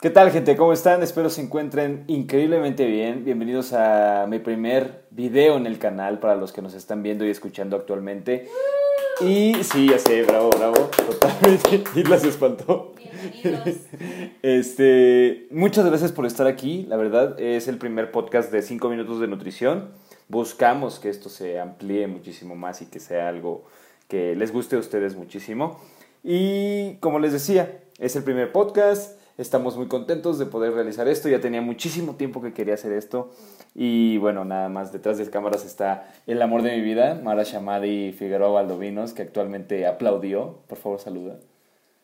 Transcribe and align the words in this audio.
¿Qué 0.00 0.10
tal 0.10 0.30
gente? 0.30 0.56
¿Cómo 0.56 0.72
están? 0.72 1.02
Espero 1.02 1.28
se 1.28 1.42
encuentren 1.42 2.04
increíblemente 2.06 2.86
bien. 2.86 3.24
Bienvenidos 3.24 3.72
a 3.72 4.26
mi 4.28 4.38
primer 4.38 5.02
video 5.10 5.56
en 5.56 5.66
el 5.66 5.80
canal 5.80 6.20
para 6.20 6.36
los 6.36 6.52
que 6.52 6.62
nos 6.62 6.74
están 6.74 7.02
viendo 7.02 7.26
y 7.26 7.30
escuchando 7.30 7.74
actualmente. 7.74 8.48
Y 9.20 9.54
sí, 9.64 9.88
ya 9.88 9.98
sé, 9.98 10.22
bravo, 10.22 10.50
bravo, 10.50 10.88
totalmente. 10.94 11.82
Y 11.96 12.04
las 12.04 12.22
espantó. 12.22 12.94
Bienvenidos. 13.42 13.80
Este, 14.42 15.48
muchas 15.50 15.84
gracias 15.84 16.12
por 16.12 16.26
estar 16.26 16.46
aquí. 16.46 16.86
La 16.88 16.96
verdad, 16.96 17.34
es 17.40 17.66
el 17.66 17.78
primer 17.78 18.12
podcast 18.12 18.52
de 18.52 18.62
5 18.62 18.88
minutos 18.88 19.18
de 19.18 19.26
nutrición. 19.26 19.90
Buscamos 20.28 21.00
que 21.00 21.08
esto 21.08 21.28
se 21.28 21.58
amplíe 21.58 22.06
muchísimo 22.06 22.54
más 22.54 22.82
y 22.82 22.86
que 22.86 23.00
sea 23.00 23.26
algo 23.26 23.64
que 24.06 24.36
les 24.36 24.52
guste 24.52 24.76
a 24.76 24.78
ustedes 24.78 25.16
muchísimo. 25.16 25.80
Y 26.22 26.98
como 27.00 27.18
les 27.18 27.32
decía, 27.32 27.80
es 27.98 28.14
el 28.14 28.22
primer 28.22 28.52
podcast. 28.52 29.17
Estamos 29.38 29.76
muy 29.76 29.86
contentos 29.86 30.36
de 30.40 30.46
poder 30.46 30.72
realizar 30.72 31.06
esto. 31.06 31.28
Ya 31.28 31.38
tenía 31.38 31.62
muchísimo 31.62 32.16
tiempo 32.16 32.42
que 32.42 32.52
quería 32.52 32.74
hacer 32.74 32.90
esto. 32.90 33.30
Y 33.72 34.18
bueno, 34.18 34.44
nada 34.44 34.68
más 34.68 34.92
detrás 34.92 35.16
de 35.16 35.30
cámaras 35.30 35.64
está 35.64 36.12
el 36.26 36.42
amor 36.42 36.62
de 36.62 36.76
mi 36.76 36.82
vida, 36.82 37.14
Mara 37.22 37.44
Shamadi 37.44 38.10
Figueroa 38.10 38.50
Valdovinos, 38.50 39.12
que 39.12 39.22
actualmente 39.22 39.86
aplaudió. 39.86 40.58
Por 40.66 40.76
favor, 40.76 40.98
saluda. 40.98 41.38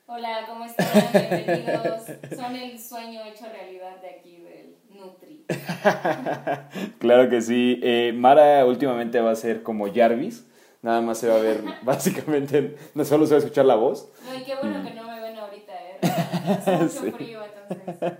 Hola, 0.07 0.45
¿cómo 0.48 0.65
están? 0.65 0.87
Bienvenidos. 1.12 2.02
Son 2.37 2.55
el 2.55 2.79
sueño 2.79 3.24
hecho 3.24 3.46
realidad 3.52 4.01
de 4.01 4.10
aquí 4.10 4.37
del 4.37 4.77
Nutri. 4.96 5.45
claro 7.01 7.29
que 7.29 7.43
sí. 7.43 7.80
Eh, 7.82 8.12
Mara 8.15 8.65
últimamente 8.65 9.21
va 9.21 9.32
a 9.32 9.37
ser 9.37 9.65
como 9.65 9.93
Jarvis. 9.93 10.46
Nada 10.82 11.01
más 11.01 11.19
se 11.19 11.27
va 11.27 11.35
a 11.35 11.41
ver, 11.41 11.65
básicamente, 11.82 12.77
no 12.95 13.05
solo 13.05 13.27
se 13.27 13.32
va 13.32 13.38
a 13.38 13.43
escuchar 13.43 13.65
la 13.65 13.74
voz. 13.74 14.09
No, 14.24 14.38
y 14.38 14.45
qué 14.45 14.55
bueno 14.55 14.85
que 14.87 14.95
no 14.95 15.09
me 15.09 15.21
ven 15.21 15.37
ahorita, 15.37 15.73
¿eh? 15.73 15.98
Hace 16.45 16.73
mucho 16.77 16.89
Sí. 16.89 17.11
frío, 17.11 17.41
entonces. 17.45 18.12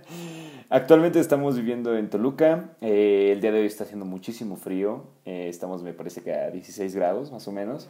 Actualmente 0.69 1.19
estamos 1.19 1.55
viviendo 1.55 1.95
en 1.97 2.09
Toluca. 2.09 2.71
Eh, 2.81 3.29
el 3.33 3.41
día 3.41 3.51
de 3.51 3.59
hoy 3.61 3.67
está 3.67 3.83
haciendo 3.83 4.05
muchísimo 4.05 4.55
frío. 4.55 5.03
Eh, 5.25 5.47
estamos, 5.49 5.83
me 5.83 5.93
parece 5.93 6.21
que 6.21 6.33
a 6.33 6.49
16 6.49 6.95
grados 6.95 7.31
más 7.31 7.47
o 7.47 7.51
menos. 7.51 7.87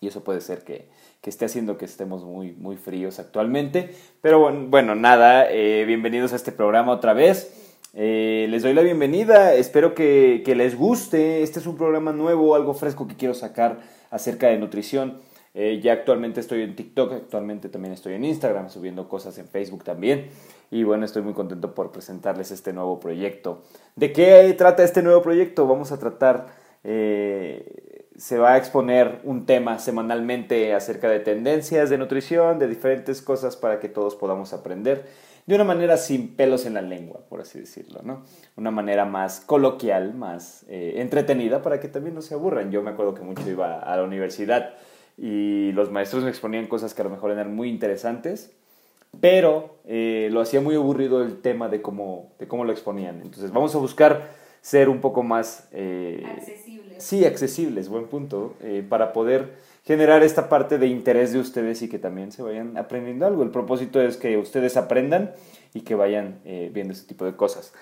Y 0.00 0.08
eso 0.08 0.24
puede 0.24 0.40
ser 0.40 0.64
que, 0.64 0.88
que 1.20 1.30
esté 1.30 1.44
haciendo 1.44 1.78
que 1.78 1.84
estemos 1.84 2.24
muy, 2.24 2.52
muy 2.52 2.76
fríos 2.76 3.18
actualmente. 3.18 3.94
Pero 4.20 4.38
bueno, 4.40 4.66
bueno 4.68 4.94
nada, 4.94 5.50
eh, 5.50 5.84
bienvenidos 5.86 6.32
a 6.32 6.36
este 6.36 6.52
programa 6.52 6.92
otra 6.92 7.12
vez. 7.12 7.60
Eh, 7.94 8.46
les 8.50 8.62
doy 8.62 8.74
la 8.74 8.82
bienvenida, 8.82 9.54
espero 9.54 9.94
que, 9.94 10.42
que 10.44 10.54
les 10.54 10.76
guste. 10.76 11.42
Este 11.42 11.60
es 11.60 11.66
un 11.66 11.76
programa 11.76 12.12
nuevo, 12.12 12.54
algo 12.54 12.74
fresco 12.74 13.06
que 13.06 13.14
quiero 13.14 13.34
sacar 13.34 13.78
acerca 14.10 14.48
de 14.48 14.58
nutrición. 14.58 15.20
Eh, 15.56 15.80
ya 15.80 15.92
actualmente 15.92 16.40
estoy 16.40 16.62
en 16.62 16.74
TikTok, 16.74 17.12
actualmente 17.12 17.68
también 17.68 17.94
estoy 17.94 18.14
en 18.14 18.24
Instagram, 18.24 18.68
subiendo 18.70 19.08
cosas 19.08 19.38
en 19.38 19.46
Facebook 19.46 19.84
también. 19.84 20.26
Y 20.70 20.82
bueno, 20.82 21.04
estoy 21.04 21.22
muy 21.22 21.32
contento 21.32 21.74
por 21.74 21.92
presentarles 21.92 22.50
este 22.50 22.72
nuevo 22.72 22.98
proyecto. 22.98 23.62
¿De 23.94 24.12
qué 24.12 24.52
trata 24.58 24.82
este 24.82 25.02
nuevo 25.02 25.22
proyecto? 25.22 25.68
Vamos 25.68 25.92
a 25.92 25.98
tratar, 25.98 26.48
eh, 26.82 28.06
se 28.16 28.38
va 28.38 28.54
a 28.54 28.56
exponer 28.56 29.20
un 29.22 29.46
tema 29.46 29.78
semanalmente 29.78 30.74
acerca 30.74 31.08
de 31.08 31.20
tendencias 31.20 31.88
de 31.88 31.98
nutrición, 31.98 32.58
de 32.58 32.66
diferentes 32.66 33.22
cosas 33.22 33.56
para 33.56 33.78
que 33.78 33.88
todos 33.88 34.16
podamos 34.16 34.52
aprender 34.52 35.04
de 35.46 35.54
una 35.54 35.64
manera 35.64 35.98
sin 35.98 36.34
pelos 36.34 36.64
en 36.66 36.74
la 36.74 36.82
lengua, 36.82 37.20
por 37.28 37.40
así 37.40 37.60
decirlo, 37.60 38.00
¿no? 38.02 38.22
Una 38.56 38.70
manera 38.70 39.04
más 39.04 39.40
coloquial, 39.40 40.14
más 40.14 40.64
eh, 40.68 40.94
entretenida 40.96 41.60
para 41.60 41.80
que 41.80 41.88
también 41.88 42.14
no 42.14 42.22
se 42.22 42.34
aburran. 42.34 42.72
Yo 42.72 42.82
me 42.82 42.90
acuerdo 42.90 43.14
que 43.14 43.22
mucho 43.22 43.48
iba 43.48 43.78
a 43.78 43.96
la 43.96 44.02
universidad 44.04 44.74
y 45.16 45.72
los 45.72 45.90
maestros 45.90 46.24
me 46.24 46.30
exponían 46.30 46.66
cosas 46.66 46.94
que 46.94 47.02
a 47.02 47.04
lo 47.04 47.10
mejor 47.10 47.30
eran 47.30 47.54
muy 47.54 47.68
interesantes, 47.68 48.52
pero 49.20 49.76
eh, 49.86 50.28
lo 50.32 50.40
hacía 50.40 50.60
muy 50.60 50.74
aburrido 50.74 51.22
el 51.22 51.40
tema 51.40 51.68
de 51.68 51.80
cómo, 51.82 52.32
de 52.38 52.48
cómo 52.48 52.64
lo 52.64 52.72
exponían. 52.72 53.20
Entonces 53.22 53.52
vamos 53.52 53.74
a 53.74 53.78
buscar 53.78 54.30
ser 54.60 54.88
un 54.88 55.00
poco 55.00 55.22
más... 55.22 55.68
eh, 55.72 56.22
Accesible. 56.36 57.00
Sí, 57.00 57.24
accesibles, 57.24 57.88
buen 57.88 58.06
punto, 58.06 58.54
eh, 58.60 58.84
para 58.88 59.12
poder 59.12 59.54
generar 59.84 60.22
esta 60.22 60.48
parte 60.48 60.78
de 60.78 60.86
interés 60.86 61.32
de 61.32 61.38
ustedes 61.38 61.82
y 61.82 61.88
que 61.88 61.98
también 61.98 62.32
se 62.32 62.42
vayan 62.42 62.76
aprendiendo 62.78 63.26
algo. 63.26 63.42
El 63.42 63.50
propósito 63.50 64.00
es 64.00 64.16
que 64.16 64.38
ustedes 64.38 64.76
aprendan 64.76 65.32
y 65.74 65.80
que 65.80 65.94
vayan 65.94 66.38
eh, 66.44 66.70
viendo 66.72 66.92
este 66.92 67.06
tipo 67.06 67.24
de 67.24 67.36
cosas. 67.36 67.74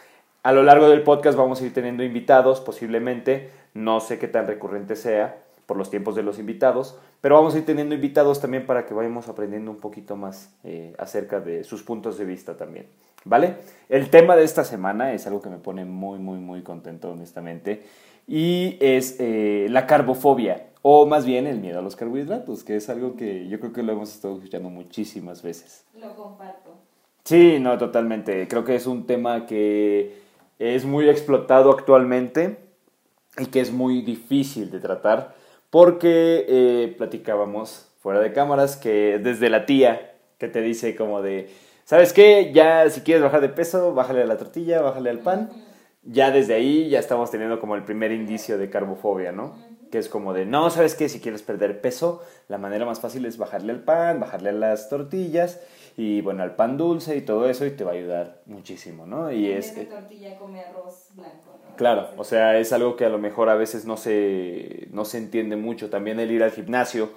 A 0.42 0.52
lo 0.52 0.62
largo 0.62 0.88
del 0.88 1.02
podcast 1.02 1.38
vamos 1.38 1.60
a 1.60 1.66
ir 1.66 1.72
teniendo 1.72 2.02
invitados, 2.02 2.60
posiblemente, 2.60 3.50
no 3.74 4.00
sé 4.00 4.18
qué 4.18 4.26
tan 4.28 4.46
recurrente 4.46 4.96
sea 4.96 5.36
por 5.66 5.76
los 5.76 5.90
tiempos 5.90 6.16
de 6.16 6.24
los 6.24 6.38
invitados, 6.38 6.98
pero 7.22 7.36
vamos 7.36 7.54
a 7.54 7.58
ir 7.58 7.64
teniendo 7.64 7.94
invitados 7.94 8.40
también 8.40 8.66
para 8.66 8.84
que 8.84 8.92
vayamos 8.92 9.28
aprendiendo 9.28 9.70
un 9.70 9.78
poquito 9.78 10.16
más 10.16 10.52
eh, 10.64 10.92
acerca 10.98 11.40
de 11.40 11.64
sus 11.64 11.82
puntos 11.82 12.18
de 12.18 12.24
vista 12.26 12.56
también. 12.56 12.86
¿Vale? 13.24 13.58
El 13.88 14.10
tema 14.10 14.34
de 14.34 14.42
esta 14.42 14.64
semana 14.64 15.14
es 15.14 15.28
algo 15.28 15.40
que 15.40 15.48
me 15.48 15.58
pone 15.58 15.84
muy, 15.84 16.18
muy, 16.18 16.38
muy 16.38 16.62
contento, 16.62 17.12
honestamente, 17.12 17.84
y 18.26 18.76
es 18.80 19.16
eh, 19.20 19.68
la 19.70 19.86
carbofobia, 19.86 20.66
o 20.82 21.06
más 21.06 21.24
bien 21.24 21.46
el 21.46 21.60
miedo 21.60 21.78
a 21.78 21.82
los 21.82 21.94
carbohidratos, 21.94 22.64
que 22.64 22.74
es 22.74 22.88
algo 22.88 23.14
que 23.14 23.46
yo 23.46 23.60
creo 23.60 23.72
que 23.72 23.84
lo 23.84 23.92
hemos 23.92 24.12
estado 24.12 24.34
escuchando 24.34 24.68
muchísimas 24.68 25.42
veces. 25.42 25.84
Lo 25.94 26.16
comparto. 26.16 26.74
Sí, 27.22 27.58
no, 27.60 27.78
totalmente. 27.78 28.48
Creo 28.48 28.64
que 28.64 28.74
es 28.74 28.88
un 28.88 29.06
tema 29.06 29.46
que 29.46 30.16
es 30.58 30.84
muy 30.84 31.08
explotado 31.08 31.70
actualmente 31.70 32.58
y 33.38 33.46
que 33.46 33.60
es 33.60 33.70
muy 33.70 34.02
difícil 34.02 34.72
de 34.72 34.80
tratar 34.80 35.40
porque 35.72 36.44
eh, 36.50 36.94
platicábamos 36.98 37.88
fuera 38.02 38.20
de 38.20 38.34
cámaras 38.34 38.76
que 38.76 39.18
desde 39.18 39.48
la 39.48 39.64
tía 39.64 40.12
que 40.36 40.46
te 40.46 40.60
dice 40.60 40.94
como 40.94 41.22
de, 41.22 41.48
¿sabes 41.86 42.12
qué? 42.12 42.52
Ya 42.52 42.90
si 42.90 43.00
quieres 43.00 43.22
bajar 43.22 43.40
de 43.40 43.48
peso, 43.48 43.94
bájale 43.94 44.20
a 44.20 44.26
la 44.26 44.36
tortilla, 44.36 44.82
bájale 44.82 45.08
al 45.08 45.20
pan. 45.20 45.48
Ya 46.02 46.30
desde 46.30 46.52
ahí 46.52 46.90
ya 46.90 46.98
estamos 46.98 47.30
teniendo 47.30 47.58
como 47.58 47.74
el 47.74 47.84
primer 47.84 48.12
indicio 48.12 48.58
de 48.58 48.68
carbofobia, 48.68 49.32
¿no? 49.32 49.56
Que 49.90 49.96
es 49.96 50.10
como 50.10 50.34
de, 50.34 50.44
no, 50.44 50.68
¿sabes 50.68 50.94
qué? 50.94 51.08
Si 51.08 51.20
quieres 51.20 51.42
perder 51.42 51.80
peso, 51.80 52.22
la 52.48 52.58
manera 52.58 52.84
más 52.84 53.00
fácil 53.00 53.24
es 53.24 53.38
bajarle 53.38 53.72
al 53.72 53.82
pan, 53.82 54.20
bajarle 54.20 54.50
a 54.50 54.52
las 54.52 54.90
tortillas 54.90 55.58
y 55.96 56.20
bueno, 56.22 56.42
al 56.42 56.56
pan 56.56 56.76
dulce 56.76 57.16
y 57.16 57.22
todo 57.22 57.48
eso 57.48 57.66
y 57.66 57.70
te 57.72 57.84
va 57.84 57.92
a 57.92 57.94
ayudar 57.94 58.42
muchísimo, 58.46 59.06
¿no? 59.06 59.30
Y 59.32 59.50
en 59.50 59.58
es... 59.58 59.74
vez 59.74 59.76
de 59.76 59.84
tortilla 59.86 60.36
come 60.38 60.60
arroz 60.60 61.10
blanco, 61.14 61.58
¿no? 61.62 61.74
Claro, 61.76 62.10
o 62.16 62.24
sea, 62.24 62.58
es 62.58 62.72
algo 62.72 62.96
que 62.96 63.04
a 63.04 63.08
lo 63.10 63.18
mejor 63.18 63.48
a 63.48 63.54
veces 63.54 63.84
no 63.84 63.96
se, 63.96 64.88
no 64.90 65.04
se 65.04 65.18
entiende 65.18 65.56
mucho. 65.56 65.90
También 65.90 66.20
el 66.20 66.30
ir 66.30 66.42
al 66.42 66.50
gimnasio 66.52 67.10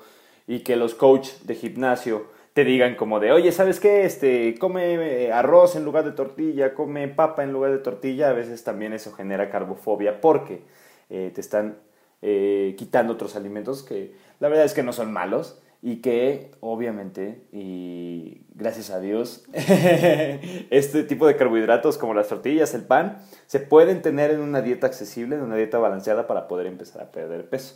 y 0.48 0.60
que 0.60 0.76
los 0.76 0.96
coaches 0.96 1.46
de 1.48 1.56
gimnasio 1.56 2.28
te 2.54 2.64
digan 2.64 2.96
como 2.96 3.20
de, 3.20 3.32
oye, 3.32 3.52
¿sabes 3.52 3.80
qué? 3.80 4.06
Este, 4.06 4.56
come 4.60 5.26
eh, 5.26 5.32
arroz 5.32 5.76
en 5.76 5.84
lugar 5.86 6.06
de 6.06 6.12
tortilla, 6.12 6.74
come 6.74 7.08
papa 7.10 7.44
en 7.44 7.52
lugar 7.52 7.72
de 7.72 7.80
tortilla. 7.80 8.30
A 8.30 8.34
veces 8.34 8.64
también 8.64 8.94
eso 8.94 9.12
genera 9.14 9.50
carbofobia 9.50 10.22
porque 10.22 10.62
eh, 11.10 11.32
te 11.34 11.42
están 11.42 11.78
eh, 12.22 12.76
quitando 12.78 13.14
otros 13.14 13.36
alimentos 13.36 13.84
que 13.84 14.14
la 14.40 14.48
verdad 14.50 14.66
es 14.66 14.74
que 14.74 14.84
no 14.84 14.94
son 14.94 15.12
malos 15.14 15.62
y 15.86 15.98
que 15.98 16.50
obviamente 16.62 17.44
y 17.52 18.42
gracias 18.56 18.90
a 18.90 19.00
Dios 19.00 19.46
este 19.54 21.04
tipo 21.04 21.28
de 21.28 21.36
carbohidratos 21.36 22.00
como 22.00 22.16
las 22.16 22.28
tortillas, 22.28 22.74
el 22.74 22.82
pan, 22.86 23.20
se 23.46 23.60
pueden 23.60 24.02
tener 24.02 24.32
en 24.32 24.40
una 24.40 24.64
dieta 24.64 24.88
accesible, 24.88 25.36
en 25.36 25.44
una 25.44 25.58
dieta 25.58 25.78
balanceada 25.78 26.26
para 26.26 26.48
poder 26.48 26.66
empezar 26.66 27.04
a 27.04 27.12
perder 27.12 27.48
peso. 27.48 27.76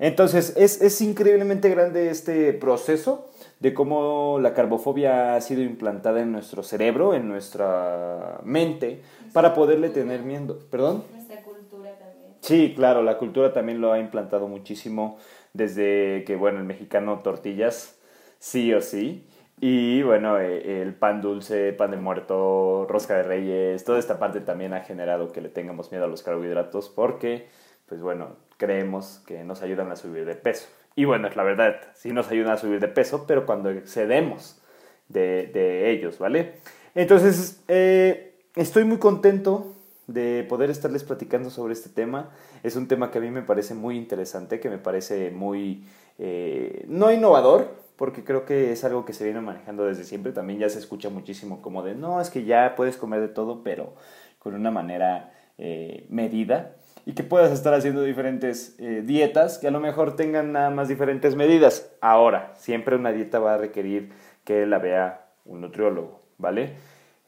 Entonces 0.00 0.54
es, 0.56 0.82
es 0.82 1.00
increíblemente 1.00 1.68
grande 1.70 2.10
este 2.10 2.52
proceso 2.52 3.30
de 3.60 3.72
cómo 3.74 4.40
la 4.42 4.52
carbofobia 4.52 5.36
ha 5.36 5.40
sido 5.40 5.62
implantada 5.62 6.22
en 6.22 6.32
nuestro 6.32 6.64
cerebro, 6.64 7.14
en 7.14 7.28
nuestra 7.28 8.40
mente, 8.42 9.02
para 9.32 9.54
poderle 9.54 9.90
tener 9.90 10.22
miedo. 10.22 10.58
¿Perdón? 10.68 11.04
Nuestra 11.12 11.40
cultura 11.42 11.90
también. 11.96 12.26
Sí, 12.40 12.72
claro, 12.74 13.02
la 13.02 13.18
cultura 13.18 13.52
también 13.52 13.80
lo 13.80 13.92
ha 13.92 14.00
implantado 14.00 14.48
muchísimo 14.48 15.18
desde 15.56 16.24
que, 16.24 16.36
bueno, 16.36 16.58
el 16.58 16.64
mexicano 16.64 17.20
tortillas, 17.20 17.98
sí 18.38 18.72
o 18.74 18.80
sí. 18.80 19.26
Y 19.60 20.02
bueno, 20.02 20.38
eh, 20.38 20.82
el 20.82 20.94
pan 20.94 21.22
dulce, 21.22 21.72
pan 21.72 21.90
de 21.90 21.96
muerto, 21.96 22.86
rosca 22.88 23.16
de 23.16 23.22
reyes, 23.22 23.84
toda 23.84 23.98
esta 23.98 24.18
parte 24.18 24.40
también 24.40 24.74
ha 24.74 24.80
generado 24.80 25.32
que 25.32 25.40
le 25.40 25.48
tengamos 25.48 25.90
miedo 25.90 26.04
a 26.04 26.08
los 26.08 26.22
carbohidratos 26.22 26.90
porque, 26.90 27.48
pues 27.86 28.02
bueno, 28.02 28.36
creemos 28.58 29.22
que 29.26 29.44
nos 29.44 29.62
ayudan 29.62 29.90
a 29.90 29.96
subir 29.96 30.26
de 30.26 30.34
peso. 30.34 30.68
Y 30.94 31.04
bueno, 31.06 31.28
es 31.28 31.36
la 31.36 31.42
verdad, 31.42 31.80
sí 31.94 32.12
nos 32.12 32.30
ayudan 32.30 32.52
a 32.52 32.56
subir 32.58 32.80
de 32.80 32.88
peso, 32.88 33.24
pero 33.26 33.46
cuando 33.46 33.70
excedemos 33.70 34.60
de, 35.08 35.46
de 35.46 35.90
ellos, 35.90 36.18
¿vale? 36.18 36.54
Entonces, 36.94 37.62
eh, 37.68 38.38
estoy 38.56 38.84
muy 38.84 38.98
contento 38.98 39.75
de 40.06 40.44
poder 40.48 40.70
estarles 40.70 41.04
platicando 41.04 41.50
sobre 41.50 41.72
este 41.72 41.88
tema. 41.88 42.30
Es 42.62 42.76
un 42.76 42.88
tema 42.88 43.10
que 43.10 43.18
a 43.18 43.20
mí 43.20 43.30
me 43.30 43.42
parece 43.42 43.74
muy 43.74 43.96
interesante, 43.96 44.60
que 44.60 44.70
me 44.70 44.78
parece 44.78 45.30
muy, 45.30 45.84
eh, 46.18 46.84
no 46.88 47.10
innovador, 47.10 47.68
porque 47.96 48.24
creo 48.24 48.44
que 48.44 48.72
es 48.72 48.84
algo 48.84 49.04
que 49.04 49.12
se 49.12 49.24
viene 49.24 49.40
manejando 49.40 49.84
desde 49.86 50.04
siempre. 50.04 50.32
También 50.32 50.60
ya 50.60 50.68
se 50.68 50.78
escucha 50.78 51.08
muchísimo 51.10 51.62
como 51.62 51.82
de, 51.82 51.94
no, 51.94 52.20
es 52.20 52.30
que 52.30 52.44
ya 52.44 52.74
puedes 52.76 52.96
comer 52.96 53.20
de 53.20 53.28
todo, 53.28 53.62
pero 53.62 53.94
con 54.38 54.54
una 54.54 54.70
manera 54.70 55.32
eh, 55.58 56.06
medida. 56.08 56.76
Y 57.04 57.12
que 57.12 57.22
puedas 57.22 57.52
estar 57.52 57.72
haciendo 57.72 58.02
diferentes 58.02 58.74
eh, 58.80 59.02
dietas 59.04 59.58
que 59.58 59.68
a 59.68 59.70
lo 59.70 59.78
mejor 59.78 60.16
tengan 60.16 60.52
nada 60.52 60.70
más 60.70 60.88
diferentes 60.88 61.36
medidas. 61.36 61.92
Ahora, 62.00 62.52
siempre 62.56 62.96
una 62.96 63.12
dieta 63.12 63.38
va 63.38 63.54
a 63.54 63.58
requerir 63.58 64.12
que 64.44 64.66
la 64.66 64.78
vea 64.78 65.28
un 65.44 65.60
nutriólogo, 65.60 66.20
¿vale? 66.36 66.74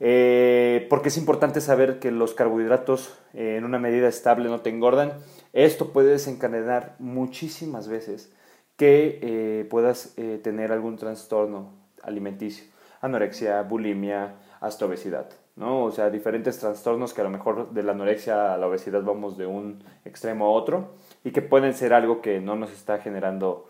Eh, 0.00 0.86
porque 0.88 1.08
es 1.08 1.16
importante 1.16 1.60
saber 1.60 1.98
que 1.98 2.10
los 2.10 2.34
carbohidratos 2.34 3.18
eh, 3.34 3.56
en 3.56 3.64
una 3.64 3.78
medida 3.78 4.08
estable 4.08 4.48
no 4.48 4.60
te 4.60 4.70
engordan. 4.70 5.12
Esto 5.52 5.92
puede 5.92 6.10
desencadenar 6.10 6.94
muchísimas 6.98 7.88
veces 7.88 8.32
que 8.76 9.18
eh, 9.22 9.66
puedas 9.68 10.14
tener 10.42 10.70
algún 10.70 10.96
trastorno 10.96 11.72
alimenticio, 12.02 12.64
anorexia, 13.00 13.62
bulimia, 13.62 14.36
hasta 14.60 14.86
obesidad. 14.86 15.30
¿no? 15.56 15.82
O 15.84 15.90
sea, 15.90 16.10
diferentes 16.10 16.60
trastornos 16.60 17.12
que 17.12 17.22
a 17.22 17.24
lo 17.24 17.30
mejor 17.30 17.72
de 17.72 17.82
la 17.82 17.90
anorexia 17.90 18.54
a 18.54 18.56
la 18.56 18.68
obesidad 18.68 19.02
vamos 19.02 19.36
de 19.36 19.46
un 19.46 19.82
extremo 20.04 20.46
a 20.46 20.50
otro 20.50 20.94
y 21.24 21.32
que 21.32 21.42
pueden 21.42 21.74
ser 21.74 21.92
algo 21.92 22.22
que 22.22 22.40
no 22.40 22.54
nos 22.54 22.70
está 22.70 22.98
generando 22.98 23.66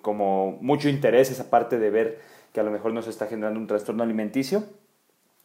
como 0.00 0.58
mucho 0.60 0.88
interés 0.88 1.30
esa 1.30 1.50
parte 1.50 1.78
de 1.78 1.90
ver 1.90 2.20
a 2.58 2.62
lo 2.62 2.70
mejor 2.70 2.92
nos 2.92 3.08
está 3.08 3.26
generando 3.26 3.60
un 3.60 3.66
trastorno 3.66 4.02
alimenticio. 4.02 4.64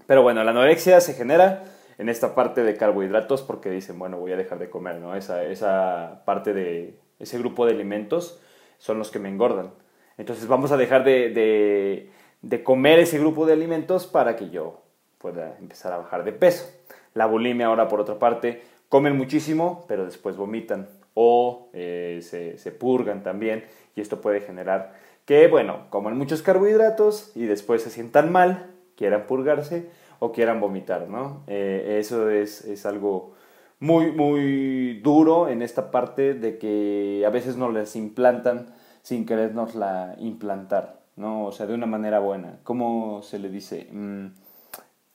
Pero 0.07 0.21
bueno, 0.21 0.43
la 0.43 0.51
anorexia 0.51 0.99
se 1.01 1.13
genera 1.13 1.63
en 1.97 2.09
esta 2.09 2.35
parte 2.35 2.63
de 2.63 2.75
carbohidratos 2.75 3.41
porque 3.41 3.69
dicen, 3.69 3.99
bueno, 3.99 4.17
voy 4.17 4.31
a 4.31 4.37
dejar 4.37 4.59
de 4.59 4.69
comer, 4.69 4.97
¿no? 4.97 5.15
Esa, 5.15 5.43
esa 5.43 6.23
parte 6.25 6.53
de 6.53 6.99
ese 7.19 7.37
grupo 7.37 7.65
de 7.65 7.73
alimentos 7.73 8.39
son 8.77 8.97
los 8.97 9.11
que 9.11 9.19
me 9.19 9.29
engordan. 9.29 9.71
Entonces 10.17 10.47
vamos 10.47 10.71
a 10.71 10.77
dejar 10.77 11.03
de, 11.03 11.29
de, 11.29 12.09
de 12.41 12.63
comer 12.63 12.99
ese 12.99 13.19
grupo 13.19 13.45
de 13.45 13.53
alimentos 13.53 14.07
para 14.07 14.35
que 14.35 14.49
yo 14.49 14.81
pueda 15.17 15.57
empezar 15.59 15.93
a 15.93 15.97
bajar 15.97 16.23
de 16.23 16.33
peso. 16.33 16.69
La 17.13 17.25
bulimia 17.25 17.67
ahora, 17.67 17.87
por 17.87 18.01
otra 18.01 18.19
parte, 18.19 18.61
comen 18.89 19.15
muchísimo, 19.17 19.85
pero 19.87 20.05
después 20.05 20.35
vomitan 20.35 20.89
o 21.13 21.69
eh, 21.73 22.19
se, 22.21 22.57
se, 22.57 22.71
purgan 22.71 23.23
también 23.23 23.65
y 23.95 24.01
esto 24.01 24.19
puede 24.19 24.41
generar 24.41 24.93
que, 25.25 25.47
bueno, 25.47 25.89
coman 25.89 26.17
muchos 26.17 26.41
carbohidratos 26.41 27.31
y 27.35 27.45
después 27.45 27.81
se 27.81 27.89
sientan 27.89 28.31
mal, 28.31 28.71
quieran 28.95 29.25
purgarse 29.27 29.89
o 30.19 30.31
quieran 30.31 30.59
vomitar, 30.59 31.09
¿no? 31.09 31.43
Eh, 31.47 31.97
eso 31.99 32.29
es, 32.29 32.65
es, 32.65 32.85
algo 32.85 33.33
muy, 33.79 34.11
muy 34.11 34.99
duro 35.01 35.49
en 35.49 35.61
esta 35.61 35.91
parte 35.91 36.33
de 36.33 36.57
que 36.57 37.23
a 37.25 37.29
veces 37.29 37.57
nos 37.57 37.73
les 37.73 37.95
implantan 37.95 38.67
sin 39.01 39.25
querernos 39.25 39.75
la 39.75 40.15
implantar, 40.19 41.01
¿no? 41.15 41.45
O 41.45 41.51
sea, 41.51 41.65
de 41.65 41.73
una 41.73 41.85
manera 41.85 42.19
buena. 42.19 42.59
¿Cómo 42.63 43.21
se 43.21 43.39
le 43.39 43.49
dice? 43.49 43.87
Mm, 43.91 44.27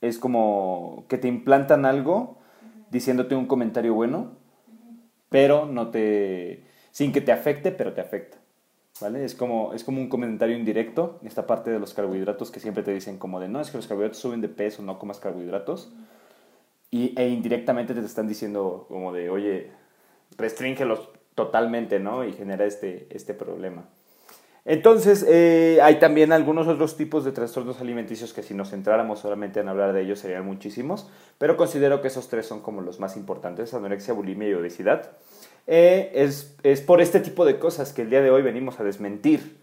es 0.01 0.19
como 0.19 1.05
que 1.09 1.19
te 1.19 1.29
implantan 1.29 1.85
algo 1.85 2.39
diciéndote 2.91 3.35
un 3.35 3.47
comentario 3.47 3.95
bueno, 3.95 4.33
pero 5.29 5.67
no 5.67 5.89
te... 5.89 6.65
sin 6.91 7.13
que 7.13 7.21
te 7.21 7.33
afecte, 7.33 7.73
pero 7.73 7.93
te 7.93 8.01
afecta. 8.01 8.39
¿Vale? 9.01 9.25
Es 9.25 9.35
como, 9.35 9.75
es 9.75 9.85
como 9.85 10.01
un 10.01 10.09
comentario 10.09 10.57
indirecto, 10.57 11.21
esta 11.25 11.47
parte 11.47 11.71
de 11.71 11.79
los 11.79 11.95
carbohidratos 11.95 12.51
que 12.51 12.61
siempre 12.61 12.83
te 12.83 12.93
dicen 12.93 13.19
como 13.19 13.41
de, 13.41 13.49
no, 13.49 13.61
es 13.61 13.71
que 13.71 13.79
los 13.79 13.87
carbohidratos 13.87 14.19
suben 14.19 14.41
de 14.41 14.49
peso, 14.49 14.83
no 14.83 14.99
comas 14.99 15.21
carbohidratos. 15.21 15.93
Y, 16.91 17.19
e 17.21 17.29
indirectamente 17.29 17.95
te 17.95 18.01
están 18.01 18.29
diciendo 18.29 18.87
como 18.89 19.13
de, 19.13 19.29
oye, 19.31 19.71
restríngelos 20.37 21.11
totalmente, 21.35 22.01
¿no? 22.01 22.25
Y 22.25 22.33
genera 22.33 22.65
este, 22.65 23.07
este 23.11 23.35
problema. 23.35 23.85
Entonces, 24.65 25.25
eh, 25.27 25.79
hay 25.83 25.99
también 25.99 26.31
algunos 26.31 26.69
otros 26.69 26.99
tipos 26.99 27.25
de 27.25 27.33
trastornos 27.33 27.81
alimenticios 27.81 28.35
que 28.35 28.43
si 28.43 28.53
nos 28.53 28.69
centráramos 28.69 29.21
solamente 29.21 29.61
en 29.61 29.69
hablar 29.69 29.95
de 29.95 30.03
ellos 30.03 30.19
serían 30.19 30.45
muchísimos, 30.45 31.09
pero 31.39 31.57
considero 31.57 32.03
que 32.03 32.09
esos 32.09 32.29
tres 32.29 32.45
son 32.45 32.61
como 32.61 32.83
los 32.83 33.01
más 33.01 33.17
importantes, 33.17 33.73
anorexia, 33.73 34.13
bulimia 34.13 34.49
y 34.49 34.53
obesidad. 34.53 35.13
Eh, 35.71 36.13
es, 36.15 36.57
es, 36.63 36.81
por 36.81 37.03
este 37.03 37.21
tipo 37.21 37.45
de 37.45 37.59
cosas 37.59 37.93
que 37.93 38.01
el 38.01 38.09
día 38.09 38.23
de 38.23 38.31
hoy 38.31 38.41
venimos 38.41 38.81
a 38.81 38.85
desmentir. 38.85 39.59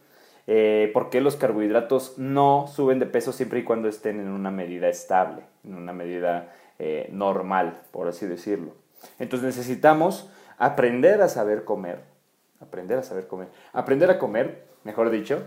Eh, 0.45 0.91
por 0.93 1.09
qué 1.09 1.19
los 1.19 1.35
carbohidratos 1.35 2.19
no 2.19 2.67
suben 2.67 2.99
de 2.99 3.07
peso 3.07 3.33
siempre 3.33 3.59
y 3.59 3.63
cuando 3.63 3.89
estén 3.89 4.19
en 4.19 4.27
una 4.27 4.51
medida 4.51 4.87
estable, 4.87 5.41
en 5.63 5.73
una 5.73 5.91
medida 5.91 6.53
eh, 6.77 7.09
normal, 7.11 7.81
por 7.89 8.07
así 8.07 8.27
decirlo. 8.27 8.73
Entonces 9.17 9.47
necesitamos 9.47 10.29
aprender 10.59 11.23
a 11.23 11.29
saber 11.29 11.63
comer, 11.63 12.01
aprender 12.59 12.99
a 12.99 13.03
saber 13.03 13.25
comer, 13.25 13.47
aprender 13.73 14.11
a 14.11 14.19
comer, 14.19 14.67
mejor 14.83 15.09
dicho, 15.09 15.41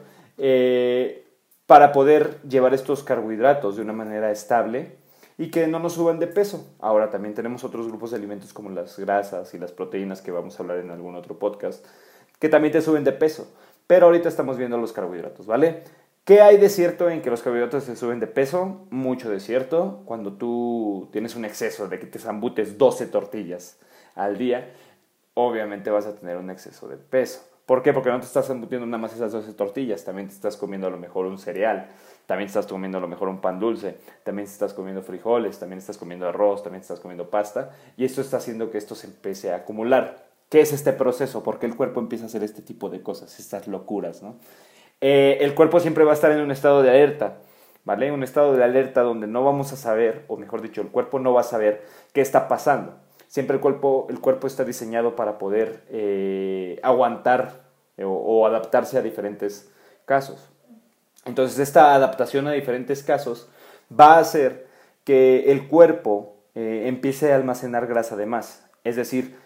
para 1.67 1.93
poder 1.93 2.43
llevar 2.43 2.75
estos 2.75 3.05
carbohidratos 3.05 3.77
de 3.77 3.83
una 3.83 3.93
manera 3.93 4.33
estable 4.33 4.97
y 5.39 5.51
que 5.51 5.69
no 5.69 5.79
nos 5.79 5.95
suban 5.95 6.19
de 6.19 6.27
peso. 6.27 6.75
Ahora 6.81 7.11
también 7.11 7.35
tenemos 7.35 7.63
otros 7.65 7.87
grupos 7.87 8.11
de 8.11 8.17
alimentos 8.17 8.53
como 8.53 8.69
las 8.71 8.99
grasas 8.99 9.55
y 9.55 9.59
las 9.59 9.73
proteínas 9.73 10.21
que 10.21 10.33
vamos 10.33 10.59
a 10.59 10.63
hablar 10.63 10.79
en 10.79 10.91
algún 10.91 11.15
otro 11.15 11.39
podcast, 11.39 11.87
que 12.41 12.49
también 12.49 12.73
te 12.73 12.83
suben 12.83 13.05
de 13.05 13.13
peso. 13.13 13.49
Pero 13.87 14.07
ahorita 14.07 14.29
estamos 14.29 14.59
viendo 14.59 14.77
los 14.77 14.93
carbohidratos, 14.93 15.47
¿vale? 15.47 15.85
¿Qué 16.25 16.43
hay 16.43 16.59
de 16.59 16.69
cierto 16.69 17.09
en 17.09 17.23
que 17.23 17.31
los 17.31 17.41
carbohidratos 17.41 17.85
se 17.85 17.97
suben 17.97 18.21
de 18.21 18.27
peso? 18.27 18.87
Mucho 18.91 19.31
de 19.31 19.41
cierto. 19.41 20.03
Cuando 20.05 20.35
tú 20.35 21.09
tienes 21.11 21.37
un 21.37 21.47
exceso 21.47 21.89
de 21.89 21.99
que 21.99 22.07
te 22.07 22.19
zambutes 22.19 22.77
12 22.77 23.07
tortillas 23.07 23.79
al 24.15 24.37
día, 24.37 24.75
obviamente 25.33 25.89
vas 25.89 26.05
a 26.05 26.15
tener 26.17 26.37
un 26.37 26.51
exceso 26.51 26.87
de 26.89 26.97
peso. 26.99 27.49
¿Por 27.65 27.83
qué? 27.83 27.93
Porque 27.93 28.11
no 28.11 28.19
te 28.19 28.27
estás 28.27 28.47
zambutiendo 28.47 28.87
nada 28.87 28.99
más 28.99 29.15
esas 29.15 29.31
12 29.31 29.53
tortillas, 29.53 30.05
también 30.05 30.29
te 30.29 30.35
estás 30.35 30.57
comiendo 30.57 30.87
a 30.87 30.91
lo 30.91 30.99
mejor 30.99 31.27
un 31.27 31.39
cereal, 31.39 31.89
también 32.29 32.49
estás 32.49 32.67
comiendo 32.67 32.99
a 32.99 33.01
lo 33.01 33.09
mejor 33.09 33.31
un 33.31 33.41
pan 33.41 33.59
dulce, 33.59 33.97
también 34.23 34.47
estás 34.47 34.75
comiendo 34.75 35.01
frijoles, 35.01 35.59
también 35.59 35.79
estás 35.79 35.97
comiendo 35.97 36.29
arroz, 36.29 36.63
también 36.63 36.83
estás 36.83 37.01
comiendo 37.01 37.31
pasta, 37.31 37.71
y 37.97 38.05
esto 38.05 38.21
está 38.21 38.37
haciendo 38.37 38.71
que 38.71 38.77
esto 38.77 38.95
se 38.95 39.07
empiece 39.07 39.51
a 39.51 39.57
acumular. 39.57 40.27
¿Qué 40.51 40.61
es 40.61 40.75
este 40.75 40.93
proceso? 40.93 41.43
¿Por 41.43 41.59
qué 41.59 41.65
el 41.65 41.75
cuerpo 41.75 42.01
empieza 42.01 42.25
a 42.25 42.27
hacer 42.27 42.43
este 42.43 42.61
tipo 42.61 42.91
de 42.91 43.01
cosas, 43.01 43.41
estas 43.41 43.67
locuras? 43.67 44.23
¿no? 44.23 44.37
Eh, 45.01 45.39
el 45.41 45.55
cuerpo 45.55 45.81
siempre 45.81 46.05
va 46.05 46.11
a 46.11 46.15
estar 46.15 46.31
en 46.31 46.41
un 46.41 46.51
estado 46.51 46.83
de 46.83 46.91
alerta, 46.91 47.39
¿vale? 47.87 48.13
Un 48.13 48.23
estado 48.23 48.55
de 48.55 48.63
alerta 48.63 49.01
donde 49.01 49.27
no 49.27 49.43
vamos 49.43 49.73
a 49.73 49.77
saber, 49.77 50.27
o 50.29 50.37
mejor 50.37 50.61
dicho, 50.61 50.83
el 50.83 50.89
cuerpo 50.89 51.19
no 51.21 51.33
va 51.33 51.41
a 51.41 51.45
saber 51.45 51.83
qué 52.13 52.21
está 52.21 52.47
pasando. 52.47 52.95
Siempre 53.27 53.57
el 53.57 53.63
cuerpo, 53.63 54.07
el 54.11 54.21
cuerpo 54.21 54.47
está 54.47 54.67
diseñado 54.67 55.17
para 55.17 55.39
poder 55.39 55.83
eh, 55.89 56.79
aguantar 56.83 57.63
eh, 57.97 58.05
o 58.05 58.47
adaptarse 58.47 58.99
a 58.99 59.03
diferentes 59.03 59.73
casos. 60.05 60.51
Entonces 61.25 61.59
esta 61.59 61.95
adaptación 61.95 62.47
a 62.47 62.53
diferentes 62.53 63.03
casos 63.03 63.49
va 63.99 64.15
a 64.15 64.21
hacer 64.21 64.67
que 65.05 65.51
el 65.53 65.69
cuerpo 65.69 66.37
eh, 66.55 66.85
empiece 66.87 67.33
a 67.33 67.37
almacenar 67.37 67.87
grasa 67.87 68.17
de 68.17 68.27
más. 68.27 68.67
Es 68.85 68.97
decir, 68.97 69.37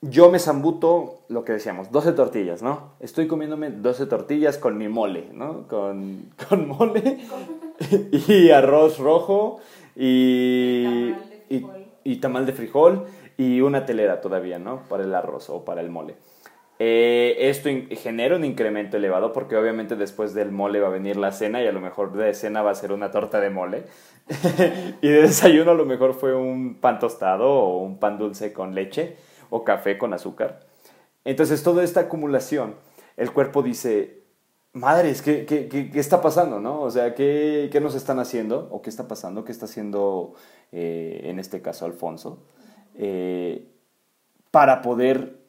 yo 0.00 0.30
me 0.30 0.38
zambuto, 0.38 1.20
lo 1.28 1.44
que 1.44 1.52
decíamos, 1.52 1.90
12 1.92 2.12
tortillas, 2.12 2.62
¿no? 2.62 2.94
Estoy 2.98 3.28
comiéndome 3.28 3.70
12 3.70 4.06
tortillas 4.06 4.58
con 4.58 4.76
mi 4.76 4.88
mole, 4.88 5.28
¿no? 5.32 5.68
Con, 5.68 6.30
con 6.48 6.68
mole 6.68 7.18
y 8.28 8.50
arroz 8.50 8.98
rojo 8.98 9.60
y, 9.94 11.12
y, 11.48 11.66
y 12.04 12.16
tamal 12.16 12.46
de 12.46 12.52
frijol 12.52 13.06
y 13.38 13.60
una 13.60 13.86
telera 13.86 14.20
todavía, 14.20 14.58
¿no? 14.58 14.82
Para 14.88 15.04
el 15.04 15.14
arroz 15.14 15.50
o 15.50 15.64
para 15.64 15.80
el 15.80 15.90
mole. 15.90 16.16
Eh, 16.84 17.48
esto 17.48 17.70
genera 17.90 18.34
un 18.34 18.44
incremento 18.44 18.96
elevado 18.96 19.32
porque 19.32 19.56
obviamente 19.56 19.94
después 19.94 20.34
del 20.34 20.50
mole 20.50 20.80
va 20.80 20.88
a 20.88 20.90
venir 20.90 21.16
la 21.16 21.30
cena 21.30 21.62
y 21.62 21.66
a 21.68 21.70
lo 21.70 21.80
mejor 21.80 22.12
de 22.12 22.34
cena 22.34 22.60
va 22.60 22.72
a 22.72 22.74
ser 22.74 22.90
una 22.90 23.12
torta 23.12 23.38
de 23.38 23.50
mole. 23.50 23.84
y 25.00 25.08
de 25.08 25.22
desayuno 25.22 25.70
a 25.70 25.74
lo 25.74 25.86
mejor 25.86 26.14
fue 26.14 26.34
un 26.34 26.80
pan 26.80 26.98
tostado 26.98 27.48
o 27.48 27.78
un 27.84 27.98
pan 28.00 28.18
dulce 28.18 28.52
con 28.52 28.74
leche 28.74 29.14
o 29.50 29.62
café 29.62 29.96
con 29.96 30.12
azúcar. 30.12 30.58
Entonces 31.24 31.62
toda 31.62 31.84
esta 31.84 32.00
acumulación, 32.00 32.74
el 33.16 33.32
cuerpo 33.32 33.62
dice, 33.62 34.24
madres, 34.72 35.22
¿qué, 35.22 35.46
qué, 35.46 35.68
qué, 35.68 36.00
está 36.00 36.20
pasando? 36.20 36.58
¿no? 36.58 36.80
O 36.80 36.90
sea, 36.90 37.14
¿qué, 37.14 37.68
¿qué, 37.70 37.80
nos 37.80 37.94
están 37.94 38.18
haciendo? 38.18 38.68
¿O 38.72 38.82
qué 38.82 38.90
está 38.90 39.06
pasando? 39.06 39.44
¿Qué 39.44 39.52
está 39.52 39.66
haciendo 39.66 40.34
eh, 40.72 41.20
en 41.26 41.38
este 41.38 41.62
caso 41.62 41.84
Alfonso? 41.84 42.42
Eh, 42.96 43.68
para 44.50 44.82
poder 44.82 45.41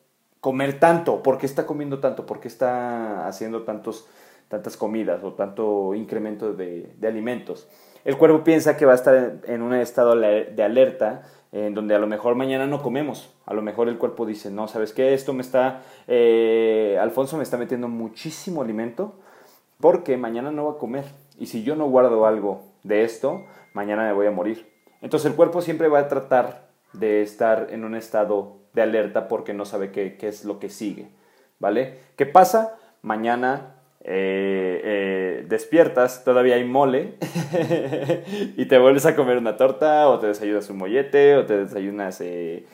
comer 0.43 0.77
tanto? 0.77 1.23
¿Por 1.23 1.37
qué 1.37 1.45
está 1.45 1.65
comiendo 1.65 1.99
tanto? 1.99 2.25
¿Por 2.25 2.41
qué 2.41 2.49
está 2.49 3.25
haciendo 3.29 3.63
tantos, 3.63 4.09
tantas 4.49 4.75
comidas 4.75 5.23
o 5.23 5.35
tanto 5.35 5.95
incremento 5.95 6.51
de, 6.51 6.93
alimentos? 7.01 7.69
El 8.03 8.17
cuerpo 8.17 8.43
piensa 8.43 8.75
que 8.75 8.85
va 8.85 8.91
a 8.91 8.95
estar 8.95 9.37
en 9.45 9.61
un 9.61 9.73
estado 9.73 10.17
de 10.17 10.63
alerta 10.63 11.23
en 11.53 11.73
donde 11.73 11.95
a 11.95 11.99
lo 11.99 12.07
mejor 12.07 12.35
mañana 12.35 12.67
no 12.67 12.83
comemos. 12.83 13.33
A 13.45 13.53
lo 13.53 13.61
mejor 13.61 13.87
el 13.87 13.97
cuerpo 13.97 14.25
dice, 14.25 14.51
no, 14.51 14.67
¿sabes 14.67 14.91
qué? 14.91 15.13
Esto 15.13 15.31
me 15.31 15.43
está, 15.43 15.83
eh, 16.09 16.97
Alfonso 16.99 17.37
me 17.37 17.43
está 17.43 17.55
metiendo 17.55 17.87
muchísimo 17.87 18.61
alimento 18.61 19.13
porque 19.79 20.17
mañana 20.17 20.51
no 20.51 20.65
va 20.65 20.71
a 20.73 20.77
comer. 20.77 21.05
Y 21.39 21.45
si 21.45 21.63
yo 21.63 21.77
no 21.77 21.87
guardo 21.87 22.25
algo 22.25 22.63
de 22.83 23.05
esto, 23.05 23.45
mañana 23.71 24.03
me 24.03 24.11
voy 24.11 24.27
a 24.27 24.31
morir. 24.31 24.69
Entonces 25.01 25.31
el 25.31 25.37
cuerpo 25.37 25.61
siempre 25.61 25.87
va 25.87 25.99
a 25.99 26.07
tratar 26.09 26.67
de 26.91 27.21
estar 27.21 27.67
en 27.69 27.85
un 27.85 27.95
estado 27.95 28.62
de 28.73 28.81
alerta 28.81 29.27
porque 29.27 29.53
no 29.53 29.65
sabe 29.65 29.91
qué, 29.91 30.17
es 30.21 30.45
lo 30.45 30.59
que 30.59 30.69
sigue, 30.69 31.07
¿vale? 31.59 31.99
¿Qué 32.15 32.25
pasa? 32.25 32.77
Mañana 33.01 33.75
eh, 34.01 34.81
eh, 34.83 35.45
despiertas, 35.47 36.23
todavía 36.23 36.55
hay 36.55 36.65
mole 36.65 37.15
y 38.57 38.65
te 38.65 38.77
vuelves 38.77 39.05
a 39.05 39.15
comer 39.15 39.37
una 39.37 39.55
torta 39.57 40.09
o 40.09 40.19
te 40.19 40.27
desayunas 40.27 40.69
un 40.69 40.77
mollete 40.77 41.35
o 41.37 41.45
te 41.45 41.65
desayunas 41.65 42.19
eh, 42.21 42.65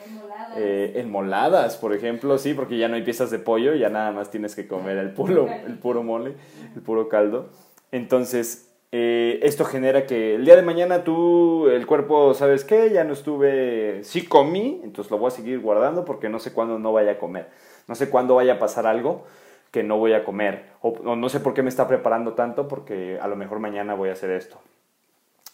enmoladas. 0.52 1.76
por 1.76 1.94
ejemplo, 1.94 2.38
sí, 2.38 2.54
porque 2.54 2.78
ya 2.78 2.88
no 2.88 2.96
hay 2.96 3.02
piezas 3.02 3.30
de 3.30 3.38
pollo, 3.38 3.74
ya 3.74 3.90
nada 3.90 4.10
más 4.12 4.30
tienes 4.30 4.56
que 4.56 4.66
comer 4.66 4.96
el 4.98 5.12
puro, 5.12 5.48
el 5.66 5.78
puro 5.78 6.02
mole, 6.02 6.34
el 6.74 6.82
puro 6.82 7.08
caldo. 7.08 7.50
Entonces, 7.92 8.69
eh, 8.92 9.38
esto 9.42 9.64
genera 9.64 10.04
que 10.04 10.34
el 10.34 10.44
día 10.44 10.56
de 10.56 10.62
mañana 10.62 11.04
tú, 11.04 11.68
el 11.68 11.86
cuerpo, 11.86 12.34
¿sabes 12.34 12.64
qué? 12.64 12.90
Ya 12.90 13.04
no 13.04 13.12
estuve, 13.12 14.02
sí 14.02 14.26
comí, 14.26 14.80
entonces 14.82 15.10
lo 15.12 15.18
voy 15.18 15.28
a 15.28 15.30
seguir 15.30 15.60
guardando 15.60 16.04
porque 16.04 16.28
no 16.28 16.40
sé 16.40 16.52
cuándo 16.52 16.78
no 16.78 16.92
vaya 16.92 17.12
a 17.12 17.18
comer. 17.18 17.48
No 17.86 17.94
sé 17.94 18.10
cuándo 18.10 18.34
vaya 18.34 18.54
a 18.54 18.58
pasar 18.58 18.86
algo 18.86 19.24
que 19.70 19.84
no 19.84 19.98
voy 19.98 20.12
a 20.12 20.24
comer. 20.24 20.64
O, 20.80 21.14
no 21.14 21.28
sé 21.28 21.38
por 21.38 21.54
qué 21.54 21.62
me 21.62 21.68
está 21.68 21.86
preparando 21.86 22.34
tanto 22.34 22.66
porque 22.66 23.18
a 23.20 23.28
lo 23.28 23.36
mejor 23.36 23.60
mañana 23.60 23.94
voy 23.94 24.08
a 24.08 24.12
hacer 24.12 24.30
esto. 24.30 24.60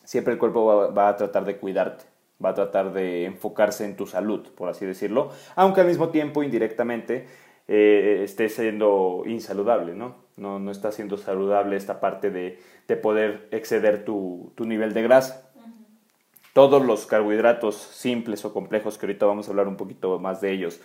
Siempre 0.05 0.33
el 0.33 0.39
cuerpo 0.39 0.93
va, 0.95 1.09
a 1.09 1.17
tratar 1.17 1.45
de 1.45 1.57
cuidarte, 1.57 2.05
va 2.43 2.51
a 2.51 2.55
tratar 2.55 2.93
de 2.93 3.25
enfocarse 3.25 3.85
en 3.85 3.97
tu 3.97 4.07
salud, 4.07 4.49
por 4.55 4.69
así 4.69 4.87
decirlo, 4.87 5.31
aunque 5.57 5.81
al 5.81 5.89
mismo 5.89 6.11
tiempo 6.11 6.43
indirectamente 6.43 7.27
eh, 7.67 8.21
esté 8.23 8.49
siendo 8.49 9.25
insaludable, 9.27 9.95
¿no? 9.95 10.26
No, 10.37 10.59
no 10.59 10.71
está 10.71 10.93
siendo 10.93 11.17
saludable 11.17 11.77
esta 11.77 11.99
parte 11.99 12.31
de, 12.31 12.61
de 12.89 12.97
poder 12.97 13.49
exceder 13.53 14.05
tu, 14.05 14.53
tu, 14.55 14.65
nivel 14.65 14.93
de 14.93 15.03
grasa. 15.03 15.51
Todos 16.53 16.85
los 16.85 17.07
carbohidratos 17.07 17.77
simples 17.77 18.45
o 18.45 18.53
complejos, 18.53 18.99
que 18.99 19.07
ahorita 19.07 19.27
vamos 19.27 19.49
a 19.49 19.51
hablar 19.51 19.69
un 19.69 19.77
poquito 19.77 20.19
más 20.19 20.41
de 20.41 20.53
ellos, 20.53 20.81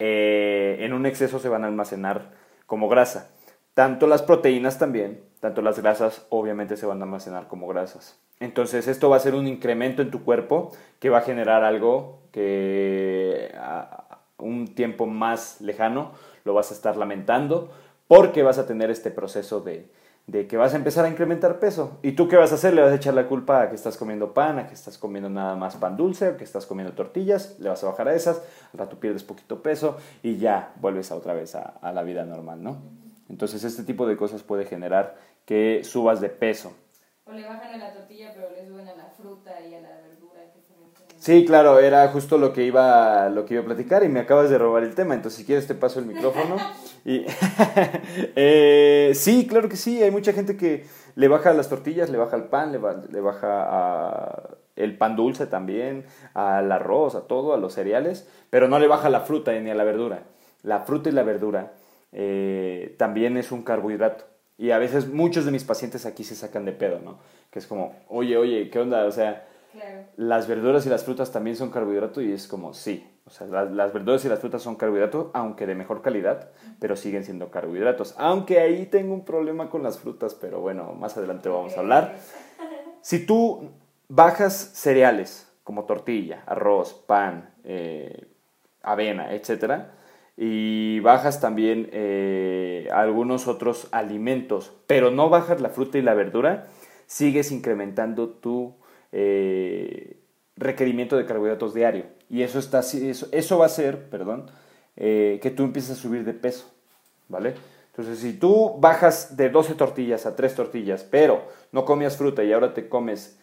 eh, 0.00 0.78
en 0.80 0.92
un 0.92 1.06
exceso 1.06 1.38
se 1.38 1.48
van 1.48 1.62
a 1.62 1.68
almacenar 1.68 2.32
como 2.66 2.88
grasa. 2.88 3.30
Tanto 3.74 4.06
las 4.06 4.22
proteínas 4.22 4.78
también, 4.78 5.22
tanto 5.40 5.62
las 5.62 5.78
grasas 5.78 6.26
obviamente 6.30 6.76
se 6.76 6.86
van 6.86 7.00
a 7.00 7.04
almacenar 7.04 7.46
como 7.48 7.68
grasas. 7.68 8.20
Entonces 8.40 8.88
esto 8.88 9.10
va 9.10 9.16
a 9.16 9.20
ser 9.20 9.34
un 9.34 9.46
incremento 9.46 10.02
en 10.02 10.10
tu 10.10 10.24
cuerpo 10.24 10.72
que 10.98 11.10
va 11.10 11.18
a 11.18 11.22
generar 11.22 11.62
algo 11.62 12.22
que 12.32 13.52
a 13.56 14.18
un 14.38 14.74
tiempo 14.74 15.06
más 15.06 15.60
lejano 15.60 16.12
lo 16.44 16.54
vas 16.54 16.70
a 16.70 16.74
estar 16.74 16.96
lamentando 16.96 17.70
porque 18.10 18.42
vas 18.42 18.58
a 18.58 18.66
tener 18.66 18.90
este 18.90 19.12
proceso 19.12 19.60
de, 19.60 19.88
de 20.26 20.48
que 20.48 20.56
vas 20.56 20.74
a 20.74 20.76
empezar 20.76 21.04
a 21.04 21.08
incrementar 21.08 21.60
peso. 21.60 22.00
¿Y 22.02 22.10
tú 22.10 22.26
qué 22.26 22.36
vas 22.36 22.50
a 22.50 22.56
hacer? 22.56 22.74
Le 22.74 22.82
vas 22.82 22.90
a 22.90 22.96
echar 22.96 23.14
la 23.14 23.28
culpa 23.28 23.62
a 23.62 23.68
que 23.68 23.76
estás 23.76 23.96
comiendo 23.96 24.34
pan, 24.34 24.58
a 24.58 24.66
que 24.66 24.74
estás 24.74 24.98
comiendo 24.98 25.30
nada 25.30 25.54
más 25.54 25.76
pan 25.76 25.96
dulce, 25.96 26.34
que 26.36 26.42
estás 26.42 26.66
comiendo 26.66 26.92
tortillas, 26.92 27.56
le 27.60 27.68
vas 27.68 27.84
a 27.84 27.86
bajar 27.86 28.08
a 28.08 28.14
esas, 28.16 28.42
al 28.72 28.80
rato 28.80 28.98
pierdes 28.98 29.22
poquito 29.22 29.62
peso 29.62 29.96
y 30.24 30.38
ya 30.38 30.72
vuelves 30.80 31.12
a 31.12 31.14
otra 31.14 31.34
vez 31.34 31.54
a, 31.54 31.74
a 31.80 31.92
la 31.92 32.02
vida 32.02 32.24
normal, 32.24 32.60
¿no? 32.64 32.82
Entonces 33.28 33.62
este 33.62 33.84
tipo 33.84 34.08
de 34.08 34.16
cosas 34.16 34.42
puede 34.42 34.64
generar 34.64 35.16
que 35.44 35.84
subas 35.84 36.20
de 36.20 36.30
peso. 36.30 36.72
O 37.26 37.30
le 37.30 37.46
bajan 37.46 37.74
a 37.74 37.76
la 37.76 37.92
tortilla 37.92 38.32
pero 38.34 38.50
le 38.50 38.66
suben 38.66 38.88
a 38.88 38.96
la 38.96 39.06
fruta 39.06 39.52
y 39.60 39.72
a 39.76 39.82
la 39.82 39.90
verdura. 40.00 40.29
Sí, 41.20 41.44
claro, 41.44 41.78
era 41.78 42.08
justo 42.08 42.38
lo 42.38 42.54
que 42.54 42.64
iba 42.64 43.28
lo 43.28 43.44
que 43.44 43.52
iba 43.52 43.62
a 43.62 43.66
platicar 43.66 44.02
y 44.04 44.08
me 44.08 44.20
acabas 44.20 44.48
de 44.48 44.56
robar 44.56 44.84
el 44.84 44.94
tema, 44.94 45.14
entonces 45.14 45.38
si 45.38 45.44
quieres 45.44 45.66
te 45.66 45.74
paso 45.74 46.00
el 46.00 46.06
micrófono. 46.06 46.56
y 47.04 47.26
eh, 48.36 49.12
sí, 49.14 49.46
claro 49.46 49.68
que 49.68 49.76
sí, 49.76 50.02
hay 50.02 50.10
mucha 50.10 50.32
gente 50.32 50.56
que 50.56 50.86
le 51.16 51.28
baja 51.28 51.52
las 51.52 51.68
tortillas, 51.68 52.08
le 52.08 52.16
baja 52.16 52.36
el 52.36 52.44
pan, 52.44 52.72
le, 52.72 52.80
le 53.12 53.20
baja 53.20 53.66
a 53.68 54.56
el 54.76 54.96
pan 54.96 55.14
dulce 55.14 55.46
también, 55.46 56.06
al 56.32 56.72
arroz, 56.72 57.14
a 57.14 57.26
todo, 57.26 57.52
a 57.52 57.58
los 57.58 57.74
cereales, 57.74 58.26
pero 58.48 58.66
no 58.66 58.78
le 58.78 58.86
baja 58.86 59.10
la 59.10 59.20
fruta 59.20 59.52
ni 59.52 59.70
a 59.70 59.74
la 59.74 59.84
verdura. 59.84 60.22
La 60.62 60.80
fruta 60.80 61.10
y 61.10 61.12
la 61.12 61.22
verdura 61.22 61.74
eh, 62.12 62.94
también 62.98 63.36
es 63.36 63.52
un 63.52 63.62
carbohidrato. 63.62 64.24
Y 64.56 64.70
a 64.70 64.78
veces 64.78 65.08
muchos 65.08 65.44
de 65.44 65.50
mis 65.50 65.64
pacientes 65.64 66.06
aquí 66.06 66.24
se 66.24 66.34
sacan 66.34 66.64
de 66.64 66.72
pedo, 66.72 66.98
¿no? 66.98 67.18
Que 67.50 67.58
es 67.58 67.66
como, 67.66 67.94
oye, 68.08 68.38
oye, 68.38 68.70
¿qué 68.70 68.78
onda? 68.78 69.04
O 69.04 69.10
sea, 69.10 69.46
las 70.16 70.48
verduras 70.48 70.86
y 70.86 70.88
las 70.88 71.04
frutas 71.04 71.32
también 71.32 71.56
son 71.56 71.70
carbohidratos 71.70 72.22
y 72.22 72.32
es 72.32 72.48
como, 72.48 72.74
sí, 72.74 73.06
o 73.26 73.30
sea, 73.30 73.46
las, 73.46 73.92
verduras 73.92 74.24
y 74.24 74.28
las 74.28 74.40
frutas 74.40 74.62
son 74.62 74.74
carbohidratos, 74.74 75.28
aunque 75.34 75.66
de 75.66 75.74
mejor 75.74 76.02
calidad, 76.02 76.50
pero 76.80 76.96
siguen 76.96 77.24
siendo 77.24 77.50
carbohidratos. 77.50 78.14
Aunque 78.18 78.58
ahí 78.58 78.86
tengo 78.86 79.14
un 79.14 79.24
problema 79.24 79.70
con 79.70 79.82
las 79.82 79.98
frutas, 79.98 80.34
pero 80.34 80.60
bueno, 80.60 80.92
más 80.94 81.16
adelante 81.16 81.48
vamos 81.48 81.76
a 81.76 81.80
hablar. 81.80 82.16
Si 83.02 83.24
tú 83.24 83.70
bajas 84.08 84.54
cereales 84.74 85.48
como 85.62 85.84
tortilla, 85.84 86.42
arroz, 86.46 86.92
pan, 87.06 87.54
eh, 87.64 88.26
avena, 88.82 89.32
etc., 89.34 89.84
y 90.36 91.00
bajas 91.00 91.40
también 91.40 91.90
eh, 91.92 92.88
algunos 92.92 93.46
otros 93.46 93.88
alimentos, 93.92 94.72
pero 94.86 95.10
no 95.10 95.28
bajas 95.28 95.60
la 95.60 95.68
fruta 95.68 95.98
y 95.98 96.02
la 96.02 96.14
verdura, 96.14 96.66
sigues 97.06 97.52
incrementando 97.52 98.30
tu 98.30 98.79
eh, 99.12 100.20
requerimiento 100.56 101.16
de 101.16 101.26
carbohidratos 101.26 101.74
diario. 101.74 102.04
Y 102.28 102.42
eso, 102.42 102.58
está, 102.58 102.80
eso, 102.80 103.28
eso 103.32 103.58
va 103.58 103.66
a 103.66 103.70
ser, 103.70 104.08
perdón, 104.08 104.46
eh, 104.96 105.38
que 105.42 105.50
tú 105.50 105.64
empieces 105.64 105.98
a 105.98 106.00
subir 106.00 106.24
de 106.24 106.34
peso, 106.34 106.70
¿vale? 107.28 107.54
Entonces, 107.90 108.18
si 108.20 108.34
tú 108.34 108.76
bajas 108.78 109.36
de 109.36 109.50
12 109.50 109.74
tortillas 109.74 110.26
a 110.26 110.36
3 110.36 110.54
tortillas, 110.54 111.04
pero 111.04 111.42
no 111.72 111.84
comías 111.84 112.16
fruta 112.16 112.44
y 112.44 112.52
ahora 112.52 112.72
te 112.72 112.88
comes 112.88 113.38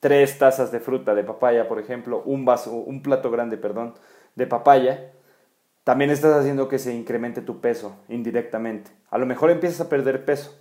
3 0.00 0.38
tazas 0.38 0.72
de 0.72 0.80
fruta 0.80 1.14
de 1.14 1.24
papaya, 1.24 1.68
por 1.68 1.78
ejemplo, 1.78 2.22
un 2.24 2.44
vaso, 2.44 2.72
un 2.72 3.02
plato 3.02 3.30
grande, 3.30 3.56
perdón, 3.56 3.94
de 4.34 4.46
papaya, 4.46 5.12
también 5.84 6.10
estás 6.10 6.34
haciendo 6.36 6.68
que 6.68 6.80
se 6.80 6.94
incremente 6.94 7.42
tu 7.42 7.60
peso 7.60 7.96
indirectamente. 8.08 8.90
A 9.08 9.18
lo 9.18 9.26
mejor 9.26 9.50
empiezas 9.50 9.82
a 9.82 9.88
perder 9.88 10.24
peso, 10.24 10.52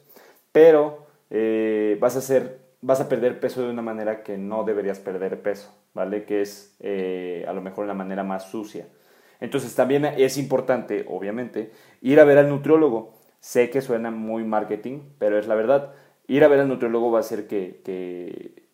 pero 0.51 1.07
eh, 1.31 1.97
vas 1.99 2.15
a 2.15 2.21
ser 2.21 2.64
vas 2.85 3.01
a 3.01 3.09
perder 3.09 3.39
peso 3.39 3.63
de 3.63 3.71
una 3.71 3.81
manera 3.81 4.21
que 4.21 4.37
no 4.37 4.63
deberías 4.63 4.99
perder 4.99 5.41
peso, 5.41 5.75
¿vale? 5.95 6.23
Que 6.23 6.41
es 6.41 6.75
eh, 6.79 7.43
a 7.47 7.53
lo 7.53 7.61
mejor 7.61 7.85
una 7.85 7.95
manera 7.95 8.23
más 8.23 8.51
sucia. 8.51 8.87
Entonces 9.39 9.73
también 9.73 10.05
es 10.05 10.37
importante, 10.37 11.03
obviamente, 11.09 11.71
ir 12.01 12.19
a 12.19 12.25
ver 12.25 12.37
al 12.37 12.47
nutriólogo. 12.47 13.15
Sé 13.39 13.71
que 13.71 13.81
suena 13.81 14.11
muy 14.11 14.43
marketing, 14.43 14.99
pero 15.17 15.39
es 15.39 15.47
la 15.47 15.55
verdad. 15.55 15.93
Ir 16.27 16.43
a 16.43 16.47
ver 16.47 16.59
al 16.59 16.67
nutriólogo 16.67 17.09
va 17.09 17.17
a 17.17 17.21
hacer 17.21 17.47
que, 17.47 17.81
que 17.83 18.67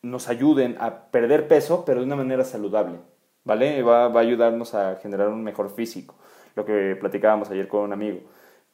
nos 0.00 0.28
ayuden 0.28 0.76
a 0.78 1.10
perder 1.10 1.48
peso, 1.48 1.84
pero 1.84 1.98
de 1.98 2.06
una 2.06 2.16
manera 2.16 2.44
saludable, 2.44 3.00
¿vale? 3.42 3.82
Va, 3.82 4.06
va 4.06 4.20
a 4.20 4.22
ayudarnos 4.22 4.74
a 4.74 4.94
generar 5.02 5.28
un 5.28 5.42
mejor 5.42 5.74
físico, 5.74 6.14
lo 6.54 6.64
que 6.64 6.96
platicábamos 7.00 7.50
ayer 7.50 7.66
con 7.66 7.80
un 7.80 7.92
amigo 7.92 8.20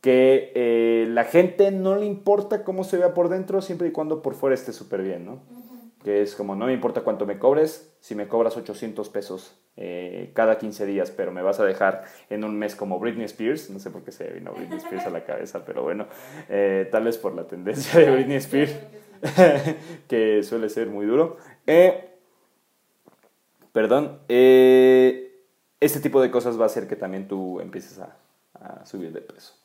que 0.02 0.50
eh, 0.56 1.06
la 1.08 1.24
gente 1.24 1.70
no 1.70 1.94
le 1.94 2.04
importa 2.04 2.64
cómo 2.64 2.82
se 2.82 2.98
vea 2.98 3.14
por 3.14 3.28
dentro 3.28 3.62
siempre 3.62 3.86
y 3.86 3.92
cuando 3.92 4.20
por 4.20 4.34
fuera 4.34 4.52
esté 4.52 4.72
súper 4.72 5.00
bien, 5.00 5.24
¿no? 5.24 5.40
Que 6.02 6.22
es 6.22 6.34
como, 6.34 6.56
no 6.56 6.66
me 6.66 6.72
importa 6.72 7.02
cuánto 7.02 7.24
me 7.24 7.38
cobres, 7.38 7.94
si 8.00 8.16
me 8.16 8.26
cobras 8.26 8.56
800 8.56 9.08
pesos 9.10 9.56
eh, 9.76 10.32
cada 10.34 10.58
15 10.58 10.86
días, 10.86 11.12
pero 11.12 11.30
me 11.30 11.40
vas 11.40 11.60
a 11.60 11.64
dejar 11.64 12.02
en 12.30 12.42
un 12.42 12.58
mes 12.58 12.74
como 12.74 12.98
Britney 12.98 13.26
Spears, 13.26 13.70
no 13.70 13.78
sé 13.78 13.90
por 13.90 14.02
qué 14.02 14.10
se 14.10 14.28
vino 14.32 14.52
Britney 14.52 14.78
Spears 14.78 15.06
a 15.06 15.10
la 15.10 15.24
cabeza, 15.24 15.64
pero 15.64 15.84
bueno, 15.84 16.08
eh, 16.48 16.88
tal 16.90 17.04
vez 17.04 17.16
por 17.16 17.36
la 17.36 17.46
tendencia 17.46 18.00
de 18.00 18.10
Britney 18.10 18.38
Spears, 18.38 18.74
que 20.08 20.42
suele 20.42 20.68
ser 20.68 20.88
muy 20.88 21.06
duro. 21.06 21.36
perdón, 23.70 24.18
este 24.26 26.00
tipo 26.00 26.20
de 26.20 26.32
cosas 26.32 26.58
va 26.58 26.64
a 26.64 26.66
hacer 26.66 26.88
que 26.88 26.96
también 26.96 27.28
tú 27.28 27.60
empieces 27.60 28.00
a, 28.00 28.16
a 28.54 28.84
subir 28.84 29.12
de 29.12 29.20
peso. 29.20 29.61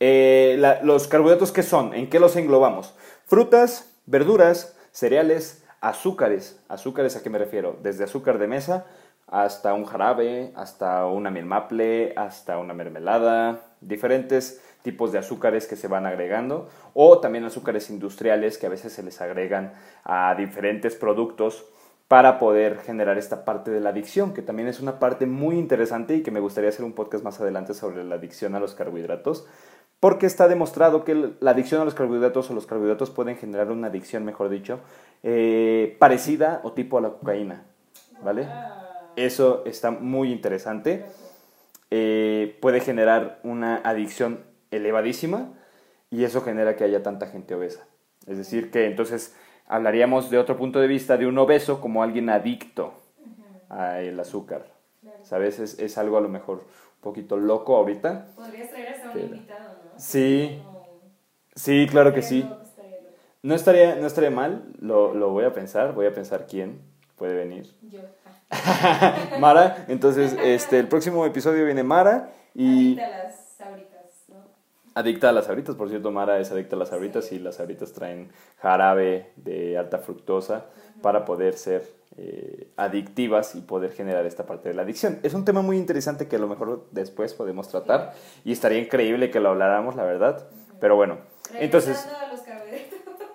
Eh, 0.00 0.60
los 0.82 1.08
carbohidratos, 1.08 1.52
¿qué 1.52 1.62
son? 1.62 1.94
¿En 1.94 2.10
qué 2.10 2.18
los 2.18 2.36
englobamos? 2.36 2.94
Frutas, 3.26 3.92
verduras, 4.06 4.76
cereales, 4.90 5.64
azúcares. 5.80 6.60
¿Azúcares 6.68 7.16
a 7.16 7.22
qué 7.22 7.30
me 7.30 7.38
refiero? 7.38 7.78
Desde 7.82 8.04
azúcar 8.04 8.38
de 8.38 8.48
mesa 8.48 8.86
hasta 9.32 9.72
un 9.72 9.86
jarabe, 9.86 10.52
hasta 10.56 11.06
una 11.06 11.30
miel 11.30 11.46
maple, 11.46 12.12
hasta 12.16 12.58
una 12.58 12.74
mermelada, 12.74 13.62
diferentes 13.80 14.62
tipos 14.82 15.10
de 15.10 15.18
azúcares 15.18 15.66
que 15.66 15.74
se 15.74 15.88
van 15.88 16.04
agregando 16.04 16.68
o 16.92 17.18
también 17.18 17.44
azúcares 17.44 17.88
industriales 17.88 18.58
que 18.58 18.66
a 18.66 18.68
veces 18.68 18.92
se 18.92 19.02
les 19.02 19.20
agregan 19.22 19.72
a 20.04 20.34
diferentes 20.34 20.96
productos 20.96 21.64
para 22.08 22.38
poder 22.38 22.78
generar 22.78 23.18
esta 23.18 23.44
parte 23.44 23.70
de 23.70 23.80
la 23.80 23.90
adicción, 23.90 24.34
que 24.34 24.42
también 24.42 24.68
es 24.68 24.80
una 24.80 24.98
parte 24.98 25.26
muy 25.26 25.58
interesante 25.58 26.16
y 26.16 26.22
que 26.22 26.30
me 26.30 26.40
gustaría 26.40 26.68
hacer 26.68 26.84
un 26.84 26.92
podcast 26.92 27.24
más 27.24 27.40
adelante 27.40 27.74
sobre 27.74 28.04
la 28.04 28.16
adicción 28.16 28.54
a 28.54 28.60
los 28.60 28.74
carbohidratos, 28.74 29.46
porque 30.00 30.26
está 30.26 30.48
demostrado 30.48 31.04
que 31.04 31.32
la 31.38 31.52
adicción 31.52 31.80
a 31.80 31.84
los 31.84 31.94
carbohidratos 31.94 32.50
o 32.50 32.54
los 32.54 32.66
carbohidratos 32.66 33.10
pueden 33.10 33.36
generar 33.36 33.70
una 33.70 33.86
adicción, 33.86 34.24
mejor 34.24 34.48
dicho, 34.48 34.80
eh, 35.22 35.96
parecida 35.98 36.60
o 36.64 36.72
tipo 36.72 36.98
a 36.98 37.00
la 37.00 37.10
cocaína, 37.10 37.64
¿vale? 38.22 38.48
Eso 39.16 39.62
está 39.64 39.90
muy 39.90 40.32
interesante. 40.32 41.04
Eh, 41.90 42.58
puede 42.60 42.80
generar 42.80 43.38
una 43.42 43.76
adicción 43.76 44.40
elevadísima 44.70 45.52
y 46.10 46.24
eso 46.24 46.40
genera 46.40 46.74
que 46.74 46.84
haya 46.84 47.02
tanta 47.02 47.26
gente 47.26 47.54
obesa. 47.54 47.86
Es 48.26 48.38
decir, 48.38 48.70
que 48.70 48.86
entonces 48.86 49.34
hablaríamos 49.72 50.28
de 50.28 50.36
otro 50.36 50.56
punto 50.58 50.80
de 50.80 50.86
vista 50.86 51.16
de 51.16 51.26
un 51.26 51.38
obeso 51.38 51.80
como 51.80 52.02
alguien 52.02 52.28
adicto 52.28 52.92
al 53.70 54.20
azúcar. 54.20 54.66
¿Sabes? 55.22 55.58
Es, 55.58 55.78
es, 55.78 55.96
algo 55.96 56.18
a 56.18 56.20
lo 56.20 56.28
mejor 56.28 56.58
un 56.58 57.00
poquito 57.00 57.38
loco 57.38 57.76
ahorita. 57.76 58.26
Podrías 58.36 58.68
traer 59.10 59.32
a 59.32 59.34
un 59.34 59.40
invitado, 59.40 59.76
¿no? 59.90 59.98
Sí. 59.98 60.62
Sí, 61.54 61.86
claro 61.90 62.12
que 62.12 62.20
sí. 62.20 62.58
No 63.42 63.54
estaría, 63.54 63.96
no 63.96 64.06
estaría 64.06 64.30
mal, 64.30 64.64
lo, 64.78 65.14
lo 65.14 65.30
voy 65.30 65.44
a 65.44 65.52
pensar, 65.52 65.94
voy 65.94 66.06
a 66.06 66.14
pensar 66.14 66.46
quién 66.46 66.80
puede 67.16 67.34
venir. 67.34 67.74
Yo. 67.90 68.00
Mara, 69.38 69.86
entonces 69.88 70.36
este, 70.42 70.78
el 70.78 70.88
próximo 70.88 71.24
episodio 71.24 71.64
viene 71.64 71.82
Mara 71.82 72.30
y... 72.54 73.00
adicta 74.94 75.28
a 75.28 75.32
las 75.32 75.46
sabritas, 75.46 75.74
por 75.76 75.88
cierto, 75.88 76.10
Mara 76.10 76.38
es 76.38 76.50
adicta 76.50 76.76
a 76.76 76.78
las 76.78 76.88
sabritas 76.88 77.32
y 77.32 77.38
las 77.38 77.56
sabritas 77.56 77.92
traen 77.92 78.30
jarabe 78.58 79.32
de 79.36 79.78
alta 79.78 79.98
fructosa 79.98 80.66
para 81.00 81.24
poder 81.24 81.54
ser 81.54 81.88
eh, 82.16 82.68
adictivas 82.76 83.54
y 83.54 83.62
poder 83.62 83.92
generar 83.92 84.26
esta 84.26 84.44
parte 84.44 84.68
de 84.68 84.74
la 84.74 84.82
adicción. 84.82 85.18
Es 85.22 85.34
un 85.34 85.44
tema 85.44 85.62
muy 85.62 85.78
interesante 85.78 86.28
que 86.28 86.36
a 86.36 86.38
lo 86.38 86.48
mejor 86.48 86.86
después 86.90 87.32
podemos 87.34 87.68
tratar 87.68 88.12
y 88.44 88.52
estaría 88.52 88.78
increíble 88.78 89.30
que 89.30 89.40
lo 89.40 89.48
habláramos, 89.50 89.96
la 89.96 90.04
verdad. 90.04 90.46
Pero 90.80 90.96
bueno, 90.96 91.18
entonces... 91.54 92.06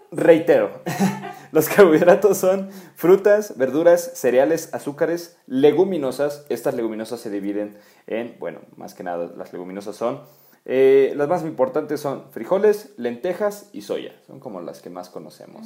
Reitero, 0.10 0.72
los 1.52 1.68
carbohidratos 1.68 2.38
son 2.38 2.70
frutas, 2.96 3.58
verduras, 3.58 4.12
cereales, 4.14 4.74
azúcares, 4.74 5.38
leguminosas. 5.48 6.46
Estas 6.48 6.76
leguminosas 6.76 7.20
se 7.20 7.30
dividen 7.30 7.78
en, 8.06 8.38
bueno, 8.40 8.62
más 8.78 8.94
que 8.94 9.04
nada 9.04 9.30
las 9.36 9.52
leguminosas 9.52 9.98
son 9.98 10.22
eh, 10.70 11.14
las 11.16 11.30
más 11.30 11.44
importantes 11.46 12.02
son 12.02 12.30
frijoles, 12.32 12.94
lentejas 12.98 13.70
y 13.72 13.84
soya. 13.84 14.12
Son 14.28 14.42
como 14.42 14.60
las 14.60 14.82
que 14.82 14.90
más 14.90 15.10
conocemos. 15.10 15.66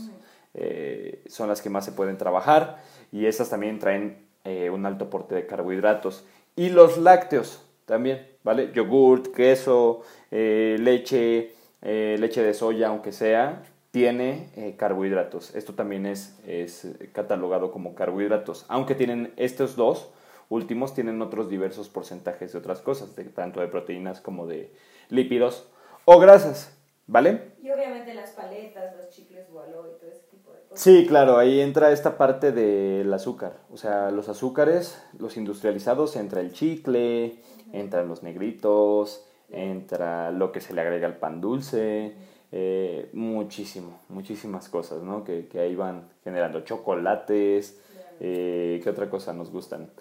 Eh, 0.53 1.24
son 1.27 1.50
las 1.50 1.60
que 1.60 1.72
más 1.72 1.86
se 1.86 1.91
pueden 1.91 2.17
trabajar 2.17 2.84
y 3.12 3.25
esas 3.25 3.50
también 3.50 3.79
traen 3.79 4.27
eh, 4.43 4.70
un 4.70 4.86
alto 4.86 5.05
aporte 5.05 5.34
de 5.34 5.48
carbohidratos. 5.48 6.24
Y 6.55 6.70
los 6.70 7.00
lácteos 7.00 7.65
también, 7.86 8.27
¿vale? 8.43 8.72
Yogurt, 8.74 9.34
queso, 9.34 10.03
leche, 10.29 11.55
leche 11.81 12.43
de 12.43 12.53
soya, 12.53 12.89
aunque 12.89 13.12
sea, 13.12 13.63
tiene 13.89 14.75
carbohidratos. 14.77 15.55
Esto 15.55 15.74
también 15.74 16.05
es, 16.05 16.38
es 16.46 16.88
catalogado 17.12 17.72
como 17.72 17.96
carbohidratos. 17.96 18.65
Aunque 18.67 18.93
tienen 18.93 19.34
estos 19.36 19.75
dos 19.75 20.12
últimos, 20.50 20.93
tienen 20.93 21.22
otros 21.24 21.50
diversos 21.50 21.89
porcentajes 21.89 22.51
de 22.51 22.60
otras 22.60 22.81
cosas, 22.81 23.15
de, 23.15 23.24
tanto 23.24 23.62
de 23.62 23.67
proteínas 23.67 24.22
como 24.22 24.46
de, 24.46 24.72
lípidos 25.12 25.68
o 26.06 26.20
grasas, 26.20 26.75
¿vale? 27.06 27.51
Y 27.62 27.70
obviamente 27.70 28.13
las 28.15 28.32
paletas, 28.32 28.96
los 28.98 29.10
chicles 29.10 29.51
Boaló 29.51 29.88
y 29.88 30.00
todo 30.00 30.10
ese 30.10 30.24
tipo 30.32 30.51
de 30.51 30.62
cosas. 30.62 30.82
Sí, 30.82 31.06
claro, 31.08 31.38
ahí 31.38 31.60
entra 31.62 31.91
esta 31.91 32.18
parte 32.18 32.51
del 32.51 33.13
azúcar, 33.13 33.60
o 33.72 33.77
sea, 33.77 34.10
los 34.10 34.30
azúcares, 34.30 35.00
los 35.20 35.38
industrializados, 35.38 36.15
entra 36.15 36.41
el 36.41 36.53
chicle, 36.53 37.39
entran 37.72 38.08
los 38.08 38.24
negritos, 38.24 39.24
entra 39.51 40.32
lo 40.32 40.51
que 40.51 40.62
se 40.62 40.74
le 40.74 40.82
agrega 40.82 41.08
al 41.08 41.18
pan 41.18 41.41
dulce, 41.41 42.15
eh, 42.51 43.10
muchísimo, 43.13 44.00
muchísimas 44.10 44.70
cosas, 44.70 45.03
¿no? 45.03 45.24
Que, 45.24 45.48
que 45.48 45.60
ahí 45.60 45.75
van 45.75 46.10
generando 46.24 46.62
chocolates, 46.62 47.80
eh, 48.20 48.80
¿qué 48.84 48.89
otra 48.89 49.10
cosa 49.10 49.34
nos 49.34 49.51
gustan? 49.51 49.91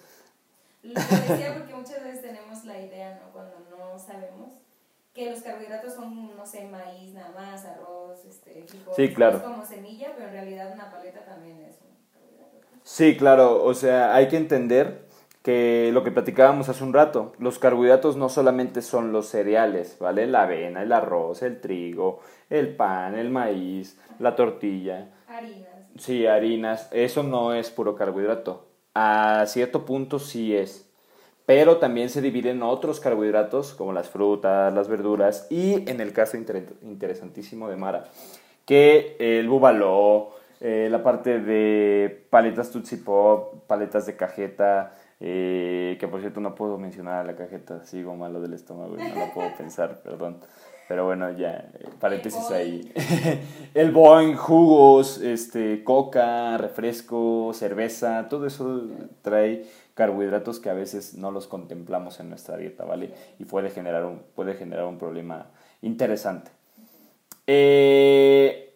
Lo 0.95 1.21
decía 1.21 1.53
porque 1.55 1.75
muchas 1.75 2.03
veces 2.03 2.23
tenemos 2.23 2.65
la 2.65 2.81
idea, 2.81 3.15
¿no? 3.23 3.33
Cuando 3.33 3.61
no 3.69 3.99
sabemos 3.99 4.53
que 5.23 5.31
los 5.31 5.43
carbohidratos 5.43 5.95
son, 5.95 6.35
no 6.37 6.47
sé, 6.47 6.67
maíz 6.67 7.13
nada 7.15 7.31
más, 7.33 7.65
arroz, 7.65 8.25
este, 8.25 8.67
sí, 8.91 9.13
claro. 9.13 9.39
es 9.39 9.43
como 9.45 9.67
semilla, 9.67 10.13
pero 10.15 10.27
en 10.27 10.33
realidad 10.33 10.73
una 10.73 10.91
paleta 10.91 11.25
también 11.25 11.61
es 11.61 11.77
un 11.83 11.97
carbohidrato. 12.13 12.57
Sí, 12.83 13.17
claro, 13.17 13.63
o 13.65 13.75
sea, 13.75 14.15
hay 14.15 14.29
que 14.29 14.37
entender 14.37 15.07
que 15.43 15.91
lo 15.93 16.05
que 16.05 16.11
platicábamos 16.11 16.69
hace 16.69 16.85
un 16.85 16.93
rato, 16.93 17.33
los 17.39 17.59
carbohidratos 17.59 18.17
no 18.17 18.29
solamente 18.29 18.83
son 18.83 19.13
los 19.13 19.27
cereales, 19.27 19.97
¿vale? 20.01 20.27
La 20.27 20.43
avena, 20.43 20.83
el 20.83 20.93
arroz, 20.93 21.43
el 21.43 21.61
trigo, 21.61 22.21
el 22.51 22.75
pan, 22.77 23.15
el 23.15 23.31
maíz, 23.31 23.99
la 24.19 24.37
tortilla. 24.37 25.11
Harinas. 25.27 25.67
Sí, 25.99 26.27
harinas, 26.27 26.89
eso 26.93 27.23
no 27.23 27.55
es 27.55 27.71
puro 27.71 27.95
carbohidrato. 27.95 28.67
A 28.95 29.45
cierto 29.47 29.85
punto 29.85 30.19
sí 30.19 30.55
es 30.57 30.90
pero 31.51 31.79
también 31.79 32.11
se 32.11 32.23
dividen 32.23 32.59
en 32.59 32.63
otros 32.63 33.01
carbohidratos 33.01 33.75
como 33.75 33.93
las 33.93 34.09
frutas, 34.09 34.73
las 34.73 34.87
verduras 34.87 35.49
y 35.51 35.91
en 35.91 36.01
el 36.01 36.13
caso 36.13 36.37
interesantísimo 36.37 37.69
de 37.69 37.75
Mara, 37.75 38.05
que 38.65 39.17
el 39.19 39.49
búbalo, 39.49 40.31
eh, 40.61 40.87
la 40.89 41.03
parte 41.03 41.41
de 41.41 42.25
paletas 42.31 42.71
Tootsie 42.71 42.99
Pop, 42.99 43.65
paletas 43.67 44.07
de 44.07 44.15
cajeta, 44.15 44.95
eh, 45.19 45.97
que 45.99 46.07
por 46.07 46.21
cierto 46.21 46.39
no 46.39 46.55
puedo 46.55 46.79
mencionar 46.79 47.27
la 47.27 47.35
cajeta, 47.35 47.85
sigo 47.85 48.15
malo 48.15 48.41
del 48.41 48.53
estómago 48.53 48.95
y 48.97 49.03
no 49.03 49.17
la 49.17 49.35
puedo 49.35 49.49
pensar, 49.59 50.03
perdón. 50.05 50.39
Pero 50.91 51.05
bueno, 51.05 51.31
ya, 51.31 51.71
paréntesis 52.01 52.51
ahí. 52.51 52.93
el 53.75 53.93
Boeing, 53.93 54.35
jugos, 54.35 55.19
este, 55.19 55.85
coca, 55.85 56.59
refresco, 56.59 57.53
cerveza, 57.55 58.27
todo 58.29 58.45
eso 58.49 58.89
trae 59.23 59.67
carbohidratos 59.95 60.59
que 60.59 60.69
a 60.69 60.73
veces 60.73 61.15
no 61.15 61.31
los 61.31 61.47
contemplamos 61.47 62.19
en 62.19 62.29
nuestra 62.29 62.57
dieta, 62.57 62.85
¿vale? 62.85 63.15
Y 63.39 63.45
puede 63.45 63.71
generar 63.71 64.05
un, 64.05 64.21
puede 64.35 64.55
generar 64.55 64.85
un 64.87 64.99
problema 64.99 65.47
interesante. 65.81 66.51
Eh, 67.47 68.75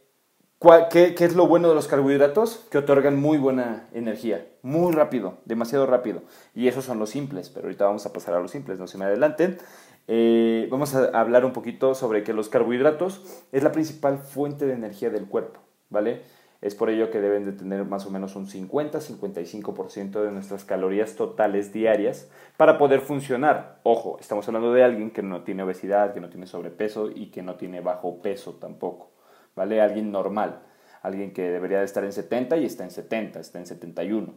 qué, 0.92 1.16
¿Qué 1.16 1.24
es 1.24 1.34
lo 1.34 1.48
bueno 1.48 1.68
de 1.68 1.74
los 1.74 1.88
carbohidratos? 1.88 2.64
Que 2.70 2.78
otorgan 2.78 3.20
muy 3.20 3.38
buena 3.38 3.88
energía, 3.92 4.46
muy 4.62 4.92
rápido, 4.92 5.38
demasiado 5.46 5.84
rápido. 5.86 6.22
Y 6.54 6.68
esos 6.68 6.84
son 6.84 7.00
los 7.00 7.10
simples, 7.10 7.50
pero 7.50 7.66
ahorita 7.66 7.86
vamos 7.86 8.06
a 8.06 8.12
pasar 8.12 8.36
a 8.36 8.40
los 8.40 8.52
simples, 8.52 8.78
no 8.78 8.86
se 8.86 8.98
me 8.98 9.04
adelanten. 9.04 9.58
Eh, 10.06 10.68
vamos 10.70 10.94
a 10.94 11.06
hablar 11.18 11.44
un 11.44 11.52
poquito 11.52 11.94
sobre 11.94 12.22
que 12.22 12.32
los 12.32 12.48
carbohidratos 12.48 13.44
es 13.52 13.62
la 13.62 13.72
principal 13.72 14.18
fuente 14.18 14.66
de 14.66 14.74
energía 14.74 15.10
del 15.10 15.26
cuerpo, 15.26 15.60
¿vale? 15.88 16.22
Es 16.64 16.74
por 16.74 16.88
ello 16.88 17.10
que 17.10 17.20
deben 17.20 17.44
de 17.44 17.52
tener 17.52 17.84
más 17.84 18.06
o 18.06 18.10
menos 18.10 18.36
un 18.36 18.46
50-55% 18.46 20.22
de 20.22 20.32
nuestras 20.32 20.64
calorías 20.64 21.14
totales 21.14 21.74
diarias 21.74 22.30
para 22.56 22.78
poder 22.78 23.00
funcionar. 23.00 23.80
Ojo, 23.82 24.16
estamos 24.18 24.48
hablando 24.48 24.72
de 24.72 24.82
alguien 24.82 25.10
que 25.10 25.22
no 25.22 25.42
tiene 25.42 25.62
obesidad, 25.62 26.14
que 26.14 26.20
no 26.20 26.30
tiene 26.30 26.46
sobrepeso 26.46 27.10
y 27.14 27.26
que 27.26 27.42
no 27.42 27.56
tiene 27.56 27.82
bajo 27.82 28.22
peso 28.22 28.54
tampoco. 28.54 29.10
¿Vale? 29.54 29.82
Alguien 29.82 30.10
normal. 30.10 30.62
Alguien 31.02 31.34
que 31.34 31.42
debería 31.42 31.80
de 31.80 31.84
estar 31.84 32.02
en 32.02 32.12
70 32.12 32.56
y 32.56 32.64
está 32.64 32.84
en 32.84 32.90
70, 32.90 33.40
está 33.40 33.58
en 33.58 33.66
71. 33.66 34.34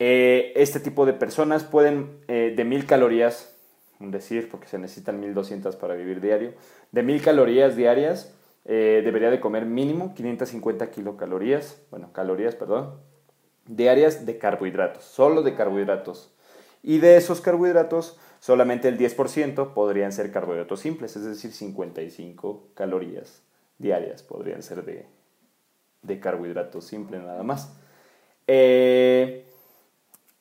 Eh, 0.00 0.52
este 0.56 0.80
tipo 0.80 1.06
de 1.06 1.12
personas 1.12 1.62
pueden 1.62 2.24
eh, 2.26 2.54
de 2.56 2.64
1000 2.64 2.86
calorías, 2.86 3.51
decir, 4.10 4.50
porque 4.50 4.68
se 4.68 4.78
necesitan 4.78 5.20
1200 5.20 5.76
para 5.76 5.94
vivir 5.94 6.20
diario, 6.20 6.54
de 6.90 7.02
1000 7.02 7.22
calorías 7.22 7.76
diarias 7.76 8.34
eh, 8.64 9.02
debería 9.04 9.30
de 9.30 9.40
comer 9.40 9.66
mínimo 9.66 10.14
550 10.14 10.90
kilocalorías, 10.90 11.82
bueno, 11.90 12.12
calorías, 12.12 12.54
perdón, 12.54 13.00
diarias 13.66 14.26
de 14.26 14.38
carbohidratos, 14.38 15.04
solo 15.04 15.42
de 15.42 15.54
carbohidratos. 15.54 16.32
Y 16.82 16.98
de 16.98 17.16
esos 17.16 17.40
carbohidratos, 17.40 18.18
solamente 18.40 18.88
el 18.88 18.98
10% 18.98 19.72
podrían 19.72 20.12
ser 20.12 20.32
carbohidratos 20.32 20.80
simples, 20.80 21.16
es 21.16 21.24
decir, 21.24 21.52
55 21.52 22.70
calorías 22.74 23.42
diarias 23.78 24.22
podrían 24.22 24.62
ser 24.62 24.84
de, 24.84 25.06
de 26.02 26.20
carbohidratos 26.20 26.86
simples 26.86 27.22
nada 27.22 27.42
más. 27.42 27.72
Eh, 28.46 29.44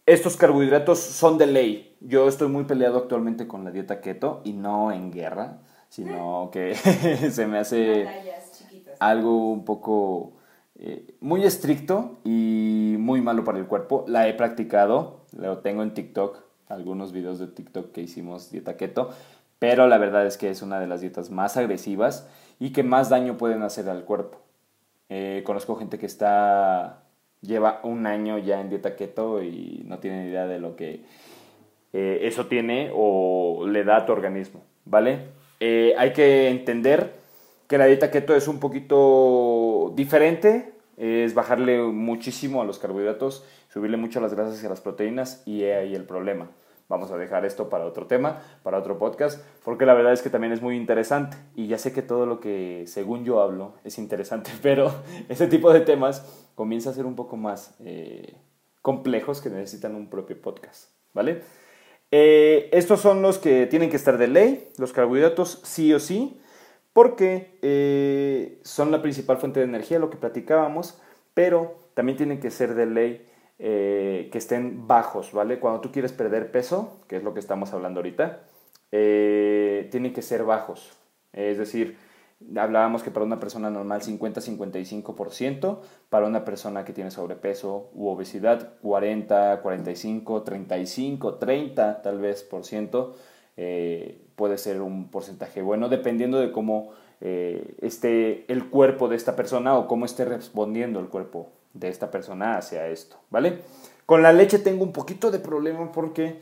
estos 0.05 0.37
carbohidratos 0.37 0.99
son 0.99 1.37
de 1.37 1.47
ley. 1.47 1.90
Yo 2.01 2.27
estoy 2.27 2.49
muy 2.49 2.65
peleado 2.65 2.97
actualmente 2.97 3.47
con 3.47 3.63
la 3.63 3.71
dieta 3.71 4.01
keto 4.01 4.41
y 4.43 4.53
no 4.53 4.91
en 4.91 5.11
guerra 5.11 5.59
sino 5.91 6.49
que 6.53 6.73
se 7.31 7.47
me 7.47 7.59
hace 7.59 8.07
algo 8.99 9.51
un 9.51 9.65
poco 9.65 10.31
eh, 10.75 11.15
muy 11.19 11.43
estricto 11.43 12.19
y 12.23 12.95
muy 12.97 13.21
malo 13.21 13.43
para 13.43 13.59
el 13.59 13.67
cuerpo. 13.67 14.05
La 14.07 14.29
he 14.29 14.33
practicado, 14.33 15.25
lo 15.37 15.57
tengo 15.57 15.83
en 15.83 15.93
TikTok, 15.93 16.43
algunos 16.69 17.11
videos 17.11 17.39
de 17.39 17.47
TikTok 17.47 17.91
que 17.91 18.01
hicimos 18.01 18.51
dieta 18.51 18.77
keto, 18.77 19.09
pero 19.59 19.85
la 19.87 19.97
verdad 19.97 20.25
es 20.25 20.37
que 20.37 20.49
es 20.49 20.61
una 20.61 20.79
de 20.79 20.87
las 20.87 21.01
dietas 21.01 21.29
más 21.29 21.57
agresivas 21.57 22.25
y 22.57 22.71
que 22.71 22.83
más 22.83 23.09
daño 23.09 23.37
pueden 23.37 23.61
hacer 23.61 23.89
al 23.89 24.05
cuerpo. 24.05 24.39
Eh, 25.09 25.43
conozco 25.45 25.75
gente 25.75 25.99
que 25.99 26.05
está 26.05 27.03
lleva 27.41 27.81
un 27.83 28.05
año 28.05 28.37
ya 28.37 28.61
en 28.61 28.69
dieta 28.69 28.95
keto 28.95 29.43
y 29.43 29.83
no 29.85 29.99
tiene 29.99 30.27
idea 30.27 30.47
de 30.47 30.59
lo 30.59 30.77
que 30.77 31.03
eh, 31.93 32.19
eso 32.23 32.47
tiene 32.47 32.91
o 32.93 33.65
le 33.67 33.83
da 33.83 33.97
a 33.97 34.05
tu 34.05 34.11
organismo, 34.11 34.63
¿vale? 34.85 35.19
Eh, 35.59 35.93
hay 35.97 36.13
que 36.13 36.49
entender 36.49 37.13
que 37.67 37.77
la 37.77 37.85
dieta 37.85 38.11
keto 38.11 38.35
es 38.35 38.47
un 38.47 38.59
poquito 38.59 39.93
diferente, 39.95 40.73
es 40.97 41.33
bajarle 41.33 41.81
muchísimo 41.81 42.61
a 42.61 42.65
los 42.65 42.79
carbohidratos, 42.79 43.45
subirle 43.69 43.97
mucho 43.97 44.19
a 44.19 44.21
las 44.21 44.33
grasas 44.33 44.61
y 44.61 44.65
a 44.65 44.69
las 44.69 44.81
proteínas 44.81 45.43
y 45.45 45.63
ahí 45.63 45.95
el 45.95 46.03
problema. 46.03 46.49
Vamos 46.91 47.09
a 47.09 47.17
dejar 47.17 47.45
esto 47.45 47.69
para 47.69 47.85
otro 47.85 48.05
tema, 48.05 48.41
para 48.63 48.77
otro 48.77 48.97
podcast, 48.97 49.41
porque 49.63 49.85
la 49.85 49.93
verdad 49.93 50.11
es 50.11 50.21
que 50.21 50.29
también 50.29 50.51
es 50.51 50.61
muy 50.61 50.75
interesante 50.75 51.37
y 51.55 51.67
ya 51.67 51.77
sé 51.77 51.93
que 51.93 52.01
todo 52.01 52.25
lo 52.25 52.41
que 52.41 52.83
según 52.85 53.23
yo 53.23 53.39
hablo 53.39 53.75
es 53.85 53.97
interesante, 53.97 54.51
pero 54.61 54.93
ese 55.29 55.47
tipo 55.47 55.71
de 55.71 55.79
temas 55.79 56.49
comienza 56.53 56.89
a 56.89 56.93
ser 56.93 57.05
un 57.05 57.15
poco 57.15 57.37
más 57.37 57.77
eh, 57.79 58.35
complejos 58.81 59.39
que 59.39 59.49
necesitan 59.49 59.95
un 59.95 60.09
propio 60.09 60.41
podcast, 60.41 60.89
¿vale? 61.13 61.43
Eh, 62.11 62.69
estos 62.73 62.99
son 62.99 63.21
los 63.21 63.39
que 63.39 63.65
tienen 63.67 63.89
que 63.89 63.95
estar 63.95 64.17
de 64.17 64.27
ley, 64.27 64.67
los 64.77 64.91
carbohidratos 64.91 65.61
sí 65.63 65.93
o 65.93 65.99
sí, 65.99 66.39
porque 66.91 67.57
eh, 67.61 68.59
son 68.63 68.91
la 68.91 69.01
principal 69.01 69.37
fuente 69.37 69.61
de 69.61 69.65
energía, 69.65 69.97
lo 69.97 70.09
que 70.09 70.17
platicábamos, 70.17 70.99
pero 71.33 71.75
también 71.93 72.17
tienen 72.17 72.41
que 72.41 72.51
ser 72.51 72.75
de 72.75 72.85
ley 72.85 73.27
eh, 73.59 74.29
que 74.31 74.37
estén 74.37 74.87
bajos, 74.87 75.31
¿vale? 75.31 75.59
Cuando 75.59 75.79
tú 75.79 75.91
quieres 75.91 76.11
perder 76.11 76.51
peso, 76.51 76.99
que 77.07 77.15
es 77.15 77.23
lo 77.23 77.33
que 77.33 77.39
estamos 77.39 77.71
hablando 77.73 77.99
ahorita, 78.01 78.43
tienen 78.89 80.13
que 80.13 80.21
ser 80.21 80.43
bajos, 80.43 80.91
Es 81.31 81.57
decir, 81.57 81.97
hablábamos 82.55 83.03
que 83.03 83.11
para 83.11 83.25
una 83.25 83.39
persona 83.39 83.69
normal 83.69 84.01
50-55%, 84.01 85.79
para 86.09 86.25
una 86.25 86.43
persona 86.45 86.83
que 86.85 86.93
tiene 86.93 87.11
sobrepeso 87.11 87.89
u 87.93 88.07
obesidad 88.09 88.73
40, 88.81 89.61
45, 89.61 90.43
35, 90.43 91.35
30 91.35 92.01
tal 92.01 92.19
vez 92.19 92.43
por 92.43 92.65
ciento, 92.65 93.15
eh, 93.57 94.21
puede 94.35 94.57
ser 94.57 94.81
un 94.81 95.09
porcentaje 95.09 95.61
bueno 95.61 95.89
dependiendo 95.89 96.39
de 96.39 96.51
cómo 96.51 96.91
eh, 97.19 97.75
esté 97.81 98.51
el 98.51 98.69
cuerpo 98.69 99.07
de 99.07 99.15
esta 99.15 99.35
persona 99.35 99.77
o 99.77 99.87
cómo 99.87 100.05
esté 100.05 100.25
respondiendo 100.25 100.99
el 100.99 101.07
cuerpo 101.07 101.49
de 101.73 101.89
esta 101.89 102.11
persona 102.11 102.57
hacia 102.57 102.87
esto, 102.87 103.17
¿vale? 103.29 103.59
Con 104.05 104.23
la 104.23 104.33
leche 104.33 104.59
tengo 104.59 104.83
un 104.83 104.91
poquito 104.91 105.31
de 105.31 105.39
problema 105.39 105.91
porque 105.91 106.39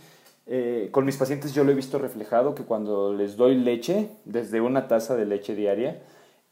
eh, 0.51 0.89
con 0.89 1.05
mis 1.05 1.15
pacientes 1.15 1.53
yo 1.53 1.63
lo 1.63 1.71
he 1.71 1.75
visto 1.75 1.99
reflejado 1.99 2.55
que 2.55 2.63
cuando 2.63 3.13
les 3.13 3.37
doy 3.37 3.53
leche, 3.53 4.09
desde 4.25 4.61
una 4.61 4.87
taza 4.87 5.15
de 5.15 5.27
leche 5.27 5.53
diaria, 5.53 6.01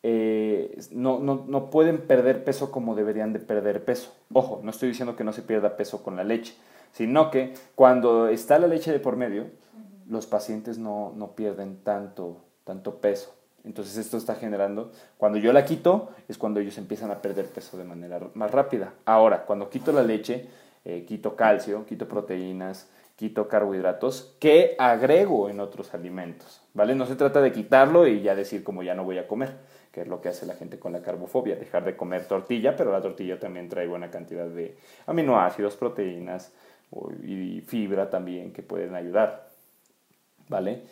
eh, 0.03 0.79
no, 0.91 1.17
no, 1.17 1.45
no, 1.47 1.71
pueden 1.71 2.01
perder 2.01 2.43
peso 2.43 2.71
como 2.71 2.93
deberían 2.93 3.33
de 3.33 3.39
perder 3.39 3.83
peso. 3.83 4.13
Ojo, 4.31 4.59
no 4.63 4.69
estoy 4.69 4.89
diciendo 4.89 5.15
que 5.15 5.23
no 5.23 5.33
se 5.33 5.41
pierda 5.41 5.77
peso 5.77 6.03
con 6.03 6.15
la 6.15 6.23
leche, 6.23 6.53
sino 6.91 7.31
que 7.31 7.55
cuando 7.73 8.27
está 8.27 8.59
la 8.59 8.67
leche 8.67 8.91
de 8.91 8.99
por 8.99 9.15
medio, 9.15 9.45
los 10.07 10.27
pacientes 10.27 10.77
no, 10.77 11.11
no 11.15 11.31
pierden 11.31 11.77
tanto, 11.83 12.37
tanto 12.65 13.01
peso. 13.01 13.33
Entonces 13.63 13.97
esto 13.97 14.17
está 14.17 14.35
generando, 14.35 14.91
cuando 15.17 15.39
yo 15.39 15.51
la 15.53 15.65
quito, 15.65 16.11
es 16.27 16.37
cuando 16.37 16.59
ellos 16.59 16.77
empiezan 16.77 17.09
a 17.09 17.19
perder 17.19 17.47
peso 17.47 17.77
de 17.77 17.83
manera 17.83 18.19
más 18.35 18.51
rápida. 18.51 18.93
Ahora, 19.05 19.43
cuando 19.47 19.71
quito 19.71 19.91
la 19.91 20.03
leche, 20.03 20.47
eh, 20.85 21.03
quito 21.03 21.35
calcio, 21.35 21.83
quito 21.87 22.07
proteínas, 22.07 22.87
quito 23.17 23.47
carbohidratos 23.47 24.35
que 24.39 24.75
agrego 24.77 25.49
en 25.49 25.59
otros 25.59 25.93
alimentos, 25.95 26.61
¿vale? 26.73 26.93
No 26.93 27.07
se 27.07 27.15
trata 27.15 27.41
de 27.41 27.51
quitarlo 27.51 28.07
y 28.07 28.21
ya 28.21 28.35
decir 28.35 28.63
como 28.63 28.83
ya 28.83 28.93
no 28.93 29.03
voy 29.03 29.17
a 29.17 29.27
comer, 29.27 29.55
que 29.91 30.01
es 30.01 30.07
lo 30.07 30.21
que 30.21 30.29
hace 30.29 30.45
la 30.45 30.53
gente 30.53 30.77
con 30.77 30.93
la 30.93 31.01
carbofobia, 31.01 31.55
dejar 31.55 31.83
de 31.83 31.97
comer 31.97 32.27
tortilla, 32.27 32.75
pero 32.75 32.91
la 32.91 33.01
tortilla 33.01 33.39
también 33.39 33.69
trae 33.69 33.87
buena 33.87 34.11
cantidad 34.11 34.45
de 34.45 34.77
aminoácidos, 35.07 35.75
proteínas 35.75 36.53
y 37.23 37.61
fibra 37.61 38.07
también 38.09 38.53
que 38.53 38.61
pueden 38.61 38.93
ayudar, 38.93 39.49
¿vale? 40.47 40.83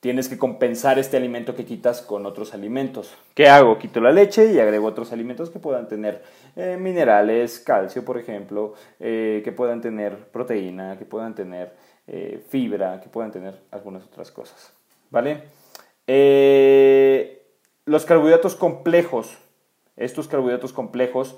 Tienes 0.00 0.28
que 0.28 0.38
compensar 0.38 0.98
este 0.98 1.16
alimento 1.16 1.54
que 1.54 1.64
quitas 1.64 2.02
con 2.02 2.26
otros 2.26 2.54
alimentos. 2.54 3.14
¿Qué 3.34 3.48
hago? 3.48 3.78
Quito 3.78 4.00
la 4.00 4.12
leche 4.12 4.52
y 4.52 4.60
agrego 4.60 4.86
otros 4.86 5.12
alimentos 5.12 5.50
que 5.50 5.58
puedan 5.58 5.88
tener 5.88 6.22
eh, 6.54 6.76
minerales, 6.78 7.58
calcio, 7.60 8.04
por 8.04 8.18
ejemplo, 8.18 8.74
eh, 9.00 9.40
que 9.44 9.52
puedan 9.52 9.80
tener 9.80 10.16
proteína, 10.28 10.98
que 10.98 11.04
puedan 11.04 11.34
tener 11.34 11.72
eh, 12.06 12.44
fibra, 12.48 13.00
que 13.00 13.08
puedan 13.08 13.32
tener 13.32 13.54
algunas 13.70 14.04
otras 14.04 14.30
cosas. 14.30 14.72
¿Vale? 15.10 15.44
los 17.84 18.04
carbohidratos 18.04 18.54
complejos, 18.54 19.36
estos 19.96 20.28
carbohidratos 20.28 20.72
complejos 20.72 21.36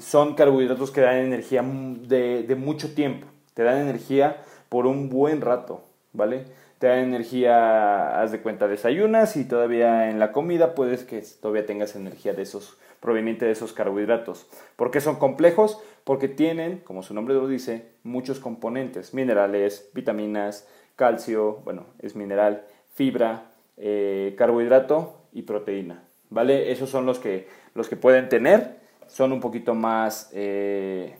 son 0.00 0.34
carbohidratos 0.34 0.90
que 0.90 1.02
dan 1.02 1.18
energía 1.18 1.62
de, 1.62 2.42
de 2.42 2.54
mucho 2.56 2.94
tiempo, 2.94 3.28
te 3.54 3.62
dan 3.62 3.78
energía 3.78 4.42
por 4.68 4.86
un 4.86 5.08
buen 5.08 5.40
rato, 5.40 5.84
¿vale? 6.12 6.46
Te 6.78 6.88
da 6.88 7.00
energía, 7.00 8.20
haz 8.20 8.32
de 8.32 8.40
cuenta, 8.40 8.68
desayunas 8.68 9.36
y 9.36 9.46
todavía 9.46 10.10
en 10.10 10.18
la 10.18 10.32
comida 10.32 10.74
puedes 10.74 11.04
que 11.04 11.22
todavía 11.40 11.64
tengas 11.64 11.96
energía 11.96 12.34
de 12.34 12.42
esos, 12.42 12.76
proveniente 13.00 13.46
de 13.46 13.52
esos 13.52 13.72
carbohidratos. 13.72 14.46
¿Por 14.76 14.90
qué 14.90 15.00
son 15.00 15.16
complejos? 15.16 15.80
Porque 16.04 16.28
tienen, 16.28 16.78
como 16.78 17.02
su 17.02 17.14
nombre 17.14 17.34
lo 17.34 17.48
dice, 17.48 17.92
muchos 18.02 18.40
componentes, 18.40 19.14
minerales, 19.14 19.90
vitaminas, 19.94 20.68
calcio, 20.96 21.62
bueno, 21.64 21.86
es 21.98 22.14
mineral, 22.14 22.66
fibra, 22.94 23.44
eh, 23.78 24.34
carbohidrato 24.36 25.22
y 25.32 25.42
proteína. 25.42 26.02
¿Vale? 26.28 26.72
Esos 26.72 26.90
son 26.90 27.06
los 27.06 27.18
que, 27.18 27.48
los 27.74 27.88
que 27.88 27.96
pueden 27.96 28.28
tener, 28.28 28.80
son 29.06 29.32
un 29.32 29.40
poquito 29.40 29.74
más, 29.74 30.30
eh, 30.34 31.16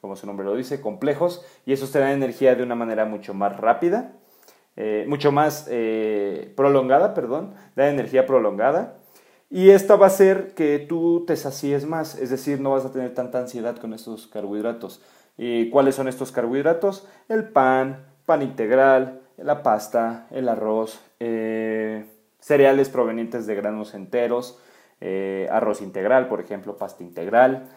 como 0.00 0.14
su 0.14 0.26
nombre 0.26 0.46
lo 0.46 0.54
dice, 0.54 0.80
complejos 0.80 1.44
y 1.66 1.72
esos 1.72 1.90
te 1.90 1.98
dan 1.98 2.10
energía 2.10 2.54
de 2.54 2.62
una 2.62 2.74
manera 2.74 3.06
mucho 3.06 3.34
más 3.34 3.56
rápida 3.56 4.19
eh, 4.82 5.04
mucho 5.06 5.30
más 5.30 5.68
eh, 5.70 6.54
prolongada, 6.56 7.12
perdón, 7.12 7.52
da 7.76 7.90
energía 7.90 8.24
prolongada. 8.24 8.96
Y 9.50 9.68
esta 9.68 9.94
va 9.96 10.06
a 10.06 10.08
hacer 10.08 10.54
que 10.54 10.78
tú 10.78 11.24
te 11.26 11.36
sacies 11.36 11.84
más, 11.84 12.14
es 12.16 12.30
decir, 12.30 12.62
no 12.62 12.70
vas 12.70 12.86
a 12.86 12.90
tener 12.90 13.12
tanta 13.12 13.40
ansiedad 13.40 13.76
con 13.76 13.92
estos 13.92 14.26
carbohidratos. 14.26 15.02
¿Y 15.36 15.68
cuáles 15.68 15.96
son 15.96 16.08
estos 16.08 16.32
carbohidratos? 16.32 17.06
El 17.28 17.50
pan, 17.50 18.06
pan 18.24 18.40
integral, 18.40 19.20
la 19.36 19.62
pasta, 19.62 20.26
el 20.30 20.48
arroz, 20.48 20.98
eh, 21.18 22.06
cereales 22.38 22.88
provenientes 22.88 23.46
de 23.46 23.56
granos 23.56 23.92
enteros, 23.92 24.58
arroz 25.50 25.82
integral, 25.82 26.26
por 26.28 26.40
ejemplo, 26.40 26.78
pasta 26.78 27.02
integral, 27.02 27.68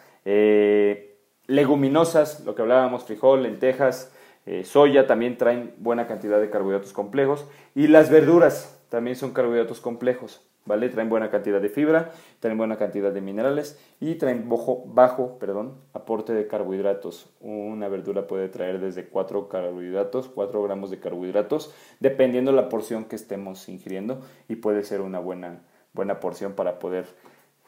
leguminosas, 1.46 2.44
lo 2.46 2.54
que 2.54 2.62
hablábamos, 2.62 3.04
frijol, 3.04 3.42
lentejas, 3.42 4.10
eh, 4.46 4.64
soya 4.64 5.06
también 5.06 5.38
traen 5.38 5.74
buena 5.78 6.06
cantidad 6.06 6.40
de 6.40 6.50
carbohidratos 6.50 6.92
complejos 6.92 7.46
y 7.74 7.86
las 7.88 8.10
verduras 8.10 8.78
también 8.90 9.16
son 9.16 9.32
carbohidratos 9.32 9.80
complejos, 9.80 10.46
¿vale? 10.66 10.88
Traen 10.88 11.08
buena 11.08 11.30
cantidad 11.30 11.60
de 11.60 11.68
fibra, 11.68 12.12
traen 12.40 12.58
buena 12.58 12.76
cantidad 12.76 13.10
de 13.10 13.20
minerales 13.20 13.78
y 14.00 14.16
traen 14.16 14.48
bajo, 14.48 14.84
bajo 14.86 15.38
perdón, 15.38 15.78
aporte 15.94 16.34
de 16.34 16.46
carbohidratos. 16.46 17.30
Una 17.40 17.88
verdura 17.88 18.26
puede 18.26 18.48
traer 18.48 18.80
desde 18.80 19.06
4 19.06 19.48
carbohidratos, 19.48 20.28
4 20.28 20.62
gramos 20.62 20.90
de 20.90 21.00
carbohidratos, 21.00 21.74
dependiendo 22.00 22.52
la 22.52 22.68
porción 22.68 23.06
que 23.06 23.16
estemos 23.16 23.68
ingiriendo 23.68 24.20
y 24.48 24.56
puede 24.56 24.84
ser 24.84 25.00
una 25.00 25.18
buena, 25.18 25.62
buena 25.92 26.20
porción 26.20 26.52
para 26.52 26.78
poder 26.78 27.06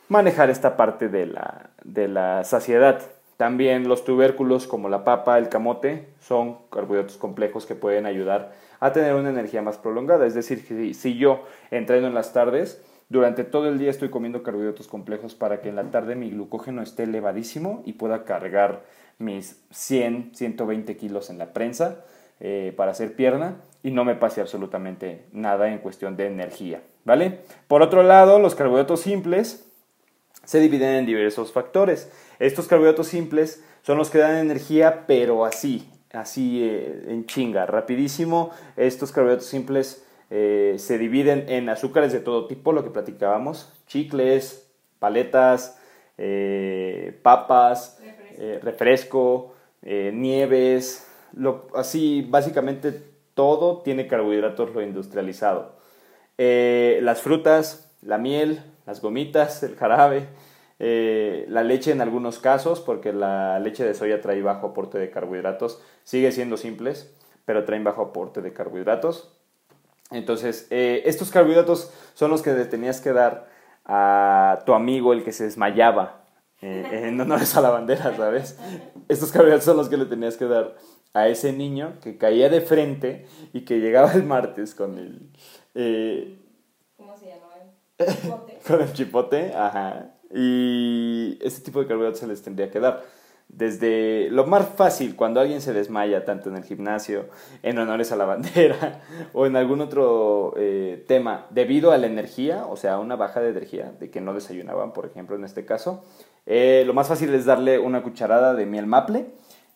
manejar 0.09 0.51
esta 0.51 0.77
parte 0.77 1.09
de 1.09 1.27
la, 1.27 1.71
de 1.85 2.09
la 2.09 2.45
saciedad. 2.45 3.01
También 3.37 3.88
los 3.88 4.05
tubérculos 4.05 4.66
como 4.66 4.88
la 4.88 5.05
papa, 5.05 5.38
el 5.38 5.49
camote, 5.49 6.09
son 6.20 6.59
carbohidratos 6.70 7.18
complejos 7.18 7.66
que 7.66 7.75
pueden 7.75 8.07
ayudar 8.07 8.53
a 8.81 8.92
tener 8.92 9.14
una 9.14 9.31
energía 9.31 9.62
más 9.62 9.77
prolongada. 9.77 10.27
Es 10.27 10.35
decir, 10.35 10.66
que 10.66 10.94
si 10.94 11.16
yo 11.18 11.42
entreno 11.70 12.07
en 12.07 12.14
las 12.14 12.33
tardes, 12.33 12.83
durante 13.09 13.44
todo 13.44 13.68
el 13.68 13.79
día 13.79 13.90
estoy 13.90 14.09
comiendo 14.09 14.42
carbohidratos 14.42 14.88
complejos 14.88 15.35
para 15.35 15.61
que 15.61 15.68
en 15.68 15.77
la 15.77 15.90
tarde 15.90 16.16
mi 16.16 16.31
glucógeno 16.31 16.83
esté 16.83 17.05
elevadísimo 17.05 17.83
y 17.85 17.92
pueda 17.92 18.25
cargar 18.25 18.85
mis 19.18 19.62
100, 19.70 20.33
120 20.35 20.96
kilos 20.96 21.31
en 21.31 21.38
la 21.38 21.53
prensa 21.53 22.05
eh, 22.40 22.72
para 22.77 22.90
hacer 22.90 23.14
pierna 23.14 23.57
y 23.83 23.90
no 23.90 24.05
me 24.05 24.14
pase 24.14 24.40
absolutamente 24.40 25.27
nada 25.33 25.68
en 25.72 25.79
cuestión 25.79 26.16
de 26.16 26.27
energía. 26.27 26.83
¿Vale? 27.05 27.40
Por 27.68 27.83
otro 27.83 28.03
lado, 28.03 28.40
los 28.40 28.57
carbohidratos 28.57 29.01
simples 29.01 29.65
se 30.46 30.61
dividen 30.61 30.94
en 30.94 31.06
diversos 31.06 31.52
factores. 31.52 32.11
Estos 32.38 32.66
carbohidratos 32.66 33.09
simples 33.09 33.62
son 33.82 33.98
los 33.98 34.11
que 34.11 34.18
dan 34.18 34.37
energía, 34.37 35.04
pero 35.06 35.44
así, 35.44 35.90
así 36.12 36.62
eh, 36.62 37.04
en 37.09 37.26
chinga, 37.26 37.66
rapidísimo. 37.66 38.50
Estos 38.76 39.12
carbohidratos 39.12 39.48
simples 39.48 40.06
eh, 40.30 40.76
se 40.78 40.98
dividen 40.98 41.44
en 41.48 41.68
azúcares 41.68 42.12
de 42.12 42.20
todo 42.20 42.46
tipo, 42.46 42.72
lo 42.72 42.85
que 42.85 42.90
platicábamos, 42.90 43.72
chicles, 43.87 44.70
paletas, 44.98 45.78
eh, 46.16 47.18
papas, 47.22 48.00
refresco, 48.62 49.54
nieves, 49.82 51.09
así 51.74 52.26
básicamente 52.28 53.02
todo 53.32 53.80
tiene 53.80 54.06
carbohidratos 54.06 54.74
lo 54.74 54.82
industrializado. 54.82 55.76
las 56.37 57.22
frutas, 57.22 57.90
la 58.02 58.18
miel, 58.18 58.61
las 58.87 59.03
gomitas, 59.03 59.62
el 59.62 59.77
jarabe, 59.77 60.29
eh, 60.79 61.46
la 61.49 61.62
leche 61.62 61.90
en 61.90 62.01
algunos 62.01 62.38
casos, 62.38 62.81
porque 62.81 63.12
la 63.12 63.59
leche 63.59 63.85
de 63.85 63.94
soya 63.94 64.20
trae 64.20 64.42
bajo 64.42 64.68
aporte 64.68 64.99
de 64.99 65.11
carbohidratos, 65.11 65.83
sigue 66.05 66.33
siendo 66.33 66.57
simples, 66.57 67.14
pero 67.44 67.64
traen 67.64 67.85
bajo 67.85 68.03
aporte 68.03 68.42
de 68.42 68.53
carbohidratos. 68.53 69.33
Entonces, 70.11 70.68
eh, 70.70 71.03
estos 71.07 71.31
carbohidratos 71.31 71.92
son 72.14 72.31
los 72.31 72.42
que 72.42 72.53
le 72.53 72.64
tenías 72.66 73.01
que 73.01 73.12
dar 73.12 73.49
a 73.85 74.62
tu 74.66 74.75
amigo, 74.75 75.12
el 75.12 75.25
que 75.25 75.33
se 75.33 75.44
desmayaba 75.44 76.25
eh, 76.61 77.09
en 77.09 77.20
honores 77.20 77.57
a 77.57 77.61
la 77.61 77.70
bandera, 77.70 78.14
¿sabes? 78.16 78.59
Estos 79.09 79.33
carbohidratos 79.33 79.64
son 79.64 79.77
los 79.79 79.88
que 79.88 79.96
le 79.96 80.05
tenías 80.05 80.37
que 80.37 80.44
dar 80.44 80.77
a 81.14 81.29
ese 81.29 81.53
niño 81.53 81.94
que 82.03 82.18
caía 82.18 82.49
de 82.49 82.61
frente 82.61 83.27
y 83.53 83.62
que 83.62 83.81
llegaba 83.81 84.12
el 84.12 84.25
martes 84.25 84.75
con 84.75 84.99
el... 84.99 85.31
¿Cómo 85.75 85.75
se 85.75 86.29
llama? 86.29 86.45
Con 88.66 88.80
el 88.80 88.92
chipote, 88.92 89.52
ajá. 89.54 90.11
Y 90.35 91.38
este 91.40 91.62
tipo 91.62 91.80
de 91.80 91.87
carbohidratos 91.87 92.20
se 92.20 92.26
les 92.26 92.42
tendría 92.42 92.70
que 92.70 92.80
dar. 92.80 93.02
Desde 93.48 94.28
lo 94.30 94.44
más 94.44 94.68
fácil, 94.70 95.14
cuando 95.14 95.40
alguien 95.40 95.61
se 95.61 95.72
desmaya, 95.72 96.24
tanto 96.24 96.50
en 96.50 96.56
el 96.56 96.64
gimnasio, 96.64 97.28
en 97.62 97.78
honores 97.78 98.11
a 98.11 98.16
la 98.16 98.24
bandera 98.24 99.02
o 99.32 99.46
en 99.46 99.54
algún 99.54 99.80
otro 99.80 100.54
eh, 100.56 101.04
tema, 101.06 101.46
debido 101.50 101.92
a 101.92 101.98
la 101.98 102.09
energía, 102.09 102.66
o 102.66 102.76
sea, 102.76 102.98
una 102.98 103.14
baja 103.14 103.40
de 103.40 103.50
energía, 103.50 103.92
de 104.00 104.11
que 104.11 104.20
no 104.20 104.35
desayunaban, 104.35 104.92
por 104.92 105.06
ejemplo, 105.06 105.37
en 105.37 105.44
este 105.44 105.64
caso, 105.64 106.04
eh, 106.44 106.82
lo 106.87 106.92
más 106.92 107.06
fácil 107.06 107.32
es 107.35 107.44
darle 107.44 107.78
una 107.78 108.02
cucharada 108.02 108.54
de 108.54 108.66
miel 108.66 108.87
maple, 108.87 109.26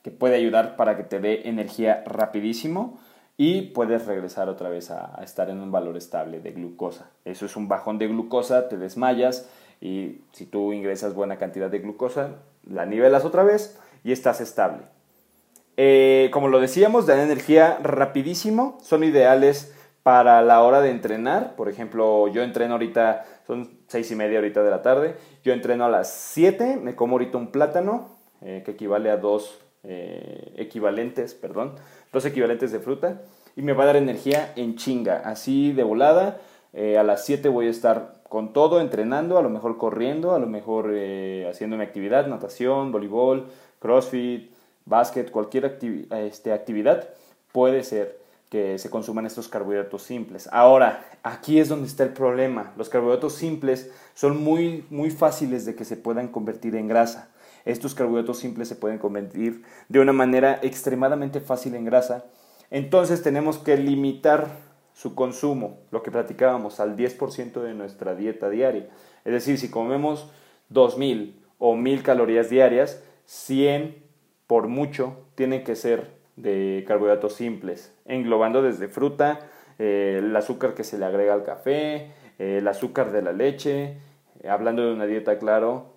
que 0.03 0.11
puede 0.11 0.35
ayudar 0.35 0.77
para 0.77 0.97
que 0.97 1.05
te 1.05 1.21
dé 1.21 1.49
energía 1.49 2.03
rapidísimo. 2.07 2.99
Y 3.43 3.63
puedes 3.63 4.05
regresar 4.05 4.51
otra 4.51 4.69
vez 4.69 4.91
a, 4.91 5.19
estar 5.25 5.49
en 5.49 5.63
un 5.63 5.73
valor 5.73 5.97
estable 5.97 6.41
de 6.41 6.51
glucosa. 6.51 7.09
Eso 7.25 7.47
es 7.47 7.57
un 7.57 7.69
bajón 7.69 7.97
de 7.97 8.07
glucosa, 8.07 8.69
te 8.69 8.77
desmayas 8.77 9.49
y 9.81 10.21
si 10.33 10.45
tú 10.45 10.75
ingresas 10.75 11.15
buena 11.15 11.39
cantidad 11.39 11.71
de 11.71 11.79
glucosa, 11.79 12.33
la 12.69 12.85
nivelas 12.85 13.25
otra 13.25 13.43
vez 13.43 13.81
y 14.05 14.13
estás 14.13 14.43
estable. 14.43 14.83
Eh, 15.79 16.29
como 16.35 16.49
lo 16.49 16.61
decíamos, 16.61 17.07
dan 17.07 17.19
energía 17.19 17.79
rapidísimo, 17.83 18.77
son 18.83 19.05
ideales 19.05 19.75
para 20.03 20.43
la 20.43 20.63
hora 20.63 20.83
de 20.83 20.91
entrenar. 20.91 21.57
Por 21.57 21.71
ejemplo, 21.71 22.29
yo 22.29 22.43
entreno 22.43 22.75
ahorita, 22.75 23.25
son 23.47 23.71
seis 23.87 24.11
y 24.11 24.17
media 24.17 24.41
ahorita 24.41 24.63
de 24.63 24.71
la 24.71 24.83
tarde, 24.83 25.17
yo 25.43 25.55
entreno 25.55 25.87
a 25.87 25.89
las 25.89 26.13
7, 26.13 26.77
me 26.77 26.95
como 26.95 27.15
ahorita 27.15 27.39
un 27.39 27.51
plátano, 27.53 28.19
eh, 28.43 28.61
que 28.67 28.73
equivale 28.73 29.11
a 29.11 29.17
dos 29.17 29.61
eh, 29.83 30.53
equivalentes, 30.59 31.33
perdón, 31.33 31.77
dos 32.13 32.25
equivalentes 32.25 32.73
de 32.73 32.81
fruta, 32.81 33.23
y 33.57 33.63
me 33.63 33.73
va 33.73 33.85
a 33.85 33.87
dar 33.87 33.97
energía 33.97 34.53
en 34.57 34.77
chinga, 34.77 35.23
así 35.25 35.73
de 35.73 35.83
volada. 35.83 36.41
a 36.75 37.03
las 37.03 37.25
7 37.25 37.49
voy 37.49 37.67
a 37.67 37.71
estar 37.71 38.21
con 38.29 38.53
todo, 38.53 38.81
entrenando, 38.81 39.39
a 39.39 39.43
lo 39.43 39.51
mejor 39.51 39.77
corriendo, 39.77 40.35
a 40.35 40.39
lo 40.39 40.47
mejor 40.47 40.95
haciendo 41.49 41.77
mi 41.77 41.83
actividad, 41.83 42.27
natación, 42.27 42.93
voleibol, 42.93 43.49
crossfit, 43.81 44.53
básquet, 44.85 45.31
cualquier 45.31 45.79
este, 46.11 46.53
actividad, 46.53 47.09
puede 47.53 47.83
ser 47.83 48.21
que 48.51 48.79
se 48.79 48.91
consuman 48.91 49.27
estos 49.27 49.49
carbohidratos 49.49 50.03
simples. 50.03 50.49
Ahora, 50.53 51.05
aquí 51.23 51.61
es 51.61 51.69
donde 51.69 51.87
está 51.87 52.03
el 52.03 52.13
problema. 52.13 52.73
Los 52.77 52.89
carbohidratos 52.89 53.35
simples 53.35 53.93
son 54.15 54.43
muy, 54.43 54.85
muy 54.91 55.11
fáciles 55.11 55.65
de 55.65 55.77
que 55.77 55.85
se 55.85 55.97
puedan 55.97 56.29
convertir 56.29 56.75
en 56.75 56.89
grasa. 56.89 57.31
Estos 57.65 57.95
carbohidratos 57.95 58.39
simples 58.39 58.69
se 58.69 58.77
pueden 58.77 58.99
convertir 58.99 59.63
de 59.89 60.01
una 60.01 60.13
manera 60.13 60.59
extremadamente 60.63 61.41
fácil 61.41 61.75
en 61.75 61.85
grasa. 61.85 62.25
Entonces 62.71 63.23
tenemos 63.23 63.59
que 63.59 63.77
limitar 63.77 64.49
su 64.93 65.15
consumo, 65.15 65.79
lo 65.91 66.03
que 66.03 66.11
platicábamos, 66.11 66.81
al 66.81 66.97
10% 66.97 67.63
de 67.63 67.75
nuestra 67.75 68.15
dieta 68.15 68.51
diaria. 68.51 68.89
Es 69.25 69.33
decir, 69.33 69.59
si 69.59 69.71
comemos 69.71 70.31
2.000 70.73 71.35
o 71.59 71.75
1.000 71.75 72.03
calorías 72.03 72.51
diarias, 72.51 73.03
100 73.27 74.03
por 74.47 74.69
mucho, 74.69 75.17
tiene 75.37 75.63
que 75.63 75.77
ser 75.77 76.11
de 76.37 76.85
carbohidratos 76.87 77.35
simples, 77.35 77.95
englobando 78.05 78.63
desde 78.63 78.89
fruta, 78.89 79.41
eh, 79.79 80.17
el 80.19 80.35
azúcar 80.35 80.75
que 80.75 80.85
se 80.85 80.99
le 80.99 81.05
agrega 81.05 81.35
al 81.35 81.45
café, 81.45 82.13
eh, 82.39 82.59
el 82.59 82.69
azúcar 82.69 83.13
de 83.13 83.23
la 83.23 83.33
leche, 83.33 83.97
hablando 84.49 84.83
de 84.83 84.93
una 84.93 85.07
dieta, 85.07 85.39
claro, 85.39 85.95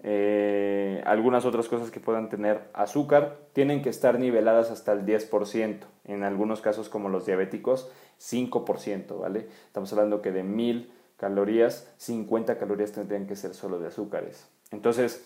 algunas 1.06 1.46
otras 1.46 1.68
cosas 1.68 1.92
que 1.92 2.00
puedan 2.00 2.30
tener 2.30 2.70
azúcar, 2.74 3.38
tienen 3.54 3.82
que 3.82 3.90
estar 3.90 4.20
niveladas 4.20 4.72
hasta 4.72 4.92
el 4.92 5.06
10%, 5.06 5.78
en 6.06 6.24
algunos 6.24 6.62
casos 6.62 6.90
como 6.90 7.10
los 7.10 7.26
diabéticos, 7.26 7.90
5%, 8.20 9.20
¿vale? 9.20 9.48
Estamos 9.68 9.92
hablando 9.94 10.22
que 10.22 10.32
de 10.32 10.44
1000 10.44 10.92
calorías, 11.18 11.94
50 11.98 12.58
calorías 12.58 12.92
tendrían 12.92 13.28
que 13.28 13.36
ser 13.36 13.54
solo 13.54 13.80
de 13.80 13.88
azúcares. 13.88 14.48
Entonces, 14.72 15.26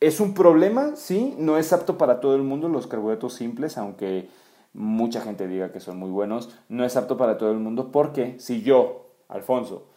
es 0.00 0.20
un 0.20 0.34
problema, 0.34 0.96
sí, 0.96 1.34
no 1.38 1.58
es 1.58 1.72
apto 1.72 1.98
para 1.98 2.20
todo 2.20 2.34
el 2.34 2.42
mundo 2.42 2.68
los 2.68 2.86
carbohidratos 2.86 3.34
simples, 3.34 3.78
aunque 3.78 4.28
mucha 4.72 5.20
gente 5.20 5.48
diga 5.48 5.72
que 5.72 5.80
son 5.80 5.98
muy 5.98 6.10
buenos, 6.10 6.56
no 6.68 6.84
es 6.84 6.96
apto 6.96 7.16
para 7.16 7.38
todo 7.38 7.50
el 7.50 7.58
mundo 7.58 7.90
porque 7.92 8.38
si 8.38 8.62
yo, 8.62 9.10
Alfonso, 9.28 9.89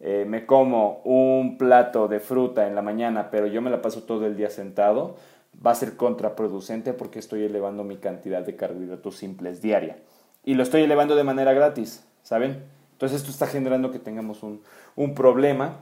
eh, 0.00 0.24
me 0.26 0.46
como 0.46 1.02
un 1.04 1.58
plato 1.58 2.08
de 2.08 2.20
fruta 2.20 2.66
en 2.66 2.74
la 2.74 2.80
mañana, 2.80 3.30
pero 3.30 3.46
yo 3.46 3.60
me 3.60 3.70
la 3.70 3.82
paso 3.82 4.04
todo 4.04 4.26
el 4.26 4.36
día 4.36 4.48
sentado, 4.48 5.16
va 5.64 5.72
a 5.72 5.74
ser 5.74 5.96
contraproducente 5.96 6.94
porque 6.94 7.18
estoy 7.18 7.44
elevando 7.44 7.84
mi 7.84 7.98
cantidad 7.98 8.42
de 8.42 8.56
carbohidratos 8.56 9.16
simples 9.16 9.60
diaria. 9.60 9.98
Y 10.42 10.54
lo 10.54 10.62
estoy 10.62 10.82
elevando 10.82 11.16
de 11.16 11.24
manera 11.24 11.52
gratis, 11.52 12.06
¿saben? 12.22 12.64
Entonces 12.92 13.20
esto 13.20 13.30
está 13.30 13.46
generando 13.46 13.90
que 13.90 13.98
tengamos 13.98 14.42
un, 14.42 14.62
un 14.96 15.14
problema. 15.14 15.80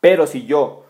Pero 0.00 0.26
si 0.26 0.46
yo, 0.46 0.84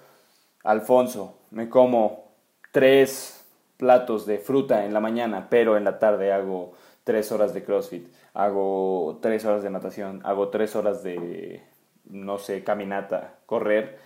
Alfonso, 0.62 1.38
me 1.50 1.68
como 1.68 2.26
tres 2.70 3.44
platos 3.78 4.26
de 4.26 4.38
fruta 4.38 4.84
en 4.84 4.94
la 4.94 5.00
mañana, 5.00 5.48
pero 5.50 5.76
en 5.76 5.84
la 5.84 5.98
tarde 5.98 6.32
hago 6.32 6.72
tres 7.02 7.32
horas 7.32 7.52
de 7.52 7.64
CrossFit, 7.64 8.08
hago 8.32 9.18
tres 9.22 9.44
horas 9.44 9.62
de 9.62 9.70
natación, 9.70 10.20
hago 10.24 10.48
tres 10.48 10.76
horas 10.76 11.02
de, 11.02 11.62
no 12.10 12.38
sé, 12.38 12.64
caminata, 12.64 13.34
correr, 13.46 13.98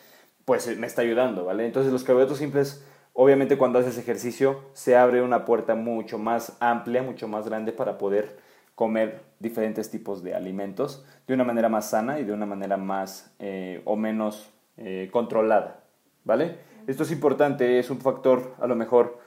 pues 0.45 0.77
me 0.79 0.87
está 0.87 1.03
ayudando, 1.03 1.45
¿vale? 1.45 1.67
Entonces 1.67 1.93
los 1.93 2.05
carbohidratos 2.05 2.39
simples, 2.39 2.85
obviamente 3.13 3.59
cuando 3.59 3.79
haces 3.79 3.99
ejercicio, 3.99 4.61
se 4.73 4.97
abre 4.97 5.23
una 5.23 5.45
puerta 5.45 5.75
mucho 5.75 6.19
más 6.19 6.57
amplia, 6.61 7.03
mucho 7.03 7.29
más 7.29 7.47
grande 7.47 7.73
para 7.73 7.99
poder 7.99 8.39
comer 8.75 9.21
diferentes 9.39 9.91
tipos 9.91 10.23
de 10.23 10.35
alimentos 10.35 11.05
de 11.27 11.35
una 11.35 11.45
manera 11.45 11.69
más 11.69 11.91
sana 11.91 12.19
y 12.19 12.25
de 12.25 12.33
una 12.33 12.47
manera 12.47 12.77
más 12.77 13.33
eh, 13.39 13.83
o 13.85 13.97
menos 13.97 14.51
eh, 14.79 15.09
controlada, 15.13 15.81
¿vale? 16.25 16.57
Esto 16.87 17.03
es 17.03 17.13
importante, 17.13 17.79
es 17.79 17.91
un 17.91 18.01
factor 18.01 18.55
a 18.59 18.67
lo 18.67 18.75
mejor 18.75 19.19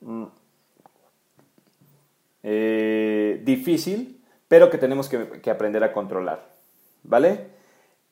mm, 0.00 0.24
eh, 2.42 3.40
difícil, 3.44 4.20
pero 4.48 4.70
que 4.70 4.78
tenemos 4.78 5.08
que, 5.08 5.50
aprender 5.50 5.84
a 5.84 5.92
controlar. 5.92 6.48
¿Vale? 7.02 7.59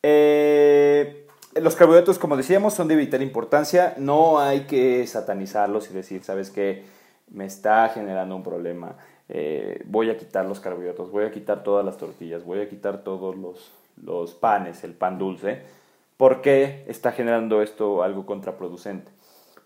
Eh, 0.02 1.26
los 1.60 1.76
carbohidratos, 1.76 2.18
como 2.18 2.36
decíamos, 2.36 2.74
son 2.74 2.88
de 2.88 2.96
vital 2.96 3.22
importancia. 3.22 3.94
No 3.96 4.38
hay 4.38 4.60
que 4.60 5.06
satanizarlos 5.06 5.90
y 5.90 5.94
decir, 5.94 6.24
¿sabes 6.24 6.50
qué? 6.50 6.84
Me 7.30 7.44
está 7.44 7.88
generando 7.88 8.36
un 8.36 8.42
problema. 8.42 8.96
Eh, 9.28 9.82
voy 9.86 10.10
a 10.10 10.16
quitar 10.16 10.46
los 10.46 10.60
carbohidratos, 10.60 11.10
voy 11.10 11.24
a 11.24 11.30
quitar 11.30 11.62
todas 11.62 11.84
las 11.84 11.98
tortillas, 11.98 12.44
voy 12.44 12.60
a 12.60 12.68
quitar 12.68 13.04
todos 13.04 13.36
los, 13.36 13.72
los 14.02 14.32
panes, 14.32 14.84
el 14.84 14.94
pan 14.94 15.18
dulce 15.18 15.62
¿Por 16.18 16.42
qué 16.42 16.84
está 16.88 17.12
generando 17.12 17.62
esto 17.62 18.02
algo 18.02 18.26
contraproducente? 18.26 19.12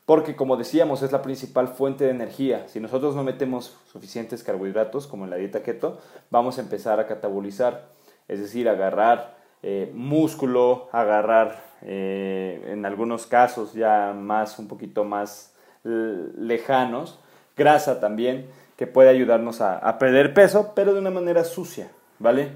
Porque 0.04 0.36
como 0.36 0.58
decíamos 0.58 1.02
es 1.02 1.10
la 1.10 1.22
principal 1.22 1.68
fuente 1.68 2.04
de 2.04 2.10
energía. 2.10 2.68
Si 2.68 2.78
nosotros 2.78 3.16
no 3.16 3.24
metemos 3.24 3.78
suficientes 3.90 4.44
carbohidratos 4.44 5.06
como 5.06 5.24
en 5.24 5.30
la 5.30 5.36
dieta 5.36 5.62
keto, 5.62 5.98
vamos 6.30 6.58
a 6.58 6.60
empezar 6.60 7.00
a 7.00 7.06
catabolizar, 7.06 7.88
es 8.28 8.38
decir, 8.38 8.68
agarrar 8.68 9.34
eh, 9.62 9.90
músculo, 9.94 10.88
agarrar 10.92 11.62
eh, 11.82 12.68
en 12.68 12.84
algunos 12.84 13.26
casos 13.26 13.74
ya 13.74 14.12
más 14.12 14.58
un 14.58 14.68
poquito 14.68 15.04
más 15.04 15.54
lejanos, 15.84 17.18
grasa 17.56 17.98
también, 17.98 18.46
que 18.76 18.86
puede 18.86 19.08
ayudarnos 19.08 19.60
a, 19.60 19.98
perder 19.98 20.32
peso, 20.32 20.72
pero 20.74 20.94
de 20.94 21.00
una 21.00 21.10
manera 21.10 21.44
sucia, 21.44 21.90
¿vale? 22.18 22.50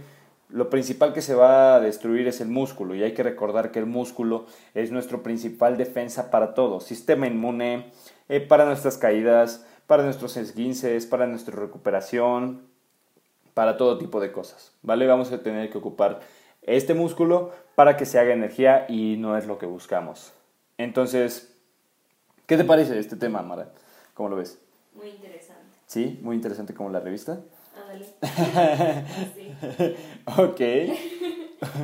lo 0.49 0.71
principal 0.71 1.13
que 1.13 1.23
se 1.23 1.35
va 1.35 1.75
a 1.75 1.81
destruir 1.81 2.29
es 2.29 2.41
el 2.41 2.49
músculo 2.49 2.95
y 2.95 3.03
hay 3.03 3.15
que 3.15 3.23
recordar 3.23 3.73
que 3.73 3.81
el 3.81 3.87
músculo 3.87 4.47
es 4.75 4.93
nuestro 4.93 5.23
principal 5.23 5.77
defensa 5.77 6.31
para 6.31 6.55
todo, 6.55 6.81
sistema 6.81 7.27
inmune, 7.27 7.91
eh, 8.29 8.41
para 8.41 8.65
nuestras 8.65 8.97
caídas, 8.97 9.67
para 9.87 10.05
nuestros 10.05 10.37
esguinces, 10.37 11.07
para 11.07 11.27
nuestra 11.27 11.57
recuperación, 11.57 12.63
para 13.55 13.77
todo 13.77 13.99
tipo 13.99 14.21
de 14.21 14.33
cosas, 14.33 14.73
¿vale? 14.83 15.07
Vamos 15.07 15.33
a 15.33 15.43
tener 15.43 15.71
que 15.71 15.79
ocupar 15.79 16.21
este 16.67 16.95
músculo 16.95 17.53
para 17.75 17.97
que 17.97 18.05
se 18.05 18.19
haga 18.19 18.33
energía 18.33 18.87
y 18.89 19.17
no 19.17 19.39
es 19.39 19.47
lo 19.47 19.59
que 19.59 19.67
buscamos. 19.67 20.33
Entonces, 20.79 21.57
¿qué 22.47 22.57
te 22.57 22.65
parece 22.65 22.99
este 22.99 23.17
tema, 23.17 23.43
Mara? 23.43 23.73
¿Cómo 24.15 24.29
lo 24.29 24.37
ves? 24.37 24.59
Muy 24.95 25.09
interesante. 25.09 25.63
Sí, 25.87 26.19
muy 26.23 26.37
interesante 26.37 26.75
como 26.75 26.91
la 26.91 27.01
revista. 27.01 27.41
Ándale. 27.81 28.05
sí. 29.35 29.55
ok. 30.27 30.61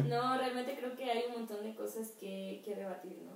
no, 0.09 0.37
realmente 0.37 0.77
creo 0.77 0.97
que 0.97 1.11
hay 1.11 1.25
un 1.29 1.41
montón 1.41 1.63
de 1.63 1.75
cosas 1.75 2.09
que, 2.19 2.63
que 2.65 2.75
rebatir, 2.75 3.23
¿no? 3.25 3.33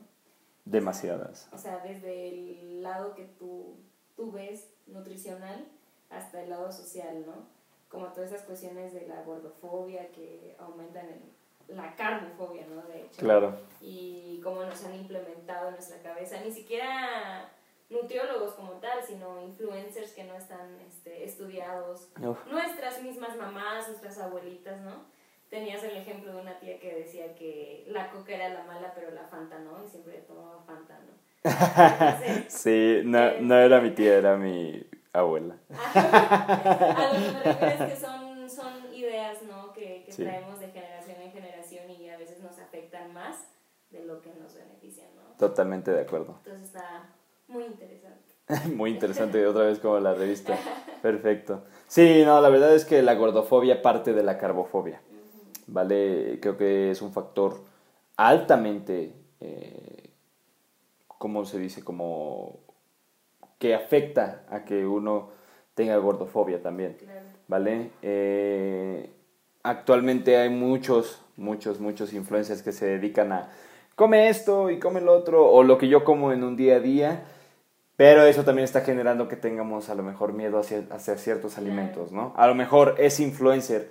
Demasiadas. 0.64 1.48
O 1.52 1.58
sea, 1.58 1.78
desde 1.78 2.28
el 2.28 2.82
lado 2.82 3.14
que 3.14 3.24
tú, 3.38 3.76
tú 4.16 4.32
ves 4.32 4.68
nutricional 4.86 5.64
hasta 6.10 6.42
el 6.42 6.50
lado 6.50 6.72
social, 6.72 7.24
¿no? 7.26 7.46
Como 7.88 8.06
todas 8.08 8.32
esas 8.32 8.44
cuestiones 8.44 8.92
de 8.92 9.06
la 9.06 9.22
gordofobia 9.22 10.10
que 10.10 10.56
aumentan 10.58 11.06
el, 11.06 11.35
la 11.68 11.94
carnofobia, 11.94 12.66
¿no? 12.66 12.82
De 12.82 13.02
hecho. 13.02 13.20
Claro. 13.20 13.58
Y 13.80 14.40
cómo 14.42 14.64
nos 14.64 14.84
han 14.84 14.94
implementado 14.94 15.68
en 15.68 15.74
nuestra 15.74 16.00
cabeza. 16.02 16.40
Ni 16.44 16.52
siquiera 16.52 17.50
nutriólogos 17.88 18.54
como 18.54 18.72
tal, 18.72 19.02
sino 19.06 19.40
influencers 19.42 20.12
que 20.12 20.24
no 20.24 20.34
están 20.34 20.78
este, 20.86 21.24
estudiados. 21.24 22.08
Nuestras 22.50 23.02
mismas 23.02 23.36
mamás, 23.36 23.88
nuestras 23.88 24.18
abuelitas, 24.18 24.80
¿no? 24.80 25.04
Tenías 25.50 25.82
el 25.84 25.96
ejemplo 25.96 26.32
de 26.32 26.40
una 26.40 26.58
tía 26.58 26.80
que 26.80 26.92
decía 26.92 27.34
que 27.36 27.84
la 27.88 28.10
coca 28.10 28.34
era 28.34 28.48
la 28.48 28.64
mala, 28.64 28.92
pero 28.94 29.12
la 29.12 29.28
Fanta 29.28 29.58
no, 29.60 29.84
y 29.84 29.88
siempre 29.88 30.18
tomaba 30.26 30.60
Fanta, 30.64 30.98
¿no? 30.98 31.26
sí, 32.48 33.02
no, 33.04 33.40
no 33.40 33.56
era 33.56 33.80
mi 33.80 33.92
tía, 33.92 34.16
era 34.16 34.36
mi 34.36 34.84
abuela. 35.12 35.56
a 35.94 37.12
lo 37.12 37.26
que 37.26 37.32
me 37.32 37.42
refiero 37.44 37.84
es 37.84 37.92
que 37.92 38.04
son, 38.04 38.50
son 38.50 38.92
ideas, 38.92 39.42
¿no? 39.42 39.72
Que, 39.72 40.02
que 40.04 40.12
traemos 40.12 40.58
de 40.58 40.68
generación 40.68 41.22
en 41.22 41.30
generación 41.30 41.90
y 41.90 42.08
a 42.10 42.18
veces 42.18 42.42
nos 42.42 42.58
afectan 42.58 43.05
más 43.16 43.48
de 43.90 44.04
lo 44.04 44.20
que 44.20 44.34
nos 44.34 44.54
benefician, 44.54 45.08
¿no? 45.16 45.22
Totalmente 45.38 45.90
de 45.90 46.02
acuerdo. 46.02 46.34
Entonces 46.44 46.66
está 46.66 47.08
muy 47.48 47.64
interesante. 47.64 48.26
Muy 48.76 48.90
interesante, 48.90 49.44
otra 49.44 49.64
vez 49.64 49.80
como 49.80 49.98
la 49.98 50.14
revista. 50.14 50.56
Perfecto. 51.02 51.64
Sí, 51.88 52.22
no, 52.24 52.40
la 52.40 52.48
verdad 52.48 52.74
es 52.74 52.84
que 52.84 53.02
la 53.02 53.14
gordofobia 53.14 53.82
parte 53.82 54.12
de 54.12 54.22
la 54.22 54.38
carbofobia. 54.38 55.00
¿Vale? 55.66 56.38
Creo 56.40 56.56
que 56.56 56.92
es 56.92 57.02
un 57.02 57.12
factor 57.12 57.60
altamente, 58.16 59.14
eh, 59.40 60.10
¿cómo 61.08 61.44
se 61.44 61.58
dice? 61.58 61.82
Como 61.82 62.60
que 63.58 63.74
afecta 63.74 64.44
a 64.48 64.64
que 64.64 64.86
uno 64.86 65.30
tenga 65.74 65.96
gordofobia 65.96 66.62
también. 66.62 66.96
¿Vale? 67.48 67.90
Eh, 68.02 69.10
actualmente 69.64 70.36
hay 70.36 70.50
muchos, 70.50 71.20
muchos, 71.36 71.80
muchos 71.80 72.12
influencers 72.12 72.62
que 72.62 72.72
se 72.72 72.86
dedican 72.86 73.32
a 73.32 73.50
come 73.94 74.28
esto 74.28 74.70
y 74.70 74.78
come 74.78 75.00
lo 75.00 75.14
otro, 75.14 75.46
o 75.50 75.62
lo 75.62 75.78
que 75.78 75.88
yo 75.88 76.04
como 76.04 76.32
en 76.32 76.44
un 76.44 76.56
día 76.56 76.76
a 76.76 76.80
día 76.80 77.24
pero 77.96 78.24
eso 78.24 78.44
también 78.44 78.64
está 78.64 78.82
generando 78.82 79.26
que 79.26 79.36
tengamos 79.36 79.88
a 79.88 79.94
lo 79.94 80.02
mejor 80.02 80.34
miedo 80.34 80.58
hacia, 80.58 80.84
hacia 80.90 81.16
ciertos 81.16 81.56
alimentos, 81.56 82.12
¿no? 82.12 82.34
A 82.36 82.46
lo 82.46 82.54
mejor 82.54 82.94
ese 82.98 83.22
influencer 83.22 83.90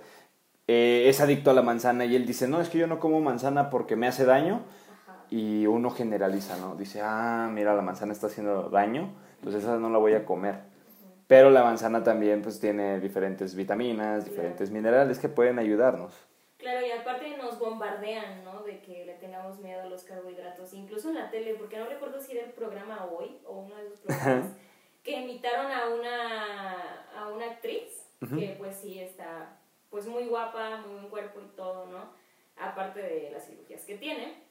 eh, 0.68 1.06
es 1.08 1.20
adicto 1.20 1.50
a 1.50 1.54
la 1.54 1.62
manzana 1.62 2.04
y 2.04 2.14
él 2.14 2.24
dice, 2.24 2.46
no, 2.46 2.60
es 2.60 2.68
que 2.68 2.78
yo 2.78 2.86
no 2.86 3.00
como 3.00 3.20
manzana 3.20 3.68
porque 3.68 3.96
me 3.96 4.06
hace 4.06 4.24
daño. 4.24 4.62
Y 5.28 5.66
uno 5.66 5.90
generaliza, 5.90 6.56
¿no? 6.58 6.76
Dice, 6.76 7.00
ah, 7.02 7.50
mira, 7.52 7.74
la 7.74 7.82
manzana 7.82 8.12
está 8.12 8.28
haciendo 8.28 8.70
daño, 8.70 9.12
entonces 9.38 9.64
esa 9.64 9.76
no 9.76 9.90
la 9.90 9.98
voy 9.98 10.14
a 10.14 10.24
comer. 10.24 10.60
Pero 11.26 11.50
la 11.50 11.64
manzana 11.64 12.04
también 12.04 12.42
pues 12.42 12.60
tiene 12.60 13.00
diferentes 13.00 13.56
vitaminas, 13.56 14.24
diferentes 14.24 14.70
minerales 14.70 15.18
que 15.18 15.28
pueden 15.28 15.58
ayudarnos. 15.58 16.12
Claro, 16.66 16.84
y 16.84 16.90
aparte 16.90 17.36
nos 17.36 17.60
bombardean, 17.60 18.42
¿no? 18.42 18.64
De 18.64 18.80
que 18.80 19.06
le 19.06 19.14
tengamos 19.14 19.60
miedo 19.60 19.82
a 19.82 19.86
los 19.86 20.02
carbohidratos, 20.02 20.74
incluso 20.74 21.10
en 21.10 21.14
la 21.14 21.30
tele, 21.30 21.54
porque 21.54 21.78
no 21.78 21.86
recuerdo 21.86 22.20
si 22.20 22.36
era 22.36 22.44
el 22.44 22.50
programa 22.50 23.04
Hoy 23.04 23.38
o 23.44 23.58
uno 23.58 23.76
de 23.76 23.84
los 23.84 24.00
programas, 24.00 24.50
que 25.04 25.12
invitaron 25.12 25.70
a 25.70 25.90
una, 25.90 27.06
a 27.16 27.28
una 27.28 27.52
actriz, 27.52 28.04
que 28.36 28.56
pues 28.58 28.74
sí 28.78 28.98
está 28.98 29.60
pues 29.90 30.08
muy 30.08 30.24
guapa, 30.24 30.78
muy 30.78 30.94
buen 30.94 31.08
cuerpo 31.08 31.40
y 31.40 31.56
todo, 31.56 31.86
¿no? 31.86 32.10
Aparte 32.56 33.00
de 33.00 33.30
las 33.30 33.46
cirugías 33.46 33.84
que 33.84 33.98
tiene. 33.98 34.42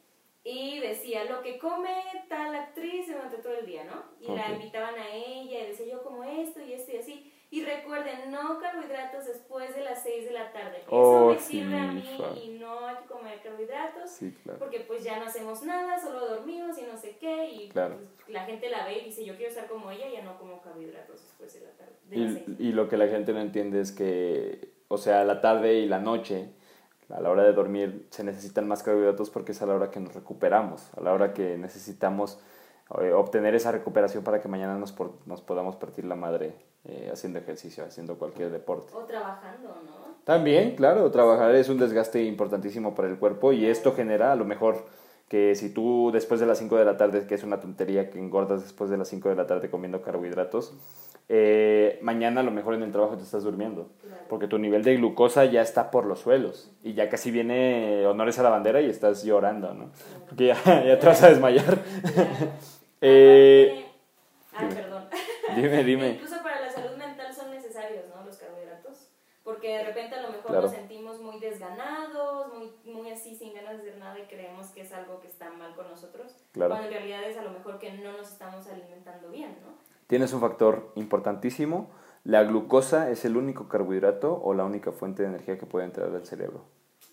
Y 0.45 0.79
decía, 0.79 1.25
lo 1.25 1.41
que 1.41 1.59
come 1.59 2.01
tal 2.29 2.55
actriz 2.55 3.07
durante 3.07 3.39
todo 3.39 3.55
el 3.55 3.65
día, 3.65 3.83
¿no? 3.83 4.05
Y 4.21 4.33
la 4.33 4.53
invitaban 4.53 4.95
a 4.95 5.09
ella 5.13 5.63
y 5.63 5.67
decía, 5.67 5.87
yo 5.87 6.01
como 6.01 6.23
esto 6.23 6.61
y 6.61 6.71
esto 6.71 6.93
y 6.93 6.97
así. 6.97 7.33
Y 7.51 7.63
recuerden, 7.63 8.31
no 8.31 8.59
carbohidratos 8.59 9.27
después 9.27 9.73
de 9.75 9.81
las 9.81 10.03
6 10.03 10.25
de 10.25 10.31
la 10.31 10.51
tarde. 10.51 10.79
Eso 10.79 10.87
oh, 10.89 11.31
me 11.31 11.39
sirve 11.39 11.77
a 11.77 11.87
mí 11.91 12.17
y 12.43 12.57
no 12.59 12.85
hay 12.85 12.95
que 12.97 13.05
comer 13.05 13.41
carbohidratos. 13.41 14.19
Porque 14.59 14.81
pues 14.81 15.03
ya 15.03 15.19
no 15.19 15.25
hacemos 15.25 15.63
nada, 15.63 15.99
solo 15.99 16.27
dormimos 16.27 16.77
y 16.77 16.83
no 16.83 16.97
sé 16.97 17.17
qué. 17.19 17.49
Y 17.49 17.71
pues, 17.71 17.91
la 18.27 18.45
gente 18.45 18.69
la 18.69 18.85
ve 18.85 18.99
y 18.99 19.05
dice, 19.05 19.23
yo 19.23 19.35
quiero 19.35 19.49
estar 19.49 19.67
como 19.67 19.91
ella, 19.91 20.09
ya 20.09 20.23
no 20.23 20.37
como 20.37 20.61
carbohidratos 20.61 21.21
después 21.21 21.53
de 21.53 21.61
la 21.61 21.71
tarde. 21.71 21.93
y, 22.59 22.67
y 22.69 22.71
lo 22.73 22.89
que 22.89 22.97
la 22.97 23.07
gente 23.07 23.31
no 23.31 23.39
entiende 23.39 23.79
es 23.79 23.91
que, 23.91 24.73
o 24.87 24.97
sea, 24.97 25.23
la 25.23 25.39
tarde 25.39 25.75
y 25.75 25.87
la 25.87 25.99
noche 25.99 26.49
a 27.09 27.21
la 27.21 27.29
hora 27.29 27.43
de 27.43 27.53
dormir 27.53 28.07
se 28.09 28.23
necesitan 28.23 28.67
más 28.67 28.83
carbohidratos 28.83 29.29
porque 29.29 29.51
es 29.51 29.61
a 29.61 29.65
la 29.65 29.75
hora 29.75 29.91
que 29.91 29.99
nos 29.99 30.13
recuperamos, 30.13 30.89
a 30.97 31.01
la 31.01 31.13
hora 31.13 31.33
que 31.33 31.57
necesitamos 31.57 32.39
eh, 32.99 33.13
obtener 33.13 33.55
esa 33.55 33.71
recuperación 33.71 34.23
para 34.23 34.41
que 34.41 34.47
mañana 34.47 34.77
nos, 34.77 34.95
nos 35.25 35.41
podamos 35.41 35.75
partir 35.75 36.05
la 36.05 36.15
madre 36.15 36.55
eh, 36.87 37.09
haciendo 37.11 37.39
ejercicio, 37.39 37.83
haciendo 37.83 38.17
cualquier 38.17 38.51
deporte. 38.51 38.93
O 38.93 39.05
trabajando, 39.05 39.69
¿no? 39.85 40.15
También, 40.23 40.75
claro, 40.75 41.09
trabajar 41.11 41.53
es 41.55 41.69
un 41.69 41.77
desgaste 41.77 42.23
importantísimo 42.23 42.95
para 42.95 43.07
el 43.07 43.17
cuerpo 43.17 43.53
y 43.53 43.67
esto 43.67 43.93
genera 43.93 44.31
a 44.31 44.35
lo 44.35 44.43
mejor 44.43 44.85
que 45.27 45.55
si 45.55 45.69
tú 45.69 46.11
después 46.13 46.39
de 46.39 46.45
las 46.45 46.57
5 46.57 46.77
de 46.77 46.85
la 46.85 46.97
tarde, 46.97 47.25
que 47.27 47.35
es 47.35 47.43
una 47.43 47.59
tontería 47.59 48.09
que 48.09 48.19
engordas 48.19 48.63
después 48.63 48.89
de 48.89 48.97
las 48.97 49.07
5 49.07 49.29
de 49.29 49.35
la 49.35 49.47
tarde 49.47 49.69
comiendo 49.69 50.01
carbohidratos, 50.01 50.73
eh, 51.29 51.97
mañana 52.01 52.41
a 52.41 52.43
lo 52.43 52.51
mejor 52.51 52.75
en 52.75 52.83
el 52.83 52.91
trabajo 52.91 53.17
te 53.17 53.23
estás 53.23 53.43
durmiendo, 53.43 53.89
porque 54.29 54.47
tu 54.47 54.59
nivel 54.59 54.83
de 54.83 54.95
glucosa 54.95 55.45
ya 55.45 55.61
está 55.61 55.89
por 55.89 56.05
los 56.05 56.19
suelos 56.19 56.71
y 56.83 56.93
ya 56.93 57.09
casi 57.09 57.31
viene 57.31 58.05
honores 58.05 58.37
a 58.39 58.43
la 58.43 58.49
bandera 58.49 58.81
y 58.81 58.89
estás 58.89 59.23
llorando, 59.23 59.73
¿no? 59.73 59.91
Porque 60.27 60.47
ya, 60.47 60.55
ya 60.85 60.99
te 60.99 61.05
vas 61.07 61.23
a 61.23 61.29
desmayar. 61.29 61.79
eh, 63.01 63.85
ah, 64.53 64.69
perdón. 64.69 65.03
Dime, 65.55 65.83
dime 65.83 66.19
porque 69.65 69.77
de 69.77 69.83
repente 69.83 70.15
a 70.15 70.21
lo 70.21 70.29
mejor 70.29 70.51
nos 70.51 70.71
sentimos 70.71 71.19
muy 71.19 71.39
desganados, 71.39 72.53
muy, 72.53 72.71
muy 72.93 73.09
así 73.09 73.35
sin 73.35 73.53
ganas 73.53 73.77
de 73.77 73.89
hacer 73.89 73.97
nada 73.99 74.19
y 74.19 74.27
creemos 74.27 74.67
que 74.67 74.81
es 74.81 74.93
algo 74.93 75.19
que 75.21 75.27
está 75.27 75.49
mal 75.51 75.75
con 75.75 75.87
nosotros, 75.89 76.35
cuando 76.53 76.83
en 76.83 76.89
realidad 76.89 77.23
es 77.23 77.35
a 77.37 77.41
lo 77.41 77.51
mejor 77.51 77.79
que 77.79 77.91
no 77.93 78.11
nos 78.11 78.31
estamos 78.31 78.67
alimentando 78.67 79.29
bien, 79.29 79.57
¿no? 79.65 79.73
Tienes 80.07 80.33
un 80.33 80.41
factor 80.41 80.91
importantísimo, 80.95 81.89
la 82.23 82.43
glucosa 82.43 83.09
es 83.09 83.25
el 83.25 83.37
único 83.37 83.67
carbohidrato 83.67 84.39
o 84.43 84.53
la 84.53 84.65
única 84.65 84.91
fuente 84.91 85.23
de 85.23 85.29
energía 85.29 85.57
que 85.57 85.65
puede 85.65 85.85
entrar 85.85 86.13
al 86.13 86.25
cerebro 86.25 86.65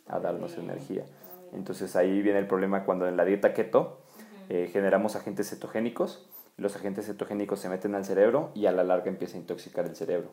a 0.07 0.21
darnos 0.21 0.59
energía. 0.59 1.07
Entonces 1.55 1.97
ahí 1.97 2.21
viene 2.21 2.38
el 2.38 2.47
problema 2.47 2.85
cuando 2.85 3.09
en 3.09 3.17
la 3.17 3.25
dieta 3.25 3.55
keto 3.55 4.03
eh, 4.51 4.69
generamos 4.71 5.17
agentes 5.17 5.49
cetogénicos, 5.49 6.29
los 6.59 6.77
agentes 6.77 7.07
cetogénicos 7.07 7.61
se 7.61 7.71
meten 7.71 7.95
al 7.95 8.05
cerebro 8.05 8.51
y 8.55 8.67
a 8.67 8.73
la 8.73 8.85
larga 8.85 9.09
empieza 9.09 9.38
a 9.38 9.41
intoxicar 9.41 9.87
el 9.87 9.97
cerebro. 9.97 10.33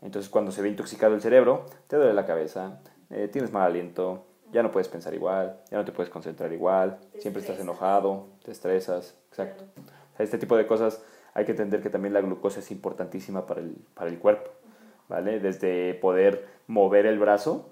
Entonces 0.00 0.30
cuando 0.30 0.50
se 0.50 0.62
ve 0.62 0.68
intoxicado 0.68 1.14
el 1.14 1.20
cerebro, 1.20 1.66
te 1.86 1.96
duele 1.96 2.14
la 2.14 2.26
cabeza, 2.26 2.80
eh, 3.10 3.28
tienes 3.28 3.52
mal 3.52 3.62
aliento, 3.62 4.24
ya 4.52 4.62
no 4.62 4.70
puedes 4.70 4.88
pensar 4.88 5.14
igual, 5.14 5.60
ya 5.70 5.78
no 5.78 5.84
te 5.84 5.92
puedes 5.92 6.10
concentrar 6.10 6.52
igual, 6.52 6.98
siempre 7.18 7.40
estás 7.40 7.58
enojado, 7.58 8.26
te 8.44 8.50
estresas, 8.50 9.16
exacto. 9.28 9.64
este 10.18 10.38
tipo 10.38 10.56
de 10.56 10.66
cosas 10.66 11.02
hay 11.34 11.44
que 11.44 11.52
entender 11.52 11.82
que 11.82 11.90
también 11.90 12.12
la 12.12 12.20
glucosa 12.20 12.60
es 12.60 12.70
importantísima 12.70 13.46
para 13.46 13.60
el, 13.60 13.76
para 13.94 14.10
el 14.10 14.18
cuerpo, 14.18 14.50
¿vale? 15.08 15.40
Desde 15.40 15.94
poder 15.94 16.46
mover 16.66 17.06
el 17.06 17.18
brazo 17.18 17.70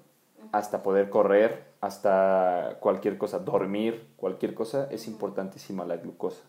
hasta 0.53 0.83
poder 0.83 1.11
correr, 1.11 1.65
hasta 1.81 2.79
cualquier 2.81 3.19
cosa, 3.19 3.39
dormir, 3.39 4.09
cualquier 4.17 4.55
cosa, 4.55 4.89
es 4.91 5.07
importantísima 5.07 5.85
la 5.85 5.97
glucosa, 5.97 6.43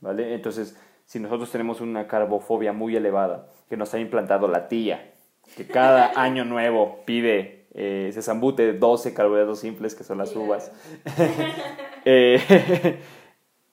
¿vale? 0.00 0.34
Entonces, 0.34 0.76
si 1.06 1.20
nosotros 1.20 1.50
tenemos 1.50 1.80
una 1.80 2.06
carbofobia 2.08 2.72
muy 2.72 2.96
elevada 2.96 3.48
que 3.68 3.76
nos 3.76 3.94
ha 3.94 3.98
implantado 3.98 4.48
la 4.48 4.68
tía, 4.68 5.14
que 5.56 5.66
cada 5.66 6.12
año 6.20 6.44
nuevo 6.44 7.00
pide, 7.06 7.66
eh, 7.74 8.10
se 8.12 8.22
zambute 8.22 8.72
12 8.74 9.14
carbohidratos 9.14 9.60
simples, 9.60 9.94
que 9.94 10.04
son 10.04 10.18
las 10.18 10.34
uvas, 10.34 10.72
eh, 12.04 13.00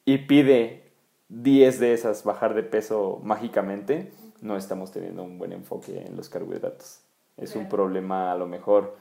y 0.05 0.19
pide 0.19 0.91
10 1.29 1.79
de 1.79 1.93
esas 1.93 2.23
bajar 2.23 2.53
de 2.53 2.63
peso 2.63 3.19
mágicamente, 3.23 4.11
no 4.41 4.55
estamos 4.57 4.91
teniendo 4.91 5.23
un 5.23 5.37
buen 5.37 5.53
enfoque 5.53 6.05
en 6.05 6.15
los 6.15 6.29
carbohidratos. 6.29 6.99
Es 7.37 7.55
un 7.55 7.67
problema 7.67 8.31
a 8.31 8.37
lo 8.37 8.45
mejor 8.45 8.95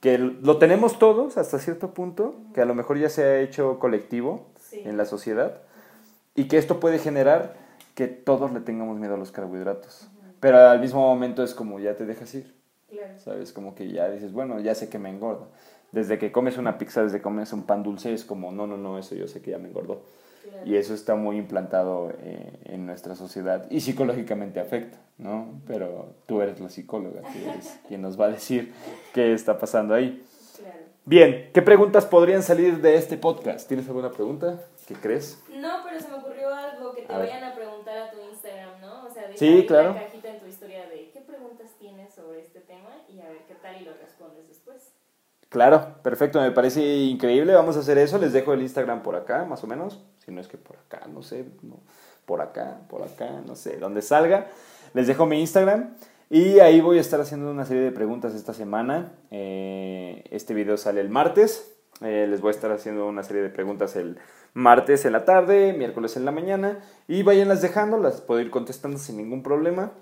que 0.00 0.18
lo 0.18 0.58
tenemos 0.58 0.98
todos 0.98 1.38
hasta 1.38 1.58
cierto 1.58 1.94
punto, 1.94 2.34
que 2.54 2.60
a 2.60 2.64
lo 2.64 2.74
mejor 2.74 2.98
ya 2.98 3.08
se 3.08 3.22
ha 3.22 3.40
hecho 3.40 3.78
colectivo 3.78 4.48
en 4.72 4.96
la 4.96 5.06
sociedad, 5.06 5.62
y 6.34 6.44
que 6.44 6.58
esto 6.58 6.80
puede 6.80 6.98
generar 6.98 7.69
que 7.94 8.08
todos 8.08 8.52
le 8.52 8.60
tengamos 8.60 8.98
miedo 8.98 9.14
a 9.14 9.18
los 9.18 9.32
carbohidratos. 9.32 10.08
Pero 10.40 10.58
al 10.58 10.80
mismo 10.80 11.00
momento 11.00 11.42
es 11.42 11.54
como 11.54 11.80
ya 11.80 11.94
te 11.96 12.06
dejas 12.06 12.34
ir. 12.34 12.54
¿Sabes? 13.18 13.52
Como 13.52 13.74
que 13.74 13.90
ya 13.90 14.08
dices, 14.10 14.32
bueno, 14.32 14.58
ya 14.60 14.74
sé 14.74 14.88
que 14.88 14.98
me 14.98 15.10
engorda. 15.10 15.46
Desde 15.92 16.18
que 16.18 16.32
comes 16.32 16.58
una 16.58 16.78
pizza, 16.78 17.02
desde 17.02 17.18
que 17.18 17.22
comes 17.22 17.52
un 17.52 17.64
pan 17.64 17.82
dulce, 17.82 18.12
es 18.12 18.24
como, 18.24 18.52
no, 18.52 18.66
no, 18.66 18.76
no, 18.76 18.98
eso 18.98 19.14
yo 19.14 19.26
sé 19.26 19.40
que 19.42 19.50
ya 19.50 19.58
me 19.58 19.68
engordó. 19.68 20.02
Y 20.64 20.76
eso 20.76 20.94
está 20.94 21.14
muy 21.14 21.36
implantado 21.36 22.12
eh, 22.18 22.52
en 22.64 22.86
nuestra 22.86 23.14
sociedad 23.14 23.66
y 23.70 23.80
psicológicamente 23.80 24.60
afecta, 24.60 24.98
¿no? 25.18 25.60
Pero 25.66 26.14
tú 26.26 26.40
eres 26.42 26.60
la 26.60 26.68
psicóloga, 26.68 27.22
que 27.22 27.48
eres 27.48 27.78
quien 27.86 28.02
nos 28.02 28.20
va 28.20 28.26
a 28.26 28.30
decir 28.30 28.72
qué 29.14 29.32
está 29.32 29.58
pasando 29.58 29.94
ahí. 29.94 30.24
Bien, 31.04 31.50
¿qué 31.52 31.62
preguntas 31.62 32.04
podrían 32.04 32.42
salir 32.42 32.80
de 32.80 32.96
este 32.96 33.16
podcast? 33.16 33.66
¿Tienes 33.66 33.86
alguna 33.88 34.10
pregunta? 34.10 34.60
¿Qué 34.86 34.94
crees? 34.94 35.42
No, 35.56 35.78
pero 35.84 35.98
se 36.00 36.08
me 36.08 36.14
ocurrió 36.14 36.29
algo 36.76 36.94
que 36.94 37.02
te 37.02 37.12
vayan 37.12 37.44
a 37.44 37.54
preguntar 37.54 37.96
a 37.98 38.10
tu 38.10 38.18
Instagram, 38.30 38.80
¿no? 38.80 39.06
O 39.06 39.10
sea, 39.10 39.22
deja 39.28 39.38
sí, 39.38 39.64
claro. 39.66 39.92
una 39.92 40.04
cajita 40.04 40.28
en 40.28 40.40
tu 40.40 40.46
historia 40.46 40.88
de 40.88 41.10
qué 41.12 41.20
preguntas 41.20 41.70
tienes 41.78 42.14
sobre 42.14 42.40
este 42.40 42.60
tema 42.60 42.90
y 43.08 43.20
a 43.20 43.28
ver 43.28 43.44
qué 43.46 43.54
tal 43.54 43.80
y 43.80 43.84
lo 43.84 43.92
respondes 43.94 44.48
después. 44.48 44.92
Claro, 45.50 45.96
perfecto, 46.04 46.40
me 46.40 46.52
parece 46.52 46.80
increíble. 46.80 47.52
Vamos 47.54 47.76
a 47.76 47.80
hacer 47.80 47.98
eso. 47.98 48.18
Les 48.18 48.32
dejo 48.32 48.52
el 48.52 48.62
Instagram 48.62 49.02
por 49.02 49.16
acá, 49.16 49.44
más 49.44 49.64
o 49.64 49.66
menos. 49.66 50.00
Si 50.24 50.30
no 50.30 50.40
es 50.40 50.46
que 50.46 50.56
por 50.56 50.76
acá, 50.76 51.06
no 51.08 51.22
sé. 51.22 51.44
por 52.24 52.40
acá, 52.40 52.82
por 52.88 53.02
acá, 53.02 53.42
no 53.44 53.56
sé. 53.56 53.78
Donde 53.78 54.00
salga. 54.00 54.46
Les 54.94 55.08
dejo 55.08 55.26
mi 55.26 55.40
Instagram. 55.40 55.96
Y 56.28 56.60
ahí 56.60 56.80
voy 56.80 56.98
a 56.98 57.00
estar 57.00 57.20
haciendo 57.20 57.50
una 57.50 57.64
serie 57.64 57.82
de 57.82 57.90
preguntas 57.90 58.36
esta 58.36 58.54
semana. 58.54 59.12
Eh, 59.32 60.22
este 60.30 60.54
video 60.54 60.76
sale 60.76 61.00
el 61.00 61.10
martes. 61.10 61.76
Eh, 62.00 62.28
les 62.30 62.40
voy 62.40 62.50
a 62.50 62.52
estar 62.52 62.70
haciendo 62.70 63.08
una 63.08 63.24
serie 63.24 63.42
de 63.42 63.50
preguntas 63.50 63.96
el 63.96 64.18
martes 64.54 65.04
en 65.04 65.12
la 65.12 65.24
tarde, 65.24 65.72
miércoles 65.72 66.16
en 66.16 66.24
la 66.24 66.30
mañana 66.30 66.80
y 67.08 67.22
vayanlas 67.22 67.62
dejando, 67.62 67.98
las 67.98 68.20
puedo 68.20 68.40
ir 68.40 68.50
contestando 68.50 68.98
sin 68.98 69.16
ningún 69.16 69.42
problema, 69.42 69.92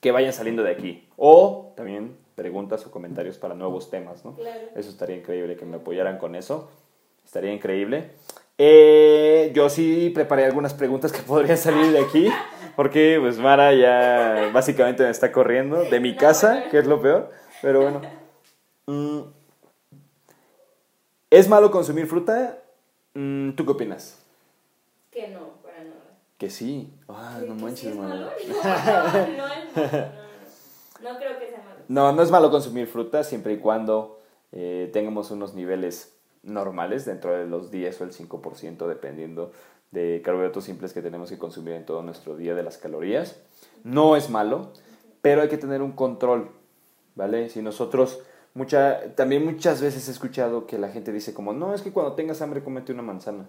que 0.00 0.12
vayan 0.12 0.32
saliendo 0.32 0.62
de 0.62 0.72
aquí. 0.72 1.08
O 1.16 1.72
también 1.76 2.16
preguntas 2.34 2.86
o 2.86 2.90
comentarios 2.90 3.36
para 3.38 3.54
nuevos 3.54 3.90
temas, 3.90 4.24
¿no? 4.24 4.36
Eso 4.76 4.90
estaría 4.90 5.16
increíble 5.16 5.56
que 5.56 5.64
me 5.64 5.76
apoyaran 5.76 6.18
con 6.18 6.34
eso, 6.34 6.70
estaría 7.24 7.52
increíble. 7.52 8.12
Eh, 8.60 9.52
yo 9.54 9.68
sí 9.70 10.10
preparé 10.14 10.44
algunas 10.44 10.74
preguntas 10.74 11.12
que 11.12 11.22
podrían 11.26 11.58
salir 11.58 11.92
de 11.92 12.00
aquí, 12.00 12.28
porque 12.76 13.18
pues 13.20 13.38
Mara 13.38 13.74
ya 13.74 14.50
básicamente 14.52 15.02
me 15.02 15.10
está 15.10 15.32
corriendo 15.32 15.84
de 15.84 16.00
mi 16.00 16.16
casa, 16.16 16.64
que 16.70 16.78
es 16.78 16.86
lo 16.86 17.00
peor, 17.00 17.30
pero 17.62 17.82
bueno. 17.82 18.02
Mm. 18.86 19.20
¿Es 21.30 21.48
malo 21.48 21.70
consumir 21.70 22.06
fruta? 22.06 22.58
Mm, 23.18 23.56
¿Tú 23.56 23.66
qué 23.66 23.72
opinas? 23.72 24.16
Que 25.10 25.26
no, 25.26 25.54
para 25.60 25.82
nada. 25.82 26.18
Que 26.38 26.50
sí. 26.50 26.94
Ah, 27.08 27.40
no 27.44 27.56
manches, 27.56 27.96
no, 27.96 28.08
no, 28.08 28.14
no 28.16 28.30
creo 31.18 31.38
que 31.40 31.48
sea 31.48 31.58
malo. 31.64 31.80
No, 31.88 32.12
no 32.12 32.22
es 32.22 32.30
malo 32.30 32.48
consumir 32.52 32.86
fruta 32.86 33.24
siempre 33.24 33.54
y 33.54 33.58
cuando 33.58 34.20
eh, 34.52 34.88
tengamos 34.92 35.32
unos 35.32 35.54
niveles 35.54 36.16
normales 36.44 37.06
dentro 37.06 37.36
de 37.36 37.44
los 37.48 37.72
10 37.72 38.00
o 38.00 38.04
el 38.04 38.12
5% 38.12 38.86
dependiendo 38.86 39.50
de 39.90 40.22
carbohidratos 40.24 40.62
simples 40.62 40.92
que 40.92 41.02
tenemos 41.02 41.28
que 41.28 41.38
consumir 41.38 41.72
en 41.72 41.86
todo 41.86 42.02
nuestro 42.02 42.36
día 42.36 42.54
de 42.54 42.62
las 42.62 42.78
calorías. 42.78 43.40
No 43.82 44.14
es 44.14 44.30
malo, 44.30 44.72
pero 45.22 45.42
hay 45.42 45.48
que 45.48 45.58
tener 45.58 45.82
un 45.82 45.90
control, 45.90 46.52
¿vale? 47.16 47.48
Si 47.48 47.62
nosotros, 47.62 48.20
mucha, 48.54 49.14
también 49.14 49.44
muchas 49.44 49.80
veces 49.80 50.08
he 50.08 50.12
escuchado 50.12 50.66
que 50.66 50.78
la 50.78 50.88
gente 50.88 51.12
dice 51.12 51.34
como, 51.34 51.52
no, 51.52 51.74
es 51.74 51.82
que 51.82 51.92
cuando 51.92 52.14
tengas 52.14 52.42
hambre 52.42 52.62
comete 52.62 52.92
una 52.92 53.02
manzana. 53.02 53.48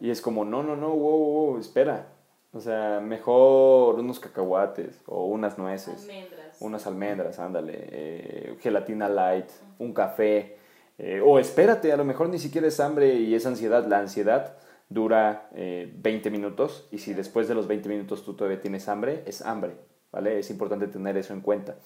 Y 0.00 0.10
es 0.10 0.20
como, 0.20 0.44
no, 0.44 0.62
no, 0.62 0.76
no, 0.76 0.90
wow, 0.90 1.18
wow, 1.50 1.58
espera. 1.58 2.08
O 2.52 2.60
sea, 2.60 3.00
mejor 3.00 3.96
unos 3.98 4.20
cacahuates 4.20 5.02
o 5.06 5.26
unas 5.26 5.58
nueces. 5.58 6.02
Almendras. 6.02 6.56
Unas 6.60 6.86
almendras, 6.86 7.38
ándale. 7.38 7.74
eh, 7.90 8.56
gelatina 8.60 9.08
light, 9.08 9.48
un 9.78 9.92
café. 9.92 10.56
eh, 10.98 11.20
o 11.24 11.38
espérate, 11.38 11.92
a 11.92 11.96
lo 11.96 12.04
mejor 12.04 12.28
ni 12.30 12.38
siquiera 12.38 12.66
es 12.68 12.80
hambre 12.80 13.14
y 13.14 13.34
es 13.34 13.44
ansiedad. 13.46 13.86
La 13.86 13.98
ansiedad 13.98 14.56
dura 14.88 15.48
eh, 15.54 15.92
20 15.96 16.30
minutos 16.30 16.88
y 16.90 16.98
si 16.98 17.12
después 17.14 17.48
de 17.48 17.54
los 17.54 17.66
20 17.66 17.88
minutos 17.88 18.24
tú 18.24 18.34
todavía 18.34 18.60
tienes 18.60 18.88
hambre, 18.88 19.22
es 19.26 19.42
hambre, 19.42 19.76
¿vale? 20.12 20.38
Es 20.38 20.50
importante 20.50 20.86
tener 20.88 21.16
eso 21.16 21.32
en 21.34 21.40
cuenta. 21.42 21.76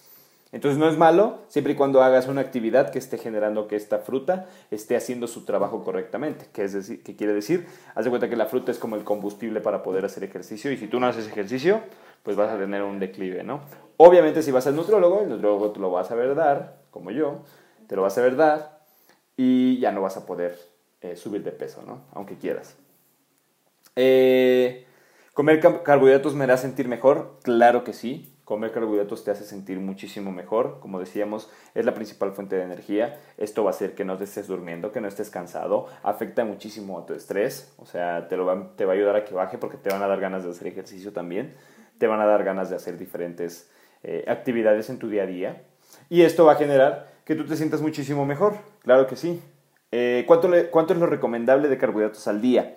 Entonces 0.53 0.79
no 0.79 0.89
es 0.89 0.99
malo 0.99 1.39
siempre 1.49 1.75
y 1.75 1.77
cuando 1.77 2.03
hagas 2.03 2.27
una 2.27 2.41
actividad 2.41 2.91
que 2.91 2.99
esté 2.99 3.19
generando 3.19 3.69
que 3.69 3.77
esta 3.77 3.99
fruta 3.99 4.47
esté 4.71 4.97
haciendo 4.97 5.29
su 5.29 5.45
trabajo 5.45 5.85
correctamente. 5.85 6.47
¿Qué, 6.53 6.65
es 6.65 6.73
decir, 6.73 7.03
qué 7.05 7.15
quiere 7.15 7.33
decir? 7.33 7.67
Haz 7.95 8.05
de 8.05 8.11
cuenta 8.11 8.29
que 8.29 8.37
la 8.37 8.47
fruta 8.47 8.73
es 8.73 8.79
como 8.79 8.97
el 8.97 9.05
combustible 9.05 9.61
para 9.61 9.83
poder 9.83 10.05
hacer 10.05 10.25
ejercicio 10.25 10.73
y 10.73 10.77
si 10.77 10.89
tú 10.89 10.99
no 10.99 11.07
haces 11.07 11.29
ejercicio, 11.29 11.81
pues 12.25 12.37
vas 12.37 12.51
a 12.51 12.59
tener 12.59 12.83
un 12.83 12.99
declive, 12.99 13.45
¿no? 13.45 13.61
Obviamente 13.97 14.43
si 14.43 14.51
vas 14.51 14.67
al 14.67 14.75
nutriólogo, 14.75 15.21
el 15.23 15.29
nutriólogo 15.29 15.71
te 15.71 15.79
lo 15.81 15.93
va 15.93 16.01
a 16.01 16.05
saber 16.05 16.35
dar, 16.35 16.81
como 16.91 17.11
yo, 17.13 17.43
te 17.87 17.95
lo 17.95 18.03
va 18.03 18.09
a 18.09 18.11
saber 18.13 18.35
dar 18.35 18.81
y 19.37 19.79
ya 19.79 19.93
no 19.93 20.03
vas 20.03 20.17
a 20.17 20.27
poder 20.27 20.59
eh, 21.01 21.15
subir 21.17 21.45
de 21.45 21.53
peso, 21.53 21.83
¿no? 21.87 22.03
Aunque 22.13 22.37
quieras. 22.37 22.77
Eh, 23.97 24.87
¿Comer 25.35 25.61
car- 25.61 25.83
carbohidratos 25.83 26.35
me 26.35 26.45
hará 26.45 26.57
sentir 26.57 26.89
mejor? 26.89 27.39
Claro 27.43 27.85
que 27.85 27.93
sí. 27.93 28.35
Comer 28.51 28.73
carbohidratos 28.73 29.23
te 29.23 29.31
hace 29.31 29.45
sentir 29.45 29.79
muchísimo 29.79 30.33
mejor. 30.33 30.81
Como 30.81 30.99
decíamos, 30.99 31.49
es 31.73 31.85
la 31.85 31.95
principal 31.95 32.33
fuente 32.33 32.57
de 32.57 32.65
energía. 32.65 33.21
Esto 33.39 33.63
va 33.63 33.71
a 33.71 33.75
hacer 33.75 33.95
que 33.95 34.05
no 34.05 34.17
te 34.17 34.25
estés 34.25 34.49
durmiendo, 34.49 34.91
que 34.91 35.01
no 35.01 35.07
estés 35.07 35.31
cansado. 35.31 35.87
Afecta 36.03 36.45
muchísimo 36.45 36.99
a 36.99 37.07
tu 37.07 37.15
estrés. 37.15 37.73
O 37.77 37.87
sea, 37.87 38.27
te, 38.27 38.37
lo 38.37 38.47
va, 38.47 38.73
te 38.75 38.85
va 38.87 38.95
a 38.95 38.97
ayudar 38.97 39.15
a 39.15 39.25
que 39.25 39.33
baje 39.35 39.57
porque 39.57 39.77
te 39.77 39.89
van 39.89 40.03
a 40.03 40.09
dar 40.09 40.19
ganas 40.19 40.43
de 40.43 40.51
hacer 40.51 40.67
ejercicio 40.67 41.13
también. 41.13 41.55
Te 41.99 42.09
van 42.09 42.21
a 42.21 42.27
dar 42.27 42.43
ganas 42.43 42.71
de 42.71 42.75
hacer 42.75 42.99
diferentes 42.99 43.71
eh, 44.03 44.25
actividades 44.27 44.91
en 44.91 44.99
tu 44.99 45.09
día 45.09 45.23
a 45.23 45.27
día. 45.27 45.63
Y 46.09 46.23
esto 46.23 46.45
va 46.45 46.55
a 46.55 46.57
generar 46.57 47.07
que 47.25 47.37
tú 47.37 47.47
te 47.47 47.55
sientas 47.55 47.81
muchísimo 47.81 48.27
mejor. 48.27 48.55
Claro 48.83 49.07
que 49.07 49.15
sí. 49.15 49.41
Eh, 49.93 50.25
¿cuánto, 50.27 50.51
¿Cuánto 50.73 50.93
es 50.93 50.99
lo 50.99 51.07
recomendable 51.07 51.69
de 51.69 51.79
carbohidratos 51.79 52.27
al 52.27 52.41
día? 52.41 52.75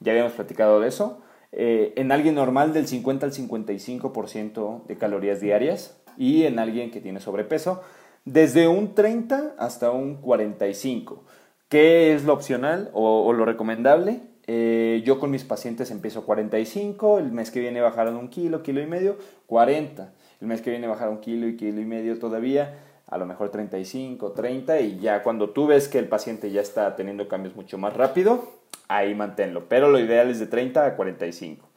Ya 0.00 0.12
habíamos 0.12 0.34
platicado 0.34 0.80
de 0.80 0.88
eso. 0.88 1.22
Eh, 1.56 1.92
en 1.94 2.10
alguien 2.10 2.34
normal 2.34 2.72
del 2.72 2.88
50 2.88 3.26
al 3.26 3.32
55% 3.32 4.86
de 4.86 4.98
calorías 4.98 5.40
diarias 5.40 5.96
y 6.18 6.42
en 6.44 6.58
alguien 6.58 6.90
que 6.90 7.00
tiene 7.00 7.20
sobrepeso 7.20 7.80
desde 8.24 8.66
un 8.66 8.94
30 8.94 9.54
hasta 9.56 9.92
un 9.92 10.16
45. 10.16 11.22
¿Qué 11.68 12.12
es 12.12 12.24
lo 12.24 12.32
opcional 12.32 12.90
o, 12.92 13.32
lo 13.32 13.44
recomendable? 13.44 14.22
Eh, 14.48 15.02
yo 15.06 15.20
con 15.20 15.30
mis 15.30 15.44
pacientes 15.44 15.92
empiezo 15.92 16.26
45, 16.26 17.20
el 17.20 17.30
mes 17.30 17.52
que 17.52 17.60
viene 17.60 17.80
bajaron 17.80 18.16
un 18.16 18.28
kilo, 18.28 18.64
kilo 18.64 18.82
y 18.82 18.86
medio, 18.86 19.16
40. 19.46 20.12
El 20.40 20.48
mes 20.48 20.60
que 20.60 20.70
viene 20.70 20.88
bajaron 20.88 21.14
un 21.14 21.20
kilo 21.20 21.46
y 21.46 21.56
kilo 21.56 21.80
y 21.80 21.84
medio 21.84 22.18
todavía, 22.18 22.78
a 23.06 23.18
lo 23.18 23.26
mejor 23.26 23.50
35, 23.50 24.32
30 24.32 24.80
y 24.80 24.98
ya 24.98 25.22
cuando 25.22 25.50
tú 25.50 25.66
ves 25.66 25.88
que 25.88 25.98
el 25.98 26.08
paciente 26.08 26.50
ya 26.50 26.60
está 26.60 26.96
teniendo 26.96 27.28
cambios 27.28 27.54
mucho 27.54 27.78
más 27.78 27.94
rápido, 27.94 28.52
ahí 28.88 29.14
manténlo. 29.14 29.68
Pero 29.68 29.88
lo 29.88 29.98
ideal 29.98 30.30
es 30.30 30.40
de 30.40 30.46
30 30.46 30.86
a 30.86 30.96
45. 30.96 31.68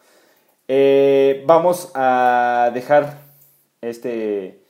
Eh, 0.70 1.44
vamos 1.46 1.92
a 1.96 2.72
dejar 2.74 3.22
este, 3.82 4.64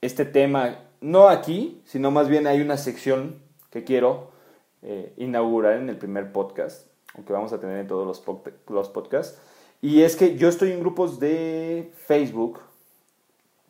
este 0.00 0.24
tema, 0.24 0.78
no 1.00 1.28
aquí, 1.28 1.82
sino 1.84 2.10
más 2.10 2.28
bien 2.28 2.46
hay 2.46 2.60
una 2.60 2.76
sección 2.76 3.40
que 3.70 3.84
quiero 3.84 4.30
eh, 4.82 5.12
inaugurar 5.16 5.74
en 5.74 5.88
el 5.88 5.96
primer 5.96 6.32
podcast, 6.32 6.86
aunque 7.14 7.32
vamos 7.32 7.52
a 7.52 7.60
tener 7.60 7.78
en 7.78 7.86
todos 7.86 8.06
los, 8.06 8.22
los 8.68 8.88
podcasts. 8.88 9.38
Y 9.82 10.02
es 10.02 10.16
que 10.16 10.36
yo 10.36 10.48
estoy 10.48 10.72
en 10.72 10.80
grupos 10.80 11.20
de 11.20 11.92
Facebook 12.06 12.60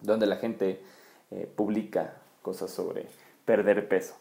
donde 0.01 0.27
la 0.27 0.37
gente 0.37 0.83
eh, 1.31 1.51
publica 1.55 2.15
cosas 2.43 2.71
sobre 2.71 3.07
perder 3.45 3.89
peso. 3.89 4.15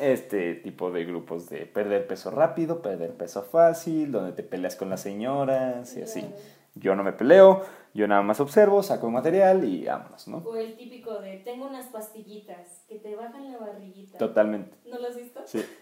Este 0.00 0.54
tipo 0.54 0.90
de 0.90 1.04
grupos 1.04 1.48
de 1.48 1.66
perder 1.66 2.06
peso 2.06 2.30
rápido, 2.30 2.82
perder 2.82 3.12
peso 3.12 3.42
fácil, 3.42 4.10
donde 4.12 4.32
te 4.32 4.42
peleas 4.42 4.76
con 4.76 4.90
las 4.90 5.00
señoras 5.02 5.96
y 5.96 6.02
así. 6.02 6.34
Yo 6.74 6.96
no 6.96 7.04
me 7.04 7.12
peleo, 7.12 7.62
yo 7.94 8.08
nada 8.08 8.22
más 8.22 8.40
observo, 8.40 8.82
saco 8.82 9.08
material 9.10 9.64
y 9.64 9.84
vámonos, 9.84 10.26
¿no? 10.26 10.38
O 10.38 10.56
el 10.56 10.74
típico 10.74 11.20
de 11.20 11.36
tengo 11.44 11.66
unas 11.66 11.86
pastillitas 11.86 12.82
que 12.88 12.96
te 12.96 13.14
bajan 13.14 13.46
la 13.46 13.58
barriguita. 13.58 14.18
Totalmente. 14.18 14.76
¿No 14.90 14.98
lo 14.98 15.06
has 15.06 15.16
visto? 15.16 15.40
Sí. 15.46 15.64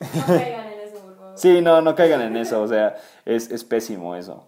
No 0.00 0.10
caigan 0.10 0.68
en 0.68 0.78
eso, 0.80 1.00
por 1.02 1.16
favor. 1.16 1.32
Sí, 1.34 1.60
no, 1.62 1.80
no 1.82 1.94
caigan 1.94 2.20
en 2.22 2.36
eso, 2.36 2.62
o 2.62 2.68
sea, 2.68 2.96
es, 3.24 3.50
es 3.50 3.64
pésimo 3.64 4.16
eso. 4.16 4.46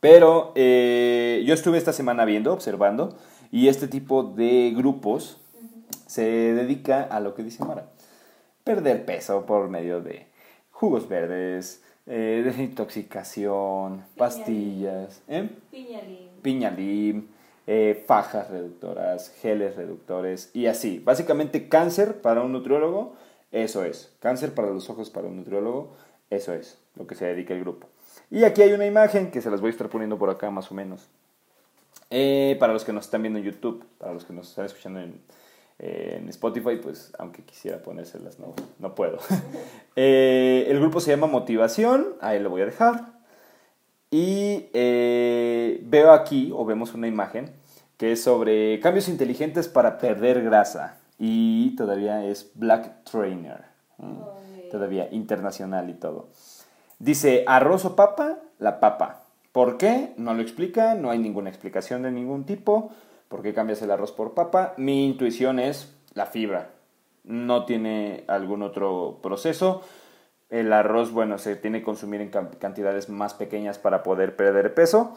Pero 0.00 0.52
eh, 0.54 1.42
yo 1.46 1.54
estuve 1.54 1.78
esta 1.78 1.92
semana 1.92 2.24
viendo, 2.24 2.52
observando, 2.52 3.16
y 3.50 3.68
este 3.68 3.88
tipo 3.88 4.22
de 4.22 4.72
grupos 4.76 5.38
se 6.06 6.22
dedica 6.22 7.02
a 7.02 7.20
lo 7.20 7.34
que 7.34 7.42
dice 7.42 7.64
Mara, 7.64 7.90
perder 8.64 9.04
peso 9.04 9.46
por 9.46 9.68
medio 9.68 10.00
de 10.00 10.26
jugos 10.70 11.08
verdes, 11.08 11.82
eh, 12.06 12.42
desintoxicación, 12.44 14.04
pastillas, 14.16 15.22
¿eh? 15.28 15.48
Piñalín. 15.70 16.28
piñalim, 16.42 17.26
eh, 17.66 18.04
fajas 18.06 18.48
reductoras, 18.50 19.30
geles 19.40 19.74
reductores 19.74 20.50
y 20.54 20.66
así. 20.66 21.00
Básicamente 21.00 21.68
cáncer 21.68 22.20
para 22.20 22.42
un 22.42 22.52
nutriólogo, 22.52 23.14
eso 23.50 23.84
es. 23.84 24.12
Cáncer 24.20 24.54
para 24.54 24.70
los 24.70 24.88
ojos 24.88 25.10
para 25.10 25.26
un 25.26 25.36
nutriólogo, 25.36 25.92
eso 26.30 26.52
es 26.54 26.78
lo 26.94 27.06
que 27.06 27.14
se 27.14 27.26
dedica 27.26 27.54
el 27.54 27.60
grupo. 27.60 27.88
Y 28.30 28.44
aquí 28.44 28.62
hay 28.62 28.72
una 28.72 28.86
imagen 28.86 29.30
que 29.30 29.40
se 29.40 29.50
las 29.50 29.60
voy 29.60 29.68
a 29.68 29.72
estar 29.72 29.88
poniendo 29.88 30.18
por 30.18 30.30
acá 30.30 30.50
más 30.50 30.70
o 30.70 30.74
menos. 30.74 31.08
Eh, 32.10 32.56
para 32.60 32.72
los 32.72 32.84
que 32.84 32.92
nos 32.92 33.04
están 33.04 33.22
viendo 33.22 33.38
en 33.38 33.44
YouTube, 33.44 33.84
para 33.98 34.12
los 34.12 34.24
que 34.24 34.32
nos 34.32 34.48
están 34.48 34.66
escuchando 34.66 35.00
en, 35.00 35.20
eh, 35.78 36.18
en 36.20 36.28
Spotify, 36.28 36.76
pues 36.80 37.12
aunque 37.18 37.42
quisiera 37.42 37.82
ponérselas, 37.82 38.38
no, 38.38 38.54
no 38.78 38.94
puedo. 38.94 39.18
Eh, 39.98 40.66
el 40.68 40.78
grupo 40.78 41.00
se 41.00 41.10
llama 41.10 41.26
Motivación, 41.26 42.16
ahí 42.20 42.38
lo 42.38 42.50
voy 42.50 42.60
a 42.60 42.66
dejar. 42.66 43.14
Y 44.10 44.66
veo 44.72 46.12
aquí, 46.12 46.52
o 46.54 46.66
vemos 46.66 46.92
una 46.92 47.08
imagen, 47.08 47.50
que 47.96 48.12
es 48.12 48.22
sobre 48.22 48.78
cambios 48.80 49.08
inteligentes 49.08 49.68
para 49.68 49.96
perder 49.96 50.42
grasa. 50.42 50.98
Y 51.18 51.74
todavía 51.76 52.26
es 52.26 52.50
Black 52.56 53.04
Trainer. 53.10 53.64
Todavía 54.70 55.08
internacional 55.10 55.88
y 55.88 55.94
todo. 55.94 56.28
Dice, 56.98 57.44
arroz 57.46 57.86
o 57.86 57.96
papa, 57.96 58.38
la 58.58 58.80
papa. 58.80 59.25
¿Por 59.56 59.78
qué? 59.78 60.12
No 60.18 60.34
lo 60.34 60.42
explica, 60.42 60.94
no 60.96 61.08
hay 61.10 61.18
ninguna 61.18 61.48
explicación 61.48 62.02
de 62.02 62.10
ningún 62.10 62.44
tipo. 62.44 62.90
¿Por 63.30 63.40
qué 63.40 63.54
cambias 63.54 63.80
el 63.80 63.90
arroz 63.90 64.12
por 64.12 64.34
papa? 64.34 64.74
Mi 64.76 65.06
intuición 65.06 65.58
es 65.58 65.96
la 66.12 66.26
fibra. 66.26 66.72
No 67.24 67.64
tiene 67.64 68.24
algún 68.28 68.60
otro 68.62 69.18
proceso. 69.22 69.80
El 70.50 70.74
arroz, 70.74 71.10
bueno, 71.10 71.38
se 71.38 71.56
tiene 71.56 71.78
que 71.78 71.86
consumir 71.86 72.20
en 72.20 72.28
can- 72.28 72.50
cantidades 72.58 73.08
más 73.08 73.32
pequeñas 73.32 73.78
para 73.78 74.02
poder 74.02 74.36
perder 74.36 74.74
peso. 74.74 75.16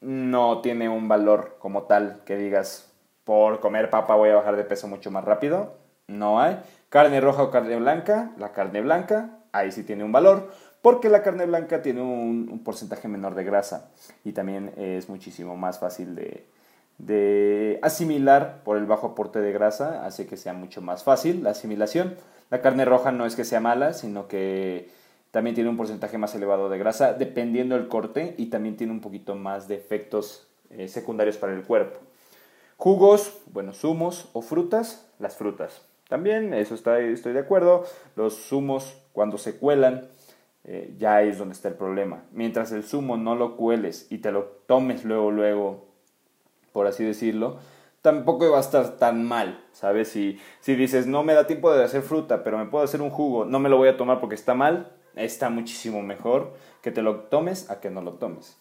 No 0.00 0.60
tiene 0.60 0.88
un 0.88 1.08
valor 1.08 1.56
como 1.58 1.82
tal 1.82 2.20
que 2.24 2.36
digas, 2.36 2.92
por 3.24 3.58
comer 3.58 3.90
papa 3.90 4.14
voy 4.14 4.28
a 4.30 4.36
bajar 4.36 4.54
de 4.54 4.62
peso 4.62 4.86
mucho 4.86 5.10
más 5.10 5.24
rápido. 5.24 5.74
No 6.06 6.40
hay. 6.40 6.60
Carne 6.90 7.20
roja 7.20 7.42
o 7.42 7.50
carne 7.50 7.74
blanca, 7.74 8.30
la 8.38 8.52
carne 8.52 8.82
blanca, 8.82 9.30
ahí 9.50 9.72
sí 9.72 9.82
tiene 9.82 10.04
un 10.04 10.12
valor, 10.12 10.48
porque 10.82 11.08
la 11.08 11.22
carne 11.22 11.46
blanca 11.46 11.82
tiene 11.82 12.02
un, 12.02 12.62
porcentaje 12.64 13.08
menor 13.08 13.34
de 13.34 13.44
grasa 13.44 13.90
y 14.24 14.32
también 14.32 14.72
es 14.76 15.08
muchísimo 15.08 15.56
más 15.56 15.78
fácil 15.78 16.14
de, 16.14 16.46
de 16.98 17.78
asimilar 17.82 18.62
por 18.64 18.76
el 18.76 18.86
bajo 18.86 19.08
aporte 19.08 19.40
de 19.40 19.52
grasa, 19.52 20.04
hace 20.04 20.26
que 20.26 20.36
sea 20.36 20.52
mucho 20.52 20.82
más 20.82 21.04
fácil 21.04 21.42
la 21.42 21.50
asimilación. 21.50 22.16
La 22.50 22.60
carne 22.60 22.84
roja 22.84 23.12
no 23.12 23.26
es 23.26 23.36
que 23.36 23.44
sea 23.44 23.60
mala, 23.60 23.92
sino 23.92 24.28
que 24.28 24.90
también 25.30 25.54
tiene 25.54 25.70
un 25.70 25.76
porcentaje 25.76 26.18
más 26.18 26.34
elevado 26.34 26.68
de 26.68 26.78
grasa, 26.78 27.12
dependiendo 27.12 27.76
del 27.76 27.88
corte, 27.88 28.34
y 28.38 28.46
también 28.46 28.76
tiene 28.76 28.92
un 28.92 29.00
poquito 29.00 29.34
más 29.34 29.68
de 29.68 29.76
efectos 29.76 30.48
eh, 30.70 30.88
secundarios 30.88 31.36
para 31.36 31.52
el 31.52 31.62
cuerpo. 31.62 31.98
Jugos, 32.76 33.38
bueno, 33.52 33.72
zumos 33.72 34.30
o 34.32 34.42
frutas, 34.42 35.06
las 35.18 35.36
frutas. 35.36 35.82
También, 36.08 36.54
eso 36.54 36.74
está, 36.74 37.00
estoy 37.00 37.34
de 37.34 37.40
acuerdo, 37.40 37.84
los 38.16 38.34
zumos 38.48 38.96
cuando 39.12 39.36
se 39.36 39.58
cuelan, 39.58 40.08
eh, 40.70 40.94
ya 40.98 41.22
es 41.22 41.38
donde 41.38 41.54
está 41.54 41.68
el 41.68 41.76
problema. 41.76 42.24
Mientras 42.30 42.72
el 42.72 42.84
zumo 42.84 43.16
no 43.16 43.34
lo 43.34 43.56
cueles 43.56 44.06
y 44.10 44.18
te 44.18 44.30
lo 44.30 44.44
tomes 44.66 45.02
luego, 45.02 45.30
luego, 45.30 45.86
por 46.72 46.86
así 46.86 47.04
decirlo, 47.04 47.56
tampoco 48.02 48.50
va 48.50 48.58
a 48.58 48.60
estar 48.60 48.98
tan 48.98 49.24
mal, 49.24 49.64
¿sabes? 49.72 50.08
Si, 50.08 50.38
si 50.60 50.74
dices, 50.74 51.06
no 51.06 51.22
me 51.22 51.32
da 51.32 51.46
tiempo 51.46 51.72
de 51.72 51.82
hacer 51.82 52.02
fruta, 52.02 52.44
pero 52.44 52.58
me 52.58 52.66
puedo 52.66 52.84
hacer 52.84 53.00
un 53.00 53.08
jugo, 53.08 53.46
no 53.46 53.58
me 53.60 53.70
lo 53.70 53.78
voy 53.78 53.88
a 53.88 53.96
tomar 53.96 54.20
porque 54.20 54.34
está 54.34 54.52
mal, 54.52 54.92
está 55.16 55.48
muchísimo 55.48 56.02
mejor 56.02 56.52
que 56.82 56.90
te 56.90 57.00
lo 57.00 57.20
tomes 57.20 57.70
a 57.70 57.80
que 57.80 57.88
no 57.88 58.02
lo 58.02 58.14
tomes. 58.14 58.58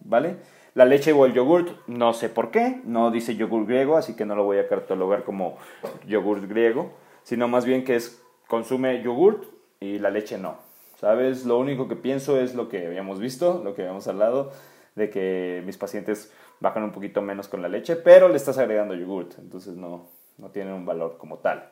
¿Vale? 0.00 0.38
La 0.74 0.86
leche 0.86 1.12
o 1.12 1.24
el 1.24 1.34
yogurt, 1.34 1.68
no 1.86 2.14
sé 2.14 2.30
por 2.30 2.50
qué, 2.50 2.80
no 2.82 3.12
dice 3.12 3.36
yogur 3.36 3.64
griego, 3.64 3.96
así 3.96 4.16
que 4.16 4.26
no 4.26 4.34
lo 4.34 4.42
voy 4.42 4.58
a 4.58 4.66
catalogar 4.66 5.22
como 5.22 5.56
yogurt 6.04 6.48
griego, 6.48 6.94
sino 7.22 7.46
más 7.46 7.64
bien 7.64 7.84
que 7.84 7.94
es 7.94 8.20
consume 8.48 9.02
yogurt 9.04 9.44
y 9.78 10.00
la 10.00 10.10
leche 10.10 10.36
no. 10.36 10.67
¿Sabes? 11.00 11.46
Lo 11.46 11.58
único 11.58 11.86
que 11.86 11.94
pienso 11.94 12.40
es 12.40 12.56
lo 12.56 12.68
que 12.68 12.86
habíamos 12.86 13.20
visto, 13.20 13.60
lo 13.62 13.74
que 13.74 13.82
habíamos 13.82 14.08
hablado, 14.08 14.50
de 14.96 15.10
que 15.10 15.62
mis 15.64 15.76
pacientes 15.76 16.32
bajan 16.58 16.82
un 16.82 16.90
poquito 16.90 17.22
menos 17.22 17.46
con 17.46 17.62
la 17.62 17.68
leche, 17.68 17.94
pero 17.94 18.28
le 18.28 18.36
estás 18.36 18.58
agregando 18.58 18.94
yogurt, 18.94 19.38
entonces 19.38 19.76
no, 19.76 20.08
no 20.38 20.50
tiene 20.50 20.72
un 20.72 20.84
valor 20.84 21.16
como 21.16 21.38
tal. 21.38 21.70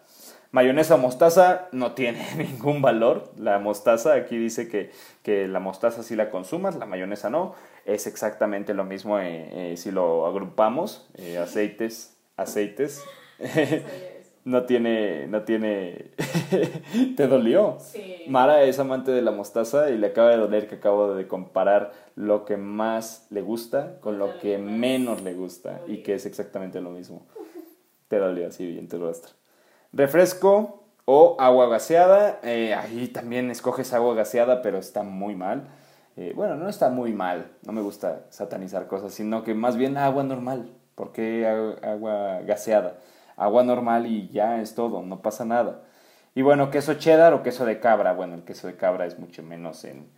Mayonesa 0.52 0.94
o 0.94 0.98
mostaza 0.98 1.68
no 1.72 1.92
tiene 1.92 2.24
ningún 2.36 2.82
valor. 2.82 3.32
La 3.36 3.58
mostaza, 3.58 4.14
aquí 4.14 4.36
dice 4.36 4.68
que, 4.68 4.90
que 5.24 5.48
la 5.48 5.58
mostaza 5.58 6.04
sí 6.04 6.14
la 6.14 6.30
consumas, 6.30 6.76
la 6.76 6.86
mayonesa 6.86 7.28
no. 7.28 7.54
Es 7.84 8.06
exactamente 8.06 8.74
lo 8.74 8.84
mismo 8.84 9.18
eh, 9.18 9.72
eh, 9.72 9.76
si 9.76 9.90
lo 9.90 10.26
agrupamos. 10.26 11.08
Eh, 11.16 11.38
aceites, 11.38 12.16
aceites. 12.36 13.04
No 14.46 14.64
tiene, 14.64 15.26
no 15.26 15.42
tiene, 15.42 16.12
te 17.16 17.26
dolió. 17.26 17.78
Sí. 17.80 18.22
Mara 18.24 18.62
es 18.62 18.78
amante 18.78 19.10
de 19.10 19.20
la 19.20 19.32
mostaza 19.32 19.90
y 19.90 19.98
le 19.98 20.06
acaba 20.06 20.30
de 20.30 20.36
doler 20.36 20.68
que 20.68 20.76
acabo 20.76 21.14
de 21.14 21.26
comparar 21.26 21.92
lo 22.14 22.44
que 22.44 22.56
más 22.56 23.26
le 23.30 23.42
gusta 23.42 23.98
con 24.00 24.18
lo 24.18 24.38
que 24.38 24.56
menos 24.58 25.22
le 25.22 25.34
gusta 25.34 25.80
y 25.88 25.98
que 25.98 26.14
es 26.14 26.26
exactamente 26.26 26.80
lo 26.80 26.90
mismo. 26.90 27.26
Te 28.08 28.18
dolió 28.18 28.46
así 28.46 28.64
bien 28.66 28.88
tu 28.88 28.98
rostro. 28.98 29.32
Refresco 29.92 30.84
o 31.06 31.36
agua 31.40 31.68
gaseada, 31.68 32.38
eh, 32.44 32.72
ahí 32.72 33.08
también 33.08 33.50
escoges 33.50 33.92
agua 33.92 34.14
gaseada 34.14 34.62
pero 34.62 34.78
está 34.78 35.02
muy 35.02 35.34
mal. 35.34 35.66
Eh, 36.16 36.32
bueno, 36.36 36.54
no 36.54 36.68
está 36.68 36.88
muy 36.88 37.12
mal, 37.12 37.50
no 37.66 37.72
me 37.72 37.82
gusta 37.82 38.26
satanizar 38.30 38.86
cosas, 38.86 39.12
sino 39.12 39.42
que 39.42 39.54
más 39.54 39.76
bien 39.76 39.96
agua 39.96 40.22
normal. 40.22 40.70
¿Por 40.94 41.12
qué 41.12 41.46
agua 41.82 42.40
gaseada? 42.46 42.96
Agua 43.36 43.62
normal 43.62 44.06
y 44.06 44.28
ya 44.28 44.60
es 44.60 44.74
todo, 44.74 45.02
no 45.02 45.22
pasa 45.22 45.44
nada. 45.44 45.82
Y 46.34 46.42
bueno, 46.42 46.70
queso 46.70 46.94
cheddar 46.94 47.32
o 47.32 47.42
queso 47.42 47.64
de 47.64 47.80
cabra. 47.80 48.12
Bueno, 48.12 48.34
el 48.34 48.44
queso 48.44 48.66
de 48.66 48.76
cabra 48.76 49.06
es 49.06 49.18
mucho 49.18 49.42
menos 49.42 49.84
en, 49.84 50.10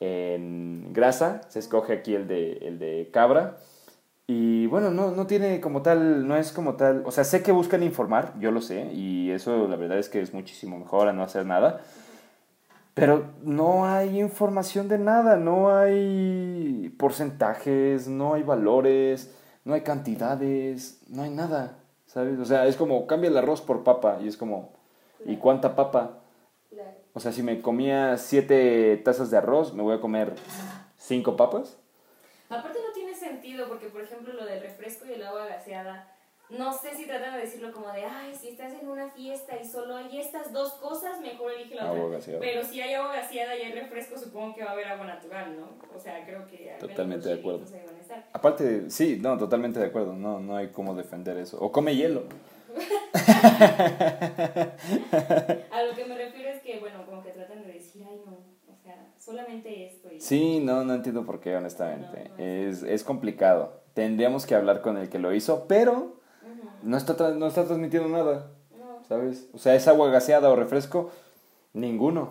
en 0.00 0.92
grasa. 0.94 1.42
Se 1.48 1.58
escoge 1.58 1.92
aquí 1.92 2.14
el 2.14 2.26
de, 2.26 2.52
el 2.62 2.78
de 2.78 3.10
cabra. 3.12 3.58
Y 4.26 4.66
bueno, 4.66 4.90
no, 4.90 5.10
no 5.10 5.26
tiene 5.26 5.60
como 5.60 5.82
tal, 5.82 6.26
no 6.26 6.36
es 6.36 6.50
como 6.50 6.76
tal. 6.76 7.02
O 7.04 7.10
sea, 7.10 7.24
sé 7.24 7.42
que 7.42 7.52
buscan 7.52 7.82
informar, 7.82 8.32
yo 8.40 8.50
lo 8.52 8.62
sé. 8.62 8.90
Y 8.94 9.30
eso 9.30 9.68
la 9.68 9.76
verdad 9.76 9.98
es 9.98 10.08
que 10.08 10.22
es 10.22 10.32
muchísimo 10.32 10.78
mejor 10.78 11.08
a 11.08 11.12
no 11.12 11.22
hacer 11.22 11.44
nada. 11.44 11.82
Pero 12.94 13.26
no 13.42 13.84
hay 13.84 14.18
información 14.18 14.88
de 14.88 14.98
nada, 14.98 15.36
no 15.36 15.76
hay 15.76 16.88
porcentajes, 16.98 18.08
no 18.08 18.32
hay 18.32 18.42
valores, 18.42 19.36
no 19.66 19.74
hay 19.74 19.82
cantidades, 19.82 21.02
no 21.10 21.22
hay 21.22 21.30
nada. 21.30 21.76
¿Sabes? 22.16 22.38
O 22.38 22.46
sea, 22.46 22.66
es 22.66 22.76
como, 22.76 23.06
cambia 23.06 23.28
el 23.28 23.36
arroz 23.36 23.60
por 23.60 23.84
papa 23.84 24.16
y 24.22 24.28
es 24.28 24.38
como, 24.38 24.72
¿y 25.26 25.36
cuánta 25.36 25.76
papa? 25.76 26.22
O 27.12 27.20
sea, 27.20 27.30
si 27.30 27.42
me 27.42 27.60
comía 27.60 28.16
siete 28.16 28.96
tazas 29.04 29.30
de 29.30 29.36
arroz, 29.36 29.74
me 29.74 29.82
voy 29.82 29.94
a 29.94 30.00
comer 30.00 30.32
cinco 30.96 31.36
papas. 31.36 31.78
Aparte 32.48 32.78
no 32.86 32.94
tiene 32.94 33.14
sentido 33.14 33.68
porque, 33.68 33.88
por 33.88 34.00
ejemplo, 34.00 34.32
lo 34.32 34.46
del 34.46 34.62
refresco 34.62 35.04
y 35.04 35.12
el 35.12 35.26
agua 35.26 35.44
gaseada, 35.44 36.15
no 36.48 36.72
sé 36.72 36.94
si 36.94 37.06
tratan 37.06 37.34
de 37.34 37.40
decirlo 37.40 37.72
como 37.72 37.90
de, 37.92 38.04
ay, 38.04 38.32
si 38.34 38.48
estás 38.48 38.72
en 38.80 38.88
una 38.88 39.10
fiesta 39.10 39.58
y 39.60 39.64
solo 39.66 39.96
hay 39.96 40.20
estas 40.20 40.52
dos 40.52 40.74
cosas, 40.74 41.20
mejor 41.20 41.52
elige 41.52 41.74
la 41.74 41.88
agua 41.90 42.04
otra. 42.06 42.20
Pero 42.38 42.64
si 42.64 42.80
hay 42.80 42.94
agua 42.94 43.14
gaseada 43.14 43.56
y 43.56 43.62
hay 43.62 43.72
refresco, 43.72 44.16
supongo 44.16 44.54
que 44.54 44.62
va 44.62 44.70
a 44.70 44.72
haber 44.74 44.86
agua 44.86 45.06
natural, 45.06 45.56
¿no? 45.58 45.70
O 45.94 45.98
sea, 45.98 46.24
creo 46.24 46.46
que... 46.46 46.76
Totalmente 46.78 47.28
de 47.28 47.34
acuerdo. 47.34 47.64
Aparte, 48.32 48.90
sí, 48.90 49.18
no, 49.20 49.36
totalmente 49.38 49.80
de 49.80 49.86
acuerdo. 49.86 50.14
No, 50.14 50.38
no 50.38 50.56
hay 50.56 50.68
cómo 50.68 50.94
defender 50.94 51.36
eso. 51.36 51.58
O 51.60 51.72
come 51.72 51.96
hielo. 51.96 52.24
a 55.70 55.82
lo 55.82 55.94
que 55.94 56.04
me 56.04 56.16
refiero 56.16 56.50
es 56.50 56.62
que, 56.62 56.78
bueno, 56.78 57.04
como 57.06 57.22
que 57.22 57.30
tratan 57.30 57.62
de 57.62 57.72
decir, 57.72 58.04
ay, 58.08 58.20
no, 58.24 58.38
o 58.72 58.76
sea, 58.82 59.12
solamente 59.18 59.86
esto. 59.86 60.12
Y... 60.12 60.20
Sí, 60.20 60.60
no, 60.60 60.84
no 60.84 60.94
entiendo 60.94 61.24
por 61.24 61.40
qué, 61.40 61.56
honestamente. 61.56 62.30
es, 62.38 62.84
es 62.84 63.02
complicado. 63.02 63.80
Tendríamos 63.94 64.46
que 64.46 64.54
hablar 64.54 64.82
con 64.82 64.98
el 64.98 65.08
que 65.08 65.18
lo 65.18 65.34
hizo, 65.34 65.66
pero 65.66 66.15
no 66.86 66.96
está, 66.96 67.30
no 67.32 67.46
está 67.46 67.64
transmitiendo 67.64 68.08
nada, 68.08 68.50
¿sabes? 69.08 69.48
O 69.52 69.58
sea, 69.58 69.74
es 69.74 69.88
agua 69.88 70.08
gaseada 70.10 70.48
o 70.50 70.56
refresco, 70.56 71.10
ninguno, 71.72 72.30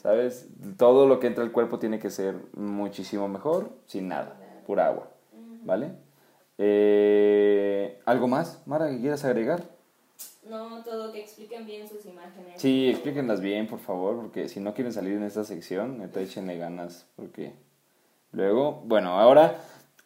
¿sabes? 0.00 0.46
Todo 0.76 1.06
lo 1.06 1.18
que 1.18 1.26
entra 1.26 1.42
al 1.42 1.50
cuerpo 1.50 1.80
tiene 1.80 1.98
que 1.98 2.10
ser 2.10 2.36
muchísimo 2.54 3.28
mejor, 3.28 3.70
sin 3.86 4.08
nada, 4.08 4.36
pura 4.64 4.86
agua, 4.86 5.08
¿vale? 5.64 5.92
Eh, 6.56 8.00
¿Algo 8.04 8.28
más, 8.28 8.62
Mara, 8.66 8.88
que 8.90 9.00
quieras 9.00 9.24
agregar? 9.24 9.64
No, 10.48 10.84
todo, 10.84 11.10
que 11.10 11.22
expliquen 11.22 11.66
bien 11.66 11.88
sus 11.88 12.06
imágenes. 12.06 12.52
Sí, 12.54 12.90
explíquenlas 12.90 13.40
bien, 13.40 13.66
por 13.66 13.80
favor, 13.80 14.16
porque 14.16 14.48
si 14.48 14.60
no 14.60 14.72
quieren 14.74 14.92
salir 14.92 15.14
en 15.14 15.24
esta 15.24 15.42
sección, 15.42 15.98
neta, 15.98 16.20
échenle 16.20 16.58
ganas, 16.58 17.06
porque 17.16 17.54
luego, 18.30 18.82
bueno, 18.84 19.18
ahora 19.18 19.58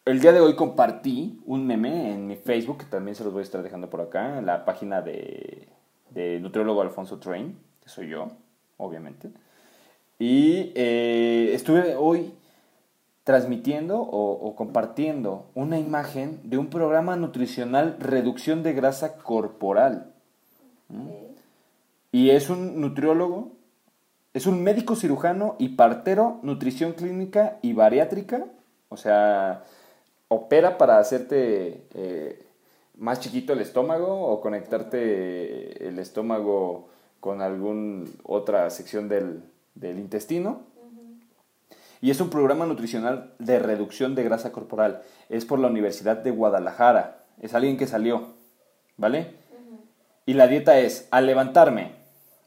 el 0.09 0.21
día 0.21 0.31
de 0.31 0.39
hoy 0.39 0.55
compartí 0.55 1.39
un 1.45 1.67
meme 1.67 2.13
en 2.13 2.25
mi 2.25 2.35
Facebook, 2.35 2.79
que 2.79 2.85
también 2.85 3.15
se 3.15 3.23
los 3.23 3.31
voy 3.31 3.41
a 3.41 3.43
estar 3.43 3.61
dejando 3.61 3.91
por 3.91 4.01
acá, 4.01 4.39
en 4.39 4.45
la 4.47 4.65
página 4.65 5.01
de, 5.01 5.67
nutriólogo 6.41 6.81
Alfonso 6.81 7.19
Train, 7.19 7.55
que 7.83 7.89
soy 7.89 8.09
yo, 8.09 8.29
obviamente. 8.77 9.29
Y 10.17 10.71
eh, 10.75 11.51
estuve 11.53 11.95
hoy 11.95 12.33
transmitiendo 13.23 13.99
o, 13.99 14.55
compartiendo 14.55 15.45
una 15.53 15.77
imagen 15.77 16.39
de 16.43 16.57
un 16.57 16.71
programa 16.71 17.15
nutricional 17.15 17.97
reducción 17.99 18.63
de 18.63 18.73
grasa 18.73 19.17
corporal. 19.17 20.11
Y 22.11 22.31
es 22.31 22.49
un 22.49 22.81
nutriólogo, 22.81 23.51
es 24.33 24.47
un 24.47 24.63
médico 24.63 24.95
cirujano 24.95 25.55
y 25.59 25.69
partero, 25.69 26.39
nutrición 26.41 26.93
clínica 26.93 27.59
y 27.61 27.73
bariátrica. 27.73 28.45
O 28.89 28.97
sea, 28.97 29.63
opera 30.29 30.77
para 30.77 30.99
hacerte 30.99 31.85
eh, 31.93 32.45
más 32.97 33.19
chiquito 33.19 33.53
el 33.53 33.61
estómago 33.61 34.27
o 34.27 34.39
conectarte 34.39 35.87
el 35.87 35.99
estómago 35.99 36.89
con 37.19 37.41
alguna 37.41 38.05
otra 38.23 38.69
sección 38.69 39.09
del, 39.09 39.43
intestino. 39.81 40.61
Y 42.01 42.11
es 42.11 42.21
un 42.21 42.29
programa 42.29 42.65
nutricional 42.65 43.33
de 43.39 43.59
reducción 43.59 44.15
de 44.15 44.23
grasa 44.23 44.53
corporal. 44.53 45.01
Es 45.27 45.43
por 45.43 45.59
la 45.59 45.67
Universidad 45.67 46.17
de 46.17 46.31
Guadalajara. 46.31 47.25
Es 47.41 47.53
alguien 47.53 47.75
que 47.75 47.87
salió, 47.87 48.35
¿vale? 48.95 49.35
Y 50.25 50.35
la 50.35 50.47
dieta 50.47 50.79
es, 50.79 51.07
al 51.11 51.25
levantarme, 51.25 51.95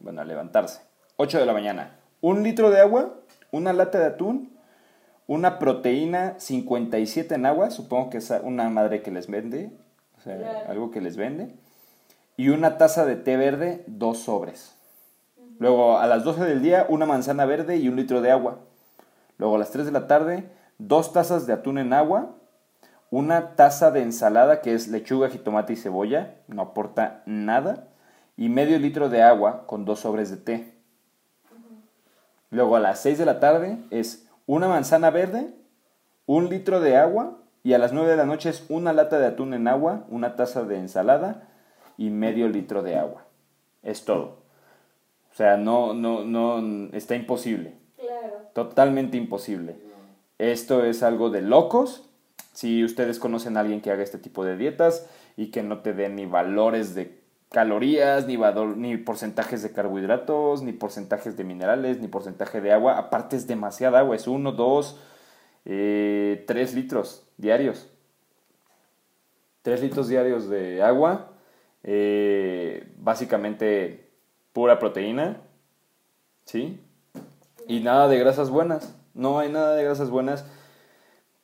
bueno, 0.00 0.22
al 0.22 0.28
levantarse, 0.28 0.82
8 1.16 1.38
de 1.38 1.46
la 1.46 1.52
mañana, 1.52 1.98
un 2.20 2.42
litro 2.42 2.70
de 2.70 2.80
agua, 2.80 3.14
una 3.50 3.72
lata 3.72 3.98
de 3.98 4.06
atún 4.06 4.51
una 5.26 5.58
proteína 5.58 6.34
57 6.38 7.34
en 7.34 7.46
agua, 7.46 7.70
supongo 7.70 8.10
que 8.10 8.18
es 8.18 8.30
una 8.42 8.68
madre 8.68 9.02
que 9.02 9.10
les 9.10 9.28
vende, 9.28 9.72
o 10.18 10.20
sea, 10.20 10.64
algo 10.68 10.90
que 10.90 11.00
les 11.00 11.16
vende, 11.16 11.54
y 12.36 12.48
una 12.48 12.78
taza 12.78 13.04
de 13.04 13.16
té 13.16 13.36
verde, 13.36 13.84
dos 13.86 14.18
sobres. 14.18 14.76
Luego 15.58 15.98
a 15.98 16.06
las 16.06 16.24
12 16.24 16.44
del 16.44 16.62
día, 16.62 16.86
una 16.88 17.06
manzana 17.06 17.44
verde 17.44 17.76
y 17.76 17.88
un 17.88 17.96
litro 17.96 18.20
de 18.20 18.30
agua. 18.30 18.58
Luego 19.38 19.56
a 19.56 19.58
las 19.58 19.70
3 19.70 19.86
de 19.86 19.92
la 19.92 20.06
tarde, 20.06 20.50
dos 20.78 21.12
tazas 21.12 21.46
de 21.46 21.52
atún 21.52 21.78
en 21.78 21.92
agua, 21.92 22.34
una 23.10 23.54
taza 23.54 23.90
de 23.90 24.02
ensalada 24.02 24.60
que 24.60 24.74
es 24.74 24.88
lechuga, 24.88 25.28
jitomate 25.28 25.74
y 25.74 25.76
cebolla, 25.76 26.36
no 26.48 26.62
aporta 26.62 27.22
nada, 27.26 27.88
y 28.36 28.48
medio 28.48 28.78
litro 28.78 29.08
de 29.08 29.22
agua 29.22 29.66
con 29.66 29.84
dos 29.84 30.00
sobres 30.00 30.30
de 30.30 30.38
té. 30.38 30.74
Luego 32.50 32.76
a 32.76 32.80
las 32.80 33.00
6 33.00 33.18
de 33.18 33.26
la 33.26 33.38
tarde 33.38 33.78
es 33.90 34.26
una 34.46 34.68
manzana 34.68 35.10
verde, 35.10 35.54
un 36.26 36.48
litro 36.48 36.80
de 36.80 36.96
agua 36.96 37.38
y 37.62 37.74
a 37.74 37.78
las 37.78 37.92
9 37.92 38.10
de 38.10 38.16
la 38.16 38.26
noche 38.26 38.50
es 38.50 38.64
una 38.68 38.92
lata 38.92 39.18
de 39.18 39.26
atún 39.26 39.54
en 39.54 39.68
agua, 39.68 40.04
una 40.08 40.34
taza 40.36 40.64
de 40.64 40.78
ensalada 40.78 41.48
y 41.96 42.10
medio 42.10 42.48
litro 42.48 42.82
de 42.82 42.96
agua. 42.96 43.24
Es 43.82 44.04
todo. 44.04 44.42
O 45.32 45.34
sea, 45.34 45.56
no, 45.56 45.94
no, 45.94 46.24
no, 46.24 46.88
está 46.92 47.14
imposible. 47.14 47.74
Claro. 47.98 48.48
Totalmente 48.52 49.16
imposible. 49.16 49.76
Esto 50.38 50.84
es 50.84 51.02
algo 51.02 51.30
de 51.30 51.40
locos. 51.40 52.08
Si 52.52 52.84
ustedes 52.84 53.18
conocen 53.18 53.56
a 53.56 53.60
alguien 53.60 53.80
que 53.80 53.90
haga 53.90 54.02
este 54.02 54.18
tipo 54.18 54.44
de 54.44 54.56
dietas 54.56 55.08
y 55.36 55.46
que 55.50 55.62
no 55.62 55.78
te 55.78 55.94
dé 55.94 56.08
ni 56.08 56.26
valores 56.26 56.94
de 56.94 57.21
calorías, 57.52 58.26
ni, 58.26 58.36
ni 58.76 58.96
porcentajes 58.96 59.62
de 59.62 59.72
carbohidratos, 59.72 60.62
ni 60.62 60.72
porcentajes 60.72 61.36
de 61.36 61.44
minerales, 61.44 62.00
ni 62.00 62.08
porcentaje 62.08 62.60
de 62.60 62.72
agua. 62.72 62.98
Aparte 62.98 63.36
es 63.36 63.46
demasiada 63.46 64.00
agua, 64.00 64.16
es 64.16 64.26
uno, 64.26 64.52
dos, 64.52 64.98
eh, 65.64 66.44
tres 66.46 66.74
litros 66.74 67.28
diarios. 67.36 67.88
Tres 69.62 69.80
litros 69.80 70.08
diarios 70.08 70.48
de 70.48 70.82
agua, 70.82 71.32
eh, 71.84 72.92
básicamente 72.96 74.10
pura 74.52 74.78
proteína, 74.78 75.36
¿sí? 76.44 76.80
Y 77.68 77.80
nada 77.80 78.08
de 78.08 78.18
grasas 78.18 78.50
buenas. 78.50 78.96
No 79.14 79.38
hay 79.38 79.52
nada 79.52 79.76
de 79.76 79.84
grasas 79.84 80.10
buenas. 80.10 80.44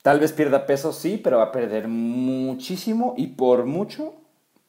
Tal 0.02 0.20
vez 0.20 0.32
pierda 0.32 0.66
peso, 0.66 0.92
sí, 0.92 1.20
pero 1.22 1.38
va 1.38 1.44
a 1.44 1.52
perder 1.52 1.86
muchísimo 1.86 3.14
y 3.16 3.28
por 3.28 3.66
mucho 3.66 4.14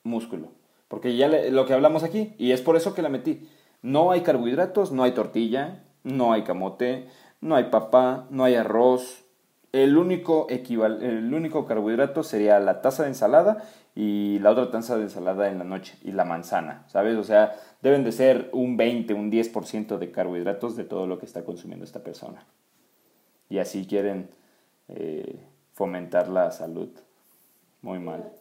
músculo. 0.04 0.59
Porque 0.90 1.16
ya 1.16 1.30
lo 1.30 1.66
que 1.66 1.74
hablamos 1.74 2.04
aquí, 2.04 2.34
y 2.38 2.52
es 2.52 2.62
por 2.62 2.76
eso 2.76 2.94
que 2.94 3.02
la 3.02 3.10
metí. 3.10 3.48
No 3.82 4.12
hay 4.12 4.22
carbohidratos, 4.22 4.92
no 4.92 5.04
hay 5.04 5.14
tortilla, 5.14 5.84
no 6.04 6.34
hay 6.34 6.44
camote, 6.44 7.08
no 7.40 7.56
hay 7.56 7.66
papa, 7.66 8.28
no 8.32 8.44
hay 8.44 8.56
arroz. 8.56 9.24
El 9.72 9.98
único, 9.98 10.48
el 10.50 11.34
único 11.34 11.66
carbohidrato 11.66 12.24
sería 12.24 12.60
la 12.60 12.82
taza 12.82 13.04
de 13.04 13.10
ensalada 13.10 13.64
y 13.96 14.40
la 14.40 14.52
otra 14.52 14.72
taza 14.72 14.98
de 14.98 15.04
ensalada 15.04 15.50
en 15.50 15.60
la 15.60 15.64
noche 15.64 15.96
y 16.04 16.12
la 16.12 16.26
manzana, 16.26 16.86
¿sabes? 16.88 17.18
O 17.18 17.24
sea, 17.24 17.56
deben 17.82 18.04
de 18.04 18.12
ser 18.12 18.50
un 18.52 18.78
20, 18.78 19.14
un 19.14 19.32
10% 19.32 19.98
de 20.00 20.12
carbohidratos 20.12 20.76
de 20.76 20.86
todo 20.86 21.06
lo 21.06 21.20
que 21.20 21.26
está 21.26 21.44
consumiendo 21.44 21.86
esta 21.86 22.04
persona. 22.04 22.46
Y 23.48 23.60
así 23.60 23.86
quieren 23.86 24.30
eh, 24.88 25.40
fomentar 25.74 26.30
la 26.30 26.50
salud. 26.52 26.90
Muy 27.82 28.00
mal, 28.00 28.32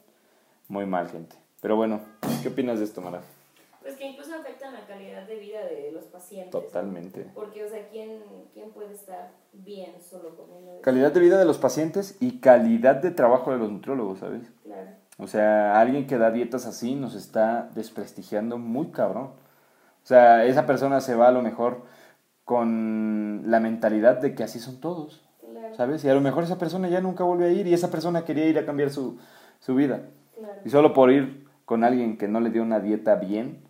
muy 0.69 0.87
mal, 0.87 1.09
gente. 1.09 1.37
Pero 1.61 1.77
bueno, 1.77 2.01
¿qué 2.43 2.49
opinas 2.49 2.79
de 2.79 2.85
esto, 2.85 3.01
Mara? 3.01 3.21
Pues 3.83 3.97
que 3.97 4.07
incluso 4.07 4.35
afectan 4.35 4.75
la 4.75 4.87
calidad 4.87 5.27
de 5.27 5.37
vida 5.37 5.65
de 5.65 5.91
los 5.93 6.05
pacientes. 6.05 6.51
Totalmente. 6.51 7.27
Porque, 7.35 7.65
o 7.65 7.69
sea, 7.69 7.89
¿quién, 7.89 8.23
¿quién 8.53 8.71
puede 8.71 8.93
estar 8.93 9.31
bien 9.53 9.95
solo 10.01 10.37
comiendo 10.37 10.81
Calidad 10.83 11.11
de 11.11 11.21
vida 11.21 11.39
de 11.39 11.45
los 11.45 11.59
pacientes 11.59 12.17
y 12.21 12.39
calidad 12.39 12.97
de 12.97 13.11
trabajo 13.11 13.51
de 13.51 13.59
los 13.59 13.73
nutriólogos, 13.73 14.19
¿sabes? 14.21 14.43
Claro. 14.63 14.91
O 15.19 15.27
sea, 15.27 15.81
alguien 15.81 16.07
que 16.07 16.17
da 16.17 16.31
dietas 16.31 16.67
así 16.67 16.95
nos 16.95 17.15
está 17.15 17.71
desprestigiando 17.75 18.57
muy 18.59 18.93
cabrón. 18.93 19.31
O 20.05 20.07
sea, 20.07 20.45
esa 20.45 20.65
persona 20.65 21.01
se 21.01 21.17
va 21.17 21.29
a 21.29 21.33
lo 21.33 21.43
mejor 21.43 21.83
con 22.45 23.43
la 23.47 23.59
mentalidad 23.59 24.19
de 24.19 24.35
que 24.35 24.45
así 24.45 24.61
son 24.61 24.81
todos. 24.81 25.27
Claro. 25.41 25.75
¿Sabes? 25.75 26.05
Y 26.05 26.09
a 26.09 26.15
lo 26.15 26.21
mejor 26.21 26.45
esa 26.45 26.59
persona 26.59 26.89
ya 26.89 27.01
nunca 27.01 27.25
vuelve 27.25 27.47
a 27.47 27.53
ir 27.53 27.67
y 27.67 27.75
esa 27.75 27.91
persona 27.91 28.25
quería 28.25 28.47
ir 28.47 28.59
a 28.59 28.65
cambiar 28.65 28.91
su, 28.91 29.19
su 29.59 29.75
vida. 29.75 30.03
Claro. 30.37 30.61
Y 30.65 30.71
solo 30.71 30.93
por 30.93 31.11
ir 31.11 31.48
con 31.69 31.85
alguien 31.85 32.17
que 32.17 32.29
no 32.29 32.41
le 32.41 32.49
dio 32.49 32.63
una 32.63 32.81
dieta 32.81 33.17
bien, 33.17 33.63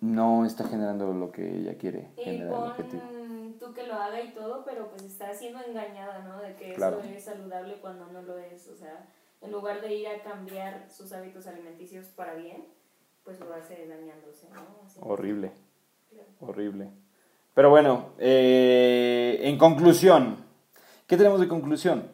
no 0.00 0.46
está 0.46 0.64
generando 0.64 1.12
lo 1.12 1.30
que 1.30 1.58
ella 1.58 1.76
quiere 1.76 2.08
generar. 2.16 2.74
Y 2.78 3.52
tú 3.60 3.74
que 3.74 3.86
lo 3.86 3.92
haga 3.92 4.22
y 4.22 4.32
todo, 4.32 4.64
pero 4.64 4.88
pues 4.88 5.02
está 5.02 5.34
siendo 5.34 5.60
engañada, 5.62 6.20
¿no? 6.20 6.40
De 6.40 6.54
que 6.54 6.72
eso 6.72 7.00
es 7.00 7.22
saludable 7.22 7.74
cuando 7.82 8.06
no 8.06 8.22
lo 8.22 8.38
es. 8.38 8.66
O 8.68 8.76
sea, 8.76 9.06
en 9.42 9.52
lugar 9.52 9.82
de 9.82 9.94
ir 9.94 10.08
a 10.08 10.22
cambiar 10.22 10.86
sus 10.90 11.12
hábitos 11.12 11.46
alimenticios 11.46 12.06
para 12.06 12.32
bien, 12.32 12.64
pues 13.24 13.38
lo 13.40 13.52
hace 13.52 13.86
dañándose, 13.86 14.48
¿no? 14.48 15.06
Horrible. 15.06 15.52
Horrible. 16.40 16.88
Pero 17.52 17.68
bueno, 17.68 18.12
eh, 18.16 19.38
en 19.42 19.58
conclusión, 19.58 20.38
¿qué 21.06 21.18
tenemos 21.18 21.40
de 21.40 21.48
conclusión? 21.48 22.08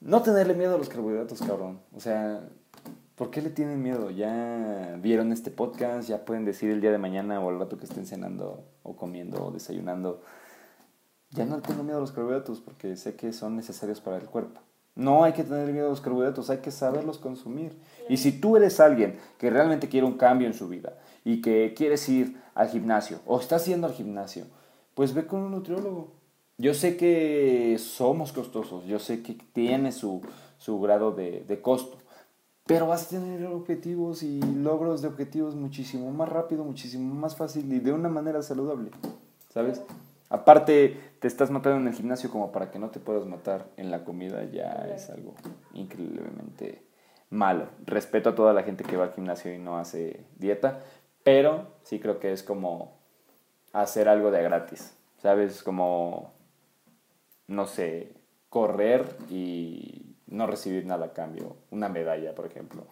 No 0.00 0.20
tenerle 0.20 0.52
miedo 0.52 0.74
a 0.74 0.78
los 0.78 0.90
carbohidratos, 0.90 1.40
cabrón. 1.40 1.80
O 1.94 2.00
sea, 2.00 2.42
¿Por 3.16 3.30
qué 3.30 3.42
le 3.42 3.50
tienen 3.50 3.82
miedo? 3.82 4.10
Ya 4.10 4.98
vieron 5.00 5.32
este 5.32 5.50
podcast, 5.50 6.08
ya 6.08 6.24
pueden 6.24 6.44
decir 6.44 6.70
el 6.70 6.80
día 6.80 6.90
de 6.90 6.98
mañana 6.98 7.40
o 7.40 7.50
al 7.50 7.58
rato 7.58 7.76
que 7.76 7.84
estén 7.84 8.06
cenando 8.06 8.64
o 8.82 8.96
comiendo 8.96 9.46
o 9.46 9.50
desayunando. 9.50 10.22
Ya 11.30 11.44
no 11.44 11.60
tengo 11.60 11.82
miedo 11.82 11.98
a 11.98 12.00
los 12.00 12.12
carbohidratos 12.12 12.60
porque 12.60 12.96
sé 12.96 13.14
que 13.14 13.32
son 13.32 13.56
necesarios 13.56 14.00
para 14.00 14.16
el 14.16 14.24
cuerpo. 14.24 14.60
No 14.94 15.24
hay 15.24 15.32
que 15.32 15.44
tener 15.44 15.72
miedo 15.72 15.86
a 15.86 15.90
los 15.90 16.00
carbohidratos, 16.00 16.50
hay 16.50 16.58
que 16.58 16.70
saberlos 16.70 17.18
consumir. 17.18 17.78
Y 18.08 18.18
si 18.18 18.32
tú 18.32 18.56
eres 18.56 18.80
alguien 18.80 19.18
que 19.38 19.50
realmente 19.50 19.88
quiere 19.88 20.06
un 20.06 20.18
cambio 20.18 20.46
en 20.46 20.54
su 20.54 20.68
vida 20.68 20.98
y 21.24 21.40
que 21.40 21.74
quieres 21.74 22.06
ir 22.08 22.40
al 22.54 22.68
gimnasio 22.68 23.20
o 23.26 23.40
estás 23.40 23.66
yendo 23.66 23.86
al 23.86 23.94
gimnasio, 23.94 24.46
pues 24.94 25.14
ve 25.14 25.26
con 25.26 25.40
un 25.40 25.52
nutriólogo. 25.52 26.12
Yo 26.58 26.74
sé 26.74 26.96
que 26.96 27.76
somos 27.78 28.32
costosos, 28.32 28.84
yo 28.84 28.98
sé 28.98 29.22
que 29.22 29.34
tiene 29.52 29.90
su, 29.92 30.20
su 30.58 30.80
grado 30.80 31.12
de, 31.12 31.44
de 31.48 31.60
costo, 31.62 31.96
pero 32.72 32.86
vas 32.86 33.04
a 33.04 33.08
tener 33.10 33.44
objetivos 33.46 34.22
y 34.22 34.40
logros 34.40 35.02
de 35.02 35.08
objetivos 35.08 35.54
muchísimo 35.54 36.10
más 36.10 36.28
rápido, 36.28 36.64
muchísimo 36.64 37.14
más 37.14 37.36
fácil 37.36 37.70
y 37.70 37.80
de 37.80 37.92
una 37.92 38.08
manera 38.08 38.40
saludable, 38.40 38.90
¿sabes? 39.50 39.82
Aparte, 40.30 40.98
te 41.20 41.28
estás 41.28 41.50
matando 41.50 41.80
en 41.80 41.88
el 41.88 41.92
gimnasio 41.92 42.30
como 42.30 42.50
para 42.50 42.70
que 42.70 42.78
no 42.78 42.88
te 42.88 42.98
puedas 42.98 43.26
matar 43.26 43.66
en 43.76 43.90
la 43.90 44.04
comida, 44.04 44.42
ya 44.44 44.88
es 44.94 45.10
algo 45.10 45.34
increíblemente 45.74 46.82
malo. 47.28 47.66
Respeto 47.84 48.30
a 48.30 48.34
toda 48.34 48.54
la 48.54 48.62
gente 48.62 48.84
que 48.84 48.96
va 48.96 49.04
al 49.04 49.12
gimnasio 49.12 49.52
y 49.52 49.58
no 49.58 49.76
hace 49.76 50.24
dieta, 50.38 50.80
pero 51.22 51.66
sí 51.82 52.00
creo 52.00 52.18
que 52.20 52.32
es 52.32 52.42
como 52.42 52.96
hacer 53.74 54.08
algo 54.08 54.30
de 54.30 54.42
gratis, 54.42 54.96
¿sabes? 55.18 55.62
Como, 55.62 56.32
no 57.48 57.66
sé, 57.66 58.14
correr 58.48 59.04
y 59.28 60.01
no 60.32 60.46
recibir 60.46 60.86
nada 60.86 61.06
a 61.06 61.12
cambio, 61.12 61.56
una 61.70 61.88
medalla, 61.88 62.34
por 62.34 62.46
ejemplo. 62.46 62.86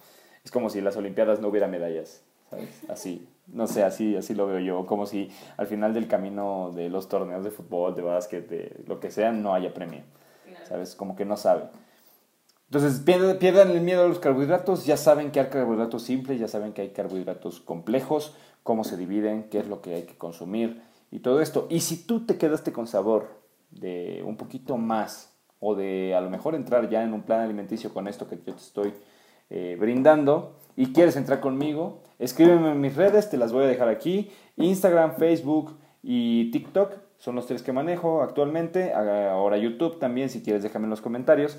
Es 0.44 0.50
como 0.50 0.70
si 0.70 0.78
en 0.78 0.84
las 0.84 0.96
Olimpiadas 0.96 1.40
no 1.40 1.48
hubiera 1.48 1.66
medallas, 1.66 2.22
¿sabes? 2.48 2.68
Así, 2.88 3.28
no 3.46 3.66
sé, 3.66 3.82
así, 3.82 4.16
así 4.16 4.34
lo 4.34 4.46
veo 4.46 4.60
yo, 4.60 4.86
como 4.86 5.06
si 5.06 5.30
al 5.56 5.66
final 5.66 5.92
del 5.92 6.08
camino 6.08 6.72
de 6.74 6.88
los 6.88 7.08
torneos 7.08 7.44
de 7.44 7.50
fútbol, 7.50 7.94
de 7.94 8.02
básquet, 8.02 8.48
de 8.48 8.84
lo 8.86 9.00
que 9.00 9.10
sea, 9.10 9.32
no 9.32 9.54
haya 9.54 9.74
premio, 9.74 10.02
¿sabes? 10.68 10.94
Como 10.94 11.16
que 11.16 11.24
no 11.24 11.36
sabe. 11.36 11.64
Entonces, 12.66 13.00
pierdan 13.00 13.70
el 13.70 13.80
miedo 13.80 14.04
a 14.04 14.08
los 14.08 14.20
carbohidratos, 14.20 14.86
ya 14.86 14.96
saben 14.96 15.32
que 15.32 15.40
hay 15.40 15.48
carbohidratos 15.48 16.04
simples, 16.04 16.38
ya 16.38 16.46
saben 16.46 16.72
que 16.72 16.82
hay 16.82 16.90
carbohidratos 16.90 17.60
complejos, 17.60 18.36
cómo 18.62 18.84
se 18.84 18.96
dividen, 18.96 19.48
qué 19.50 19.58
es 19.58 19.66
lo 19.66 19.80
que 19.80 19.94
hay 19.94 20.02
que 20.04 20.16
consumir 20.16 20.80
y 21.10 21.18
todo 21.18 21.40
esto. 21.40 21.66
Y 21.68 21.80
si 21.80 22.06
tú 22.06 22.24
te 22.26 22.38
quedaste 22.38 22.72
con 22.72 22.86
sabor 22.86 23.40
de 23.70 24.22
un 24.24 24.36
poquito 24.36 24.76
más 24.76 25.29
o 25.60 25.74
de 25.74 26.14
a 26.14 26.20
lo 26.20 26.30
mejor 26.30 26.54
entrar 26.54 26.88
ya 26.88 27.02
en 27.02 27.12
un 27.12 27.22
plan 27.22 27.40
alimenticio 27.40 27.92
con 27.92 28.08
esto 28.08 28.28
que 28.28 28.36
yo 28.36 28.54
te 28.54 28.60
estoy 28.60 28.92
eh, 29.50 29.76
brindando 29.78 30.56
y 30.76 30.92
quieres 30.92 31.16
entrar 31.16 31.40
conmigo, 31.40 32.00
escríbeme 32.18 32.72
en 32.72 32.80
mis 32.80 32.96
redes, 32.96 33.30
te 33.30 33.36
las 33.36 33.52
voy 33.52 33.64
a 33.64 33.68
dejar 33.68 33.88
aquí, 33.88 34.30
Instagram, 34.56 35.16
Facebook 35.16 35.78
y 36.02 36.50
TikTok 36.50 36.94
son 37.18 37.34
los 37.34 37.46
tres 37.46 37.62
que 37.62 37.72
manejo 37.72 38.22
actualmente, 38.22 38.94
ahora 38.94 39.58
YouTube 39.58 39.98
también 39.98 40.30
si 40.30 40.42
quieres 40.42 40.62
déjame 40.62 40.84
en 40.86 40.90
los 40.90 41.02
comentarios 41.02 41.58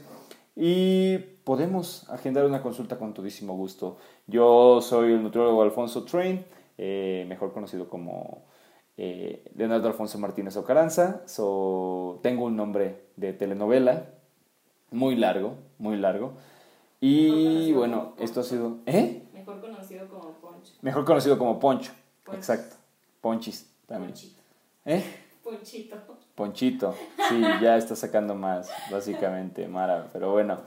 y 0.56 1.20
podemos 1.43 2.10
agendar 2.10 2.45
una 2.45 2.62
consulta 2.62 2.97
con 2.97 3.14
todísimo 3.14 3.56
gusto. 3.56 3.97
Yo 4.28 4.82
soy 4.82 5.14
el 5.14 5.24
nutriólogo 5.24 5.62
Alfonso 5.62 6.04
Train, 6.04 6.43
eh, 6.78 7.26
mejor 7.28 7.54
conocido 7.54 7.88
como 7.88 8.43
eh, 9.04 9.41
Leonardo 9.56 9.88
Alfonso 9.88 10.20
Martínez 10.20 10.56
Ocaranza. 10.58 11.24
So, 11.26 12.20
tengo 12.22 12.45
un 12.45 12.56
nombre 12.56 13.02
de 13.16 13.34
telenovela 13.34 14.06
muy 14.91 15.16
largo, 15.16 15.56
muy 15.80 15.97
largo. 15.97 16.34
Y 16.99 17.74
bueno, 17.74 18.14
esto 18.20 18.41
ha 18.41 18.43
sido... 18.43 18.78
¿Eh? 18.86 19.24
Mejor 19.34 19.60
conocido 19.60 20.08
como 20.08 20.34
Poncho. 20.34 20.74
Mejor 20.84 21.04
conocido 21.04 21.39
como 21.39 21.60
Poncho. 21.60 21.91
Exacto. 22.32 22.76
Ponchis 23.22 23.74
también. 23.88 24.12
Ponchito. 24.12 24.41
¿Eh? 24.86 25.04
Ponchito. 25.43 25.95
Ponchito. 26.36 26.95
Sí, 27.28 27.41
ya 27.60 27.78
está 27.78 27.95
sacando 27.95 28.36
más, 28.36 28.70
básicamente, 28.91 29.68
Mara. 29.68 30.12
Pero 30.14 30.32
bueno, 30.32 30.60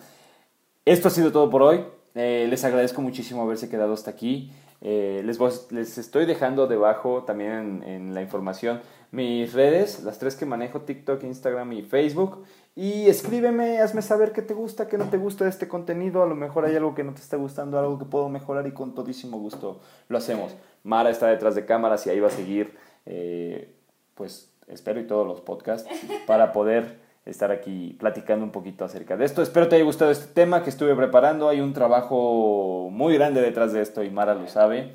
esto 0.84 1.06
ha 1.06 1.10
sido 1.12 1.30
todo 1.30 1.48
por 1.50 1.62
hoy. 1.62 1.84
Eh, 2.16 2.48
les 2.50 2.64
agradezco 2.64 3.00
muchísimo 3.00 3.42
haberse 3.42 3.68
quedado 3.68 3.92
hasta 3.92 4.10
aquí. 4.10 4.50
Eh, 4.86 5.22
les, 5.24 5.40
les 5.72 5.96
estoy 5.96 6.26
dejando 6.26 6.66
debajo 6.66 7.24
también 7.24 7.82
en, 7.86 8.12
la 8.12 8.20
información 8.20 8.82
mis 9.12 9.54
redes, 9.54 10.02
las 10.02 10.18
tres 10.18 10.36
que 10.36 10.44
manejo, 10.44 10.82
TikTok, 10.82 11.22
Instagram 11.22 11.72
y 11.72 11.82
Facebook. 11.82 12.44
Y 12.76 13.06
escríbeme, 13.08 13.78
hazme 13.78 14.02
saber 14.02 14.32
qué 14.32 14.42
te 14.42 14.52
gusta, 14.52 14.88
qué 14.88 14.98
no 14.98 15.08
te 15.08 15.16
gusta 15.16 15.44
de 15.44 15.50
este 15.50 15.68
contenido. 15.68 16.22
A 16.22 16.26
lo 16.26 16.34
mejor 16.34 16.66
hay 16.66 16.76
algo 16.76 16.94
que 16.94 17.04
no 17.04 17.14
te 17.14 17.20
está 17.20 17.36
gustando, 17.36 17.78
algo 17.78 17.98
que 17.98 18.04
puedo 18.04 18.28
mejorar 18.28 18.66
y 18.66 18.72
con 18.72 18.94
todísimo 18.94 19.38
gusto 19.38 19.80
lo 20.08 20.18
hacemos. 20.18 20.54
Mara 20.82 21.10
está 21.10 21.28
detrás 21.28 21.54
de 21.54 21.64
cámaras 21.64 22.06
y 22.06 22.10
ahí 22.10 22.20
va 22.20 22.26
a 22.26 22.32
seguir, 22.32 22.76
eh, 23.06 23.72
pues 24.16 24.50
espero 24.66 25.00
y 25.00 25.06
todos 25.06 25.26
los 25.26 25.40
podcasts 25.40 25.88
para 26.26 26.52
poder 26.52 27.03
estar 27.26 27.50
aquí 27.50 27.96
platicando 27.98 28.44
un 28.44 28.52
poquito 28.52 28.84
acerca 28.84 29.16
de 29.16 29.24
esto. 29.24 29.42
Espero 29.42 29.68
te 29.68 29.76
haya 29.76 29.84
gustado 29.84 30.10
este 30.10 30.32
tema 30.32 30.62
que 30.62 30.70
estuve 30.70 30.94
preparando. 30.94 31.48
Hay 31.48 31.60
un 31.60 31.72
trabajo 31.72 32.88
muy 32.90 33.14
grande 33.14 33.40
detrás 33.40 33.72
de 33.72 33.80
esto 33.82 34.02
y 34.02 34.10
Mara 34.10 34.34
lo 34.34 34.46
sabe. 34.48 34.92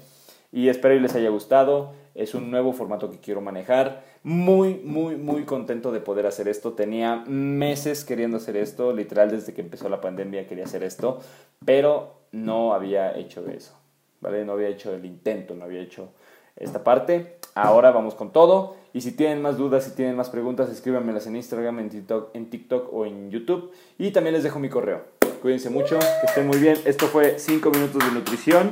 Y 0.51 0.69
espero 0.69 0.95
y 0.95 0.99
les 0.99 1.15
haya 1.15 1.29
gustado. 1.29 1.93
Es 2.15 2.33
un 2.33 2.49
nuevo 2.51 2.73
formato 2.73 3.09
que 3.11 3.19
quiero 3.19 3.41
manejar. 3.41 4.03
Muy, 4.23 4.75
muy, 4.83 5.15
muy 5.15 5.43
contento 5.45 5.91
de 5.91 5.99
poder 5.99 6.25
hacer 6.25 6.47
esto. 6.47 6.73
Tenía 6.73 7.23
meses 7.27 8.03
queriendo 8.03 8.37
hacer 8.37 8.57
esto. 8.57 8.91
Literal, 8.91 9.31
desde 9.31 9.53
que 9.53 9.61
empezó 9.61 9.89
la 9.89 10.01
pandemia 10.01 10.47
quería 10.47 10.65
hacer 10.65 10.83
esto. 10.83 11.19
Pero 11.65 12.15
no 12.31 12.73
había 12.73 13.15
hecho 13.17 13.47
eso. 13.47 13.75
¿Vale? 14.21 14.43
No 14.43 14.53
había 14.53 14.67
hecho 14.67 14.93
el 14.93 15.05
intento, 15.05 15.55
no 15.55 15.65
había 15.65 15.81
hecho 15.81 16.09
esta 16.55 16.83
parte. 16.83 17.37
Ahora 17.55 17.91
vamos 17.91 18.15
con 18.15 18.31
todo. 18.31 18.75
Y 18.93 19.01
si 19.01 19.11
tienen 19.11 19.41
más 19.41 19.57
dudas, 19.57 19.83
si 19.83 19.91
tienen 19.91 20.15
más 20.15 20.29
preguntas, 20.29 20.69
escríbanmelas 20.69 21.27
en 21.27 21.35
Instagram, 21.35 21.79
en 21.79 21.89
TikTok, 21.89 22.35
en 22.35 22.49
TikTok 22.49 22.93
o 22.93 23.05
en 23.05 23.29
YouTube. 23.29 23.71
Y 23.97 24.11
también 24.11 24.33
les 24.33 24.43
dejo 24.43 24.59
mi 24.59 24.69
correo. 24.69 25.03
Cuídense 25.41 25.69
mucho, 25.69 25.99
que 25.99 26.27
estén 26.27 26.47
muy 26.47 26.57
bien. 26.57 26.77
Esto 26.85 27.07
fue 27.07 27.39
5 27.39 27.69
minutos 27.71 28.03
de 28.03 28.11
nutrición. 28.11 28.71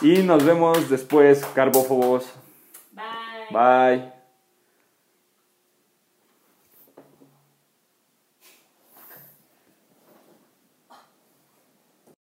Y 0.00 0.18
nos 0.18 0.44
vemos 0.44 0.90
después, 0.90 1.44
carbófobos. 1.54 2.26
Bye. 2.92 3.96
Bye. 3.98 4.13